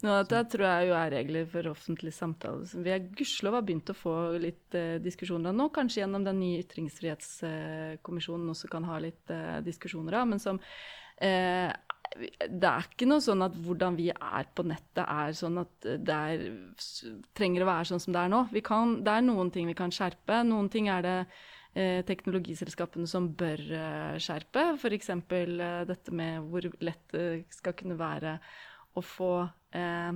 Noe 0.00 0.22
av 0.22 0.24
dette 0.24 0.54
tror 0.54 0.64
jeg 0.64 0.88
jo 0.88 0.94
er 0.96 1.12
regler 1.12 1.48
for 1.50 1.68
offentlig 1.68 2.12
samtale. 2.16 2.64
vi 2.72 2.92
har 2.92 3.02
gudskjelov 3.04 3.58
begynt 3.60 3.92
å 3.92 3.96
få 3.96 4.14
litt 4.40 4.76
eh, 4.78 4.96
diskusjoner 5.02 5.52
nå. 5.52 5.68
Kanskje 5.74 6.00
gjennom 6.00 6.24
den 6.24 6.40
nye 6.40 6.62
ytringsfrihetskommisjonen 6.62 8.54
også 8.54 8.70
kan 8.72 8.88
ha 8.88 8.96
litt 9.02 9.32
eh, 9.34 9.60
diskusjoner 9.66 10.16
av. 10.22 10.30
Men 10.30 10.40
som 10.40 10.60
eh, 11.20 11.68
Det 12.16 12.70
er 12.70 12.88
ikke 12.88 13.10
noe 13.10 13.20
sånn 13.20 13.44
at 13.44 13.54
hvordan 13.60 14.00
vi 14.00 14.08
er 14.14 14.48
på 14.56 14.64
nettet 14.66 15.04
er 15.04 15.36
sånn 15.36 15.60
at 15.66 15.84
det 15.84 16.16
er, 16.16 16.48
trenger 17.36 17.66
å 17.66 17.70
være 17.70 17.92
sånn 17.92 18.04
som 18.06 18.16
det 18.16 18.24
er 18.24 18.32
nå. 18.32 18.42
Kan, 18.64 19.02
det 19.04 19.14
er 19.14 19.28
noen 19.28 19.52
ting 19.52 19.68
vi 19.68 19.76
kan 19.78 19.92
skjerpe. 19.92 20.40
Noen 20.48 20.72
ting 20.72 20.88
er 20.88 21.04
det 21.04 21.18
eh, 21.76 22.00
teknologiselskapene 22.08 23.06
som 23.10 23.28
bør 23.36 23.62
eh, 23.68 24.16
skjerpe. 24.22 24.64
F.eks. 24.80 25.12
Eh, 25.12 25.84
dette 25.92 26.16
med 26.16 26.48
hvor 26.48 26.72
lett 26.80 27.04
det 27.12 27.30
skal 27.54 27.76
kunne 27.78 28.00
være 28.00 28.38
å 28.96 29.02
få 29.04 29.32
eh, 29.76 30.12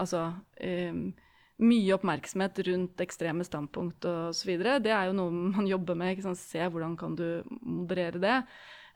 altså 0.00 0.22
eh, 0.56 0.96
mye 1.62 1.94
oppmerksomhet 1.94 2.58
rundt 2.66 3.02
ekstreme 3.04 3.44
standpunkt 3.46 4.06
osv. 4.08 4.52
Det 4.82 4.92
er 4.92 5.08
jo 5.08 5.16
noe 5.16 5.32
man 5.52 5.68
jobber 5.68 5.98
med. 5.98 6.14
Ikke 6.14 6.26
sant? 6.26 6.40
Se 6.40 6.62
hvordan 6.62 6.96
kan 6.98 7.16
du 7.18 7.26
moderere 7.62 8.22
det. 8.22 8.38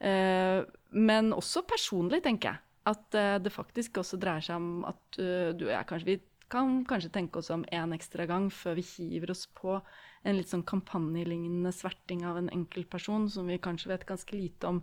Eh, 0.00 0.62
men 0.96 1.34
også 1.36 1.64
personlig, 1.68 2.22
tenker 2.24 2.54
jeg. 2.54 2.62
At 2.86 3.18
eh, 3.18 3.36
det 3.42 3.54
faktisk 3.54 4.02
også 4.02 4.18
dreier 4.22 4.44
seg 4.44 4.60
om 4.60 4.86
at 4.86 5.18
uh, 5.18 5.50
du 5.56 5.66
og 5.66 5.72
jeg 5.72 5.88
kanskje 5.90 6.10
vi 6.12 6.18
kan 6.52 6.84
kanskje 6.86 7.10
tenke 7.10 7.40
oss 7.40 7.50
om 7.50 7.64
en 7.74 7.94
ekstra 7.96 8.22
gang 8.30 8.44
før 8.54 8.76
vi 8.78 8.84
hiver 8.86 9.32
oss 9.34 9.48
på 9.58 9.80
en 10.26 10.36
litt 10.38 10.52
sånn 10.52 10.62
kampanjelignende 10.66 11.72
sverting 11.74 12.22
av 12.26 12.38
en 12.38 12.50
enkeltperson 12.54 13.26
som 13.32 13.50
vi 13.50 13.58
kanskje 13.62 13.90
vet 13.90 14.06
ganske 14.06 14.36
lite 14.36 14.70
om 14.70 14.78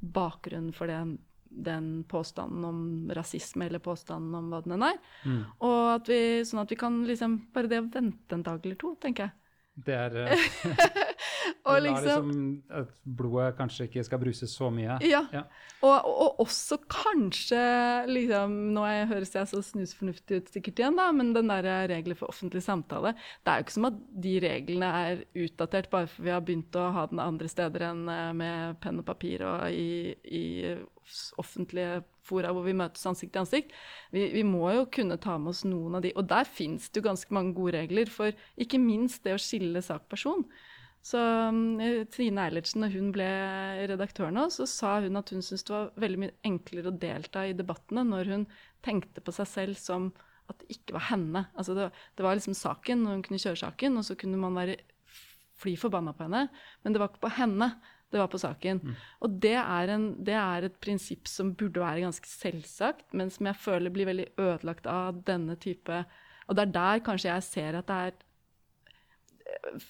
bakgrunnen 0.00 0.74
for 0.76 0.92
den, 0.92 1.16
den 1.56 2.04
påstanden 2.08 2.64
om 2.68 3.10
rasisme 3.16 3.66
eller 3.66 3.82
påstanden 3.82 4.34
om 4.36 4.52
hva 4.52 4.62
den 4.64 4.76
enn 4.76 4.86
er. 4.90 5.00
Og 5.64 5.80
at 5.96 6.12
vi, 6.12 6.20
sånn 6.46 6.62
at 6.62 6.72
vi 6.72 6.78
kan 6.80 7.02
liksom 7.08 7.40
Bare 7.54 7.70
det 7.70 7.80
å 7.80 7.88
vente 7.88 8.34
en 8.36 8.44
dag 8.44 8.64
eller 8.64 8.78
to, 8.80 8.94
tenker 9.00 9.28
jeg. 9.28 9.36
Det 9.76 9.92
er 9.92 10.14
eh, 10.24 10.44
Og 11.68 11.82
liksom 11.84 12.30
at 12.72 12.92
blodet 13.04 13.56
kanskje 13.58 13.86
ikke 13.88 14.04
skal 14.06 14.20
bruses 14.22 14.54
så 14.56 14.70
mye. 14.72 14.96
Ja. 15.04 15.20
Ja. 15.34 15.42
Og, 15.84 15.92
og, 15.92 16.14
og 16.22 16.40
også 16.46 16.78
kanskje 16.88 17.60
liksom, 18.08 18.54
Nå 18.76 18.86
høres 19.10 19.34
jeg 19.36 19.50
så 19.50 19.60
snusfornuftig 19.64 20.40
ut 20.40 20.52
sikkert 20.54 20.80
igjen, 20.80 20.96
da, 20.96 21.10
men 21.12 21.34
den 21.36 21.52
der 21.52 21.68
regler 21.90 22.16
for 22.18 22.32
offentlig 22.32 22.64
samtale 22.64 23.12
Det 23.44 23.52
er 23.52 23.60
jo 23.60 23.66
ikke 23.66 23.76
som 23.76 23.88
at 23.90 24.00
de 24.26 24.34
reglene 24.46 24.90
er 25.02 25.24
utdatert 25.44 25.90
bare 25.92 26.08
for 26.10 26.24
vi 26.24 26.32
har 26.32 26.44
begynt 26.46 26.80
å 26.80 26.88
ha 26.96 27.06
den 27.10 27.20
andre 27.22 27.50
steder 27.52 27.88
enn 27.90 28.06
eh, 28.12 28.32
med 28.36 28.80
penn 28.80 29.02
og 29.02 29.08
papir 29.08 29.44
og 29.46 29.66
i, 29.68 30.16
i 30.24 30.44
offentlige 31.40 32.00
fora 32.26 32.52
hvor 32.54 32.66
vi 32.66 32.74
møtes 32.76 33.06
ansikt 33.08 33.34
til 33.34 33.44
ansikt. 33.44 33.74
Vi, 34.14 34.24
vi 34.34 34.44
må 34.46 34.70
jo 34.74 34.86
kunne 34.92 35.18
ta 35.22 35.36
med 35.38 35.52
oss 35.54 35.64
noen 35.68 35.98
av 35.98 36.06
de. 36.06 36.14
Og 36.18 36.26
der 36.30 36.48
fins 36.48 36.88
det 36.90 37.02
jo 37.02 37.08
ganske 37.08 37.34
mange 37.34 37.54
gode 37.56 37.76
regler 37.78 38.10
for 38.12 38.34
ikke 38.60 38.80
minst 38.82 39.24
det 39.26 39.36
å 39.36 39.42
skille 39.42 39.82
sak-person. 39.84 40.44
Så 41.06 41.20
um, 41.22 41.78
Trine 42.10 42.48
Eilertsen, 42.48 42.82
når 42.82 42.96
hun 42.96 43.12
ble 43.14 43.28
redaktør 43.92 44.32
nå, 44.34 44.48
så 44.50 44.66
sa 44.66 44.96
hun 45.04 45.18
at 45.20 45.30
hun 45.30 45.44
syntes 45.44 45.66
det 45.68 45.74
var 45.76 45.92
veldig 46.02 46.22
mye 46.24 46.34
enklere 46.48 46.90
å 46.90 46.98
delta 47.04 47.44
i 47.46 47.54
debattene 47.54 48.02
når 48.08 48.32
hun 48.32 48.46
tenkte 48.82 49.22
på 49.22 49.34
seg 49.36 49.50
selv 49.52 49.78
som 49.78 50.10
at 50.50 50.58
det 50.62 50.78
ikke 50.78 50.96
var 50.96 51.06
henne. 51.12 51.44
Altså 51.54 51.76
det, 51.78 51.88
det 52.18 52.26
var 52.26 52.38
liksom 52.38 52.56
saken, 52.58 53.06
og 53.06 53.14
hun 53.14 53.22
kunne 53.26 53.42
kjøre 53.42 53.62
saken, 53.62 54.00
og 54.00 54.06
så 54.08 54.18
kunne 54.18 54.40
man 54.40 54.58
være 54.58 54.80
fly 55.56 55.76
forbanna 55.80 56.12
på 56.16 56.26
henne, 56.26 56.46
men 56.82 56.94
det 56.94 57.00
var 57.00 57.12
ikke 57.12 57.24
på 57.24 57.34
henne. 57.38 57.70
Det 58.12 58.20
var 58.20 58.28
på 58.30 58.38
saken. 58.38 58.80
Og 59.20 59.38
det 59.42 59.56
er, 59.58 59.90
en, 59.96 60.06
det 60.24 60.36
er 60.38 60.68
et 60.68 60.76
prinsipp 60.82 61.26
som 61.28 61.54
burde 61.58 61.82
være 61.82 62.04
ganske 62.04 62.28
selvsagt, 62.30 63.08
men 63.12 63.32
som 63.34 63.48
jeg 63.50 63.58
føler 63.58 63.92
blir 63.92 64.06
veldig 64.06 64.28
ødelagt 64.38 64.86
av 64.86 65.18
denne 65.26 65.56
type 65.58 66.04
Og 66.46 66.54
det 66.54 66.62
er 66.62 66.74
der 66.76 67.02
kanskje 67.02 67.32
jeg 67.32 67.42
ser 67.42 67.80
at 67.80 67.90
det 67.90 67.98
er 68.06 68.16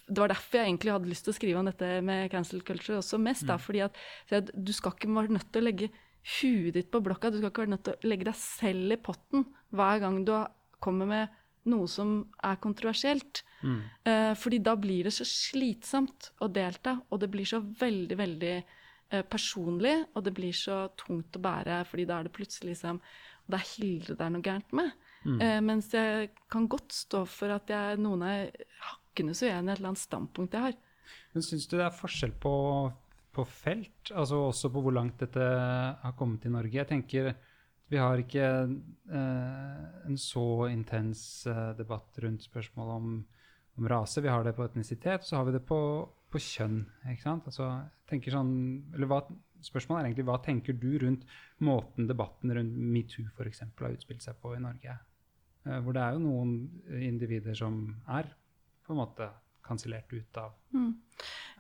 det 0.06 0.18
var 0.18 0.28
derfor 0.30 0.58
jeg 0.58 0.68
egentlig 0.68 0.92
hadde 0.92 1.10
lyst 1.10 1.24
til 1.26 1.32
å 1.32 1.36
skrive 1.36 1.60
om 1.60 1.68
dette 1.68 1.88
med 2.04 2.30
cancel 2.32 2.60
culture 2.66 2.98
også 3.00 3.18
mest. 3.20 3.46
Da, 3.48 3.56
fordi 3.60 3.82
at, 3.86 3.96
at 4.30 4.50
Du 4.52 4.72
skal 4.76 4.94
ikke 4.94 5.08
være 5.12 5.32
nødt 5.36 5.48
til 5.52 5.62
å 5.62 5.66
legge 5.66 5.88
huet 6.40 6.76
ditt 6.76 6.90
på 6.92 7.00
blokka. 7.04 7.30
Du 7.30 7.38
skal 7.40 7.50
ikke 7.50 7.64
være 7.64 7.74
nødt 7.74 7.84
til 7.86 7.96
å 7.96 8.10
legge 8.10 8.28
deg 8.28 8.38
selv 8.40 8.96
i 8.96 9.00
potten 9.08 9.46
hver 9.76 10.02
gang 10.02 10.20
du 10.26 10.34
kommer 10.84 11.08
med 11.08 11.36
noe 11.66 11.88
som 11.90 12.18
er 12.46 12.60
kontroversielt. 12.62 13.42
Eh, 13.64 14.32
fordi 14.38 14.58
da 14.64 14.74
blir 14.78 15.06
det 15.08 15.14
så 15.16 15.26
slitsomt 15.28 16.30
å 16.44 16.48
delta, 16.52 16.98
og 17.10 17.22
det 17.22 17.30
blir 17.32 17.48
så 17.48 17.60
veldig, 17.60 18.18
veldig 18.18 18.54
eh, 18.56 19.24
personlig, 19.30 19.96
og 20.14 20.26
det 20.26 20.34
blir 20.36 20.56
så 20.56 20.84
tungt 20.98 21.38
å 21.38 21.44
bære, 21.46 21.80
fordi 21.88 22.06
da 22.08 22.18
er 22.18 22.28
det 22.28 22.36
plutselig 22.36 22.74
liksom 22.74 23.00
Det 23.46 23.60
er 23.60 23.68
Hilde 23.76 24.14
det 24.18 24.24
er 24.26 24.30
noe 24.34 24.42
gærent 24.42 24.72
med. 24.74 24.94
Eh, 25.26 25.60
mens 25.62 25.92
jeg 25.94 26.30
kan 26.50 26.68
godt 26.70 26.94
stå 26.94 27.24
for 27.30 27.54
at 27.54 27.70
jeg, 27.70 27.98
noen 28.02 28.22
er 28.26 28.50
hakkende 28.90 29.34
så 29.34 29.46
uenig 29.46 29.70
i 29.70 29.72
et 29.72 29.78
eller 29.78 29.92
annet 29.92 30.02
standpunkt 30.02 30.54
jeg 30.54 30.64
har. 30.68 30.78
Men 31.34 31.46
syns 31.46 31.66
du 31.70 31.76
det 31.76 31.84
er 31.86 31.94
forskjell 31.94 32.34
på, 32.42 32.54
på 33.34 33.44
felt, 33.46 34.10
altså 34.10 34.48
også 34.48 34.70
på 34.74 34.82
hvor 34.82 34.94
langt 34.94 35.22
dette 35.22 35.46
har 36.02 36.16
kommet 36.18 36.46
i 36.46 36.52
Norge? 36.52 36.78
Jeg 36.78 36.90
tenker 36.90 37.30
vi 37.86 37.98
har 38.02 38.18
ikke 38.18 38.46
eh, 38.66 39.82
en 40.08 40.18
så 40.18 40.66
intens 40.72 41.20
eh, 41.46 41.70
debatt 41.78 42.18
rundt 42.22 42.46
spørsmål 42.46 42.88
om, 42.96 43.12
om 43.76 43.88
rase. 43.88 44.22
Vi 44.24 44.32
har 44.32 44.44
det 44.44 44.54
på 44.56 44.64
etnisitet, 44.66 45.22
og 45.22 45.28
så 45.28 45.40
har 45.40 45.48
vi 45.48 45.56
det 45.56 45.64
på, 45.68 45.80
på 46.32 46.42
kjønn. 46.42 46.80
ikke 47.12 47.26
sant? 47.26 47.48
Altså, 47.50 47.68
tenker 48.10 48.34
sånn, 48.34 48.54
eller 48.94 49.10
hva, 49.10 49.24
Spørsmålet 49.64 50.02
er 50.02 50.06
egentlig 50.10 50.26
hva 50.28 50.34
tenker 50.44 50.76
du 50.78 50.90
rundt 51.00 51.22
måten 51.64 52.06
debatten 52.06 52.52
rundt 52.54 52.74
metoo 52.76 53.24
f.eks. 53.32 53.62
har 53.80 53.94
utspilt 53.96 54.22
seg 54.22 54.36
på 54.42 54.52
i 54.54 54.60
Norge? 54.62 54.98
Eh, 55.66 55.78
hvor 55.82 55.96
det 55.96 56.02
er 56.04 56.14
jo 56.14 56.22
noen 56.22 56.52
individer 57.02 57.56
som 57.58 57.80
er 58.04 58.28
på 58.86 58.94
en 58.94 59.00
måte 59.00 59.30
kansellert 59.66 60.12
ut 60.12 60.36
av 60.38 60.52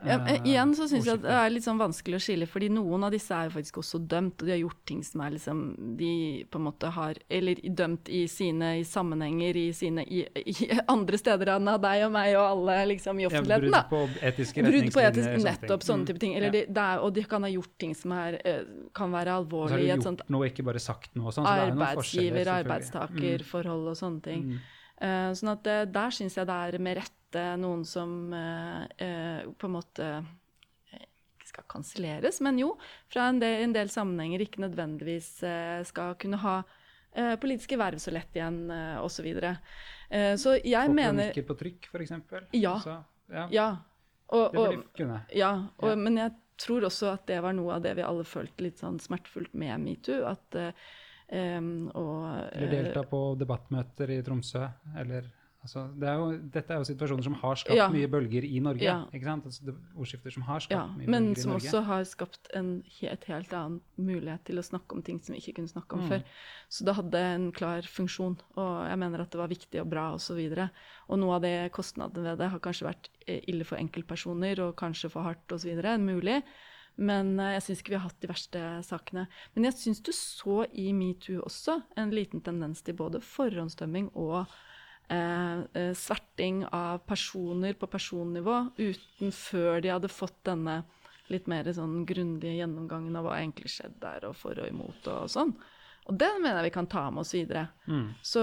Ja, 0.04 0.18
eh, 0.18 0.34
eh, 0.34 0.42
igjen 0.44 0.74
så 0.76 0.84
syns 0.84 1.06
jeg 1.08 1.14
at 1.16 1.22
det 1.22 1.30
er 1.32 1.48
litt 1.54 1.64
sånn 1.64 1.78
vanskelig 1.80 2.18
å 2.18 2.20
skille, 2.20 2.44
fordi 2.46 2.66
noen 2.68 3.06
av 3.06 3.10
disse 3.14 3.32
er 3.32 3.46
jo 3.48 3.54
faktisk 3.54 3.78
også 3.80 4.00
dømt, 4.06 4.42
og 4.42 4.46
de 4.46 4.52
har 4.52 4.58
gjort 4.60 4.82
ting 4.84 4.98
som 5.02 5.22
er 5.24 5.30
liksom 5.32 5.62
De 5.96 6.44
på 6.52 6.58
en 6.60 6.66
måte 6.66 6.90
har 6.92 7.14
Eller 7.32 7.54
dømt 7.64 8.10
i 8.12 8.26
sine 8.28 8.74
i 8.80 8.84
sammenhenger 8.84 9.56
i 9.56 9.72
sine 9.72 10.04
i, 10.04 10.20
i 10.52 10.68
andre 10.92 11.16
steder 11.16 11.54
enn 11.54 11.68
av 11.72 11.80
deg 11.80 12.04
og 12.04 12.12
meg 12.12 12.36
og 12.36 12.44
alle 12.50 12.76
liksom 12.92 13.18
i 13.18 13.24
Ja, 13.24 13.30
offentligheten, 13.30 13.70
brudd 13.70 13.72
da. 13.72 13.82
på 13.88 14.02
etiske 14.28 14.66
Brudd 14.68 14.76
på 14.76 15.00
etisk, 15.00 15.00
retningslinjer, 15.00 15.40
sånne 15.40 15.56
nettopp 15.56 15.82
sånne 15.88 16.04
Mm. 16.04 16.06
type 16.12 16.20
ting. 16.26 16.34
Eller 16.36 16.46
Ja. 16.46 16.52
de, 16.52 16.64
det 16.76 16.84
er, 16.90 16.98
og 17.00 17.14
de 17.14 17.24
kan 17.24 17.42
ha 17.42 17.48
gjort 17.48 17.72
ting 17.78 17.94
som 17.94 18.12
er, 18.12 18.40
eh, 18.44 18.62
kan 18.92 19.10
være 19.10 19.32
alvorlig 19.40 19.86
i 19.86 19.90
et 19.96 20.02
sånt 20.04 20.20
noe, 20.28 20.44
ikke 20.50 20.62
bare 20.64 20.78
sagt 20.78 21.16
noe. 21.16 21.32
Sånn, 21.32 21.46
så 21.46 21.56
er 21.56 21.70
arbeidsgiver- 21.72 22.44
selvfølgelig. 22.44 22.66
arbeidstakerforhold 22.66 23.88
og 23.88 23.96
sånne 23.96 24.22
ting. 24.22 24.42
Mm. 24.44 24.58
Eh, 25.00 25.30
sånn 25.36 25.52
at 25.52 25.66
eh, 25.68 25.84
der 25.92 26.14
syns 26.14 26.38
jeg 26.38 26.48
det 26.48 26.56
er 26.56 26.78
med 26.80 26.96
rette 27.00 27.42
noen 27.60 27.82
som 27.84 28.32
eh, 28.32 29.42
på 29.58 29.68
en 29.68 29.74
måte 29.74 30.06
ikke 30.96 31.50
skal 31.50 31.66
kanselleres, 31.70 32.40
men 32.44 32.58
jo, 32.62 32.70
fra 33.12 33.28
en 33.30 33.40
del, 33.42 33.60
en 33.66 33.74
del 33.76 33.90
sammenhenger 33.92 34.42
ikke 34.46 34.64
nødvendigvis 34.64 35.28
skal 35.86 36.16
kunne 36.20 36.40
ha 36.42 36.56
politiske 37.40 37.78
verv 37.80 38.00
så 38.02 38.12
lett 38.12 38.34
igjen, 38.36 38.66
osv. 39.00 39.22
videre. 39.24 39.52
så 40.36 40.56
jeg 40.58 40.90
Få 40.90 40.92
mener 40.92 41.30
kronikker 41.30 41.46
på 41.48 41.54
trykk, 41.62 41.86
f.eks. 41.88 42.10
Ja. 42.58 42.74
ja. 43.30 43.46
Ja. 43.54 43.68
Og, 44.34 44.50
Det 44.52 44.58
bør 44.58 44.74
de 44.74 44.82
kunne. 44.98 45.20
ja, 45.32 45.52
og, 45.78 45.88
Ja. 45.88 45.94
men 46.02 46.18
jeg 46.18 46.34
tror 46.58 46.88
også 46.88 47.12
at 47.14 47.26
det 47.30 47.38
var 47.44 47.54
noe 47.56 47.76
av 47.76 47.82
det 47.86 47.94
vi 47.96 48.04
alle 48.04 48.24
følte 48.26 48.64
litt 48.66 48.82
sånn 48.82 48.98
smertefullt 49.00 49.54
med 49.54 49.80
metoo. 49.84 50.24
At 50.28 50.56
eh, 50.58 50.72
em, 51.28 51.88
og, 51.94 52.50
Eller 52.52 52.70
delta 52.70 53.02
på 53.02 53.36
debattmøter 53.38 54.10
i 54.18 54.22
Tromsø. 54.22 54.68
Eller, 54.96 55.24
altså, 55.62 55.88
det 55.98 56.06
er 56.08 56.14
jo, 56.20 56.26
dette 56.54 56.70
er 56.70 56.78
jo 56.78 56.84
situasjoner 56.86 57.22
som 57.26 57.34
har 57.34 57.56
skapt 57.56 57.76
Ja. 57.76 57.88
mye 57.90 58.06
bølger 58.08 58.44
i 58.44 58.60
Norge. 58.62 58.82
Ja. 58.86 59.04
ikke 59.12 59.24
sant? 59.24 59.44
Altså, 59.46 59.64
det, 59.66 59.74
ordskifter 59.96 60.30
som 60.32 60.42
har 60.46 60.60
skapt 60.60 60.70
Ja, 60.76 60.86
mye 60.86 61.08
men 61.10 61.24
bølger 61.32 61.38
i 61.38 61.42
som 61.42 61.50
Norge. 61.52 61.66
også 61.66 61.82
har 61.84 62.04
skapt 62.04 62.48
en, 62.54 62.82
he- 62.86 63.10
et 63.10 63.24
helt 63.24 63.52
annen 63.52 63.80
mulighet 63.98 64.44
til 64.44 64.56
å 64.58 64.62
snakke 64.62 64.92
om 64.94 65.02
ting 65.02 65.18
som 65.20 65.34
vi 65.34 65.40
ikke 65.40 65.56
kunne 65.56 65.68
snakke 65.72 65.92
om 65.98 66.00
Mm. 66.04 66.08
før. 66.08 66.22
Så 66.70 66.84
det 66.84 66.94
hadde 66.94 67.14
en 67.34 67.50
klar 67.52 67.82
funksjon, 67.82 68.38
og 68.56 68.88
jeg 68.88 68.98
mener 68.98 69.20
at 69.20 69.30
det 69.30 69.38
var 69.38 69.48
viktig 69.48 69.80
og 69.80 69.90
bra 69.90 70.12
osv. 70.14 70.38
Og, 70.38 70.70
og 71.08 71.18
noe 71.18 71.34
av 71.34 71.42
det 71.42 71.72
kostnadene 71.72 72.22
ved 72.22 72.38
det 72.38 72.50
har 72.50 72.58
kanskje 72.60 72.86
vært 72.86 73.08
eh, 73.26 73.40
ille 73.48 73.64
for 73.64 73.76
enkeltpersoner 73.78 74.60
og 74.60 74.76
kanskje 74.76 75.10
for 75.10 75.22
hardt 75.22 75.48
osv. 75.52 75.74
Mulig. 75.98 76.42
Men 76.96 77.34
eh, 77.40 77.54
jeg 77.56 77.66
syns 77.66 77.82
ikke 77.82 77.94
vi 77.94 77.98
har 77.98 78.06
hatt 78.08 78.22
de 78.22 78.30
verste 78.30 78.62
sakene. 78.86 79.26
Men 79.54 79.68
jeg 79.68 79.78
syns 79.80 80.02
du 80.04 80.12
så 80.16 80.64
i 80.72 80.88
metoo 80.96 81.44
også 81.44 81.80
en 82.00 82.14
liten 82.14 82.42
tendens 82.44 82.82
til 82.86 82.96
både 82.98 83.22
forhåndsdømming 83.24 84.10
og 84.14 84.38
eh, 85.12 85.64
eh, 85.76 85.92
sverting 85.96 86.64
av 86.70 87.04
personer 87.08 87.76
på 87.78 87.88
personnivå 87.92 88.62
uten 88.80 89.34
før 89.34 89.82
de 89.84 89.92
hadde 89.92 90.12
fått 90.12 90.38
denne 90.48 90.82
litt 91.32 91.48
mer 91.50 91.66
sånn 91.74 92.04
grundige 92.06 92.54
gjennomgangen 92.60 93.16
av 93.18 93.26
hva 93.26 93.40
egentlig 93.40 93.72
skjedde 93.74 93.98
der, 93.98 94.28
og 94.28 94.36
for 94.38 94.58
og 94.62 94.68
imot 94.70 95.08
og 95.10 95.26
sånn. 95.32 95.56
Og 96.06 96.14
det 96.20 96.28
mener 96.38 96.60
jeg 96.60 96.68
vi 96.68 96.76
kan 96.76 96.86
ta 96.86 97.08
med 97.10 97.24
oss 97.24 97.34
videre. 97.34 97.64
Mm. 97.90 98.12
Så 98.22 98.42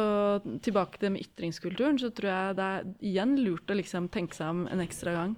tilbake 0.66 1.00
til 1.00 1.14
med 1.16 1.24
ytringskulturen, 1.24 2.00
så 2.02 2.10
tror 2.12 2.30
jeg 2.30 2.58
det 2.60 2.66
er 2.76 2.90
igjen 3.08 3.38
lurt 3.40 3.72
å 3.72 3.78
liksom 3.80 4.10
tenke 4.12 4.36
seg 4.36 4.52
om 4.52 4.66
en 4.68 4.84
ekstra 4.84 5.16
gang. 5.16 5.38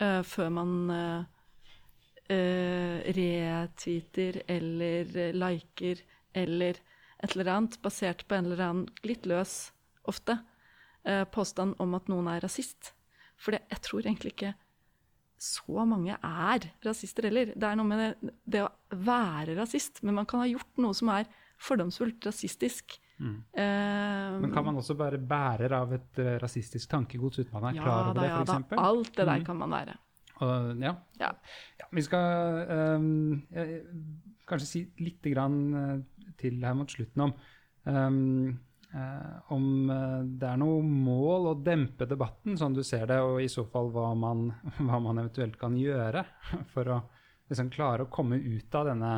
Eh, 0.00 0.22
før 0.24 0.48
man 0.54 0.72
eh, 0.96 1.26
retweeter 3.18 4.40
eller 4.48 5.34
liker 5.36 6.00
eller 6.32 6.78
et 7.22 7.36
eller 7.36 7.52
annet 7.52 7.76
basert 7.84 8.24
på 8.26 8.38
en 8.38 8.48
eller 8.48 8.64
annen 8.64 8.86
litt 9.06 9.26
løs, 9.28 9.72
ofte, 10.08 10.38
påstand 11.34 11.74
om 11.82 11.94
at 11.98 12.08
noen 12.10 12.28
er 12.30 12.40
rasist. 12.44 12.92
For 13.36 13.54
det, 13.54 13.60
jeg 13.70 13.82
tror 13.84 14.06
egentlig 14.06 14.32
ikke 14.32 14.52
så 15.42 15.84
mange 15.88 16.14
er 16.14 16.66
rasister 16.86 17.26
heller. 17.26 17.50
Det 17.58 17.66
er 17.66 17.78
noe 17.78 17.88
med 17.88 18.02
det, 18.02 18.34
det 18.54 18.62
å 18.62 18.70
være 18.94 19.56
rasist, 19.58 20.02
men 20.06 20.20
man 20.20 20.28
kan 20.30 20.42
ha 20.44 20.50
gjort 20.50 20.82
noe 20.82 20.94
som 20.94 21.10
er 21.14 21.26
fordomsfullt 21.62 22.28
rasistisk. 22.28 22.94
Mm. 23.22 23.34
Uh, 23.54 24.40
Men 24.42 24.52
kan 24.54 24.64
man 24.66 24.80
også 24.80 24.96
være 24.98 25.18
bærer 25.30 25.72
av 25.76 25.92
et 25.94 26.18
eh, 26.18 26.32
rasistisk 26.42 26.90
tankegods 26.90 27.38
uten 27.38 27.52
man 27.54 27.68
er 27.70 27.76
ja, 27.78 27.84
klar 27.84 28.08
over 28.08 28.16
da, 28.18 28.22
det, 28.24 28.30
ja, 28.32 28.40
da. 28.48 28.56
f.eks.? 28.58 28.80
Alt 28.82 29.12
det 29.16 29.26
der 29.28 29.38
Mm. 29.38 29.44
kan 29.46 29.56
man 29.60 29.70
være. 29.76 29.94
Og, 30.42 30.80
ja. 30.82 30.94
Ja. 31.20 31.28
Ja, 31.78 31.86
vi 31.94 32.02
skal 32.02 32.96
um, 32.98 33.42
jeg, 33.54 33.82
kanskje 34.50 34.66
si 34.66 34.82
litt 34.98 35.22
grann, 35.30 35.58
eh, 35.78 36.32
til 36.40 36.58
her 36.66 36.74
mot 36.74 36.90
slutten 36.90 37.22
om 37.28 37.34
um, 37.86 38.58
om 39.48 39.88
det 40.36 40.44
er 40.50 40.58
noe 40.60 40.82
mål 40.84 41.46
å 41.48 41.54
dempe 41.64 42.04
debatten, 42.04 42.58
sånn 42.60 42.74
du 42.76 42.82
ser 42.84 43.06
det, 43.08 43.16
og 43.24 43.38
i 43.40 43.46
så 43.48 43.62
fall 43.64 43.88
hva 43.94 44.10
man, 44.18 44.50
hva 44.88 44.98
man 45.00 45.22
eventuelt 45.22 45.56
kan 45.60 45.78
gjøre 45.80 46.26
for 46.74 46.90
å 46.92 46.98
liksom 47.48 47.70
klare 47.72 48.04
å 48.04 48.10
komme 48.12 48.36
ut 48.36 48.74
av 48.76 48.90
denne, 48.90 49.14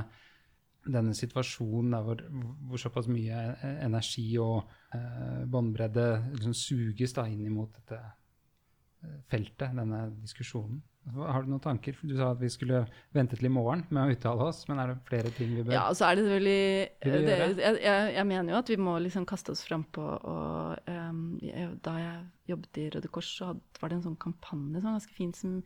denne 0.85 1.15
situasjonen 1.17 1.95
der 1.97 2.07
hvor, 2.07 2.25
hvor 2.69 2.81
såpass 2.81 3.09
mye 3.11 3.45
eh, 3.55 3.79
energi 3.87 4.27
og 4.43 4.65
eh, 4.95 5.45
båndbredde 5.51 6.09
liksom 6.35 6.57
suges 6.57 7.17
da 7.17 7.27
inn 7.31 7.47
imot 7.49 7.79
dette 7.79 8.01
eh, 8.01 9.23
feltet, 9.31 9.73
denne 9.77 10.09
diskusjonen. 10.21 10.83
Har 11.13 11.45
du 11.45 11.51
noen 11.53 11.61
tanker? 11.61 11.97
Du 12.01 12.15
sa 12.17 12.31
at 12.33 12.41
vi 12.41 12.49
skulle 12.49 12.79
vente 13.13 13.37
til 13.37 13.51
i 13.51 13.53
morgen 13.53 13.83
med 13.93 14.07
å 14.07 14.15
uttale 14.15 14.47
oss, 14.49 14.63
men 14.71 14.79
er 14.81 14.95
det 14.95 15.03
flere 15.09 15.33
ting 15.37 15.51
vi 15.53 15.65
bør 15.67 15.77
Ja, 15.77 15.83
så 15.93 16.07
er 16.09 16.17
det 16.17 16.25
selvfølgelig 16.25 17.27
det, 17.27 17.35
jeg, 17.61 18.15
jeg, 18.15 18.27
mener 18.31 18.55
jo 18.55 18.61
at 18.63 18.73
vi 18.73 18.79
må 18.81 18.95
liksom 19.05 19.27
kaste 19.29 19.53
oss 19.53 19.67
frampå 19.67 20.01
og 20.01 20.89
um, 20.89 21.21
jeg, 21.45 21.75
Da 21.85 21.99
jeg 22.01 22.23
jobbet 22.55 22.81
i 22.81 22.87
Røde 22.95 23.13
Kors, 23.13 23.29
så 23.37 23.53
var 23.83 23.93
det 23.93 23.99
en 23.99 24.07
sånn 24.07 24.21
kampanje 24.25 24.81
som 24.81 24.89
var 24.89 24.97
ganske 24.97 25.19
fin 25.19 25.37
som 25.37 25.61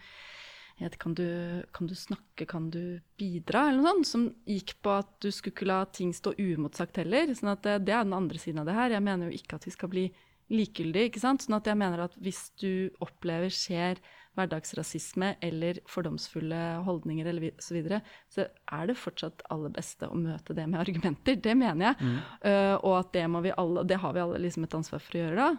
het 0.78 0.98
kan 1.02 1.14
du, 1.18 1.26
kan 1.74 1.88
du 1.90 1.94
snakke, 1.98 2.46
kan 2.48 2.68
du 2.70 3.00
bidra? 3.18 3.68
Eller 3.68 3.82
noe 3.82 3.90
sånt. 3.90 4.08
Som 4.10 4.26
gikk 4.48 4.76
på 4.84 4.94
at 5.00 5.10
du 5.24 5.30
skulle 5.34 5.56
ikke 5.56 5.68
la 5.70 5.82
ting 5.90 6.12
stå 6.14 6.34
uimotsagt 6.38 7.00
heller. 7.02 7.34
sånn 7.34 7.54
at 7.54 7.64
det, 7.66 7.80
det 7.88 7.96
er 7.96 8.06
den 8.06 8.16
andre 8.16 8.40
siden 8.40 8.62
av 8.62 8.70
det 8.70 8.78
her. 8.78 8.94
Jeg 8.94 9.06
mener 9.06 9.28
jo 9.28 9.40
ikke 9.40 9.58
at 9.58 9.66
vi 9.68 9.74
skal 9.74 9.92
bli 9.92 10.06
likegyldige. 10.52 11.10
ikke 11.10 11.22
sant? 11.22 11.44
Sånn 11.44 11.58
at 11.58 11.68
jeg 11.68 11.78
mener 11.80 12.06
at 12.06 12.16
hvis 12.22 12.48
du 12.62 12.88
opplever, 13.04 13.52
skjer 13.52 14.00
hverdagsrasisme 14.38 15.32
eller 15.42 15.80
fordomsfulle 15.90 16.60
holdninger 16.86 17.26
eller 17.26 17.50
så 17.62 17.74
videre, 17.74 18.00
så 18.30 18.46
er 18.46 18.88
det 18.88 18.98
fortsatt 19.00 19.42
aller 19.50 19.72
beste 19.74 20.06
å 20.06 20.18
møte 20.18 20.54
det 20.54 20.68
med 20.70 20.82
argumenter. 20.84 21.40
Det 21.42 21.56
mener 21.58 21.90
jeg. 21.90 22.14
Eh, 22.46 22.76
og 22.78 23.00
at 23.00 23.12
det 23.16 23.26
må 23.30 23.42
vi 23.44 23.54
alle, 23.58 23.82
det 23.88 23.98
har 23.98 24.14
vi 24.14 24.22
alle 24.22 24.40
liksom 24.46 24.68
et 24.68 24.78
ansvar 24.78 25.02
for 25.02 25.18
å 25.18 25.24
gjøre 25.24 25.42
da. 25.42 25.50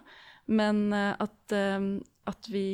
Men 0.49 0.87
uh, 0.89 1.13
at, 1.21 1.53
uh, 1.53 1.99
at 2.25 2.47
vi 2.49 2.69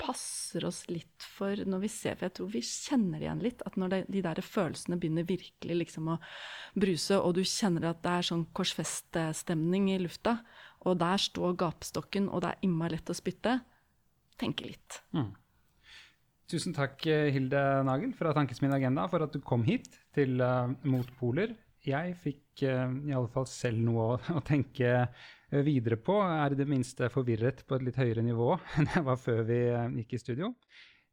passer 0.00 0.64
oss 0.66 0.84
litt 0.88 1.26
for 1.36 1.60
når 1.68 1.82
vi 1.84 1.90
ser, 1.92 2.16
for 2.16 2.28
jeg 2.28 2.36
tror 2.38 2.48
vi 2.54 2.62
kjenner 2.64 3.22
igjen 3.22 3.42
litt, 3.44 3.64
at 3.68 3.76
når 3.80 4.06
de 4.08 4.22
der 4.24 4.40
følelsene 4.44 4.98
begynner 5.00 5.28
virkelig 5.28 5.76
liksom 5.82 6.08
å 6.14 6.16
bruse, 6.78 7.18
og 7.18 7.36
du 7.36 7.42
kjenner 7.44 7.90
at 7.90 8.00
det 8.04 8.14
er 8.16 8.28
sånn 8.30 8.46
korsfeststemning 8.56 9.90
i 9.92 10.00
lufta, 10.02 10.38
og 10.88 10.96
der 11.02 11.20
står 11.20 11.58
gapestokken, 11.60 12.30
og 12.32 12.44
det 12.44 12.54
er 12.54 12.66
imma 12.66 12.88
lett 12.92 13.12
å 13.12 13.16
spytte, 13.16 13.58
tenke 14.40 14.70
litt. 14.70 15.02
Tusen 16.50 16.74
takk, 16.74 17.04
Hilde 17.06 17.60
Nagel 17.86 18.14
fra 18.16 18.32
Tankesmien 18.34 18.72
Agenda, 18.74 19.04
for 19.12 19.22
at 19.22 19.36
du 19.36 19.42
kom 19.44 19.62
hit 19.68 19.92
til 20.16 20.40
uh, 20.42 20.72
Motpoler. 20.82 21.52
Jeg 21.86 22.16
fikk 22.24 22.64
uh, 22.64 22.88
i 23.06 23.14
alle 23.14 23.30
fall 23.30 23.46
selv 23.46 23.84
noe 23.84 24.08
å, 24.16 24.16
å 24.40 24.42
tenke 24.42 25.04
videre 25.50 25.98
på. 25.98 26.16
Er 26.22 26.54
i 26.54 26.58
det 26.58 26.68
minste 26.70 27.10
forvirret 27.12 27.64
på 27.66 27.76
et 27.76 27.88
litt 27.88 27.98
høyere 28.00 28.24
nivå 28.24 28.54
enn 28.78 28.88
jeg 28.94 29.06
var 29.06 29.20
før 29.20 29.44
vi 29.48 29.60
eh, 29.72 29.98
gikk 30.00 30.16
i 30.16 30.22
studio. 30.22 30.54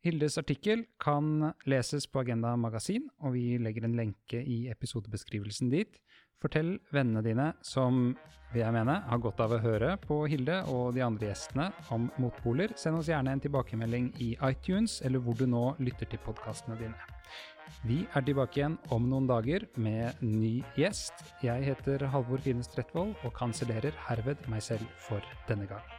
Hildes 0.05 0.37
artikkel 0.39 0.85
kan 1.01 1.49
leses 1.67 2.05
på 2.07 2.21
Agenda 2.21 2.53
magasin, 2.55 3.09
og 3.25 3.33
vi 3.33 3.57
legger 3.59 3.87
en 3.87 3.97
lenke 3.97 4.39
i 4.39 4.67
episodebeskrivelsen 4.71 5.71
dit. 5.73 5.97
Fortell 6.37 6.75
vennene 6.93 7.23
dine, 7.25 7.47
som 7.65 8.13
vil 8.53 8.61
jeg 8.61 8.75
mene 8.75 8.99
har 9.09 9.19
godt 9.23 9.41
av 9.43 9.57
å 9.57 9.61
høre 9.63 9.95
på 10.03 10.21
Hilde 10.29 10.61
og 10.71 10.93
de 10.95 11.01
andre 11.03 11.31
gjestene 11.31 11.71
om 11.91 12.07
motpoler. 12.21 12.77
Send 12.77 13.01
oss 13.01 13.09
gjerne 13.09 13.33
en 13.33 13.43
tilbakemelding 13.43 14.11
i 14.23 14.35
iTunes, 14.45 15.01
eller 15.01 15.23
hvor 15.25 15.35
du 15.35 15.47
nå 15.49 15.71
lytter 15.81 16.13
til 16.13 16.21
podkastene 16.23 16.77
dine. 16.79 17.56
Vi 17.87 18.01
er 18.13 18.25
tilbake 18.25 18.61
igjen 18.61 18.79
om 18.93 19.07
noen 19.09 19.29
dager 19.29 19.67
med 19.75 20.19
ny 20.23 20.57
gjest. 20.79 21.23
Jeg 21.45 21.67
heter 21.69 22.07
Halvor 22.13 22.43
Fines 22.43 22.69
Trettvoll 22.73 23.15
og 23.23 23.33
kansellerer 23.37 23.95
herved 24.09 24.43
meg 24.51 24.65
selv 24.65 24.85
for 25.09 25.23
denne 25.49 25.69
gang. 25.69 25.96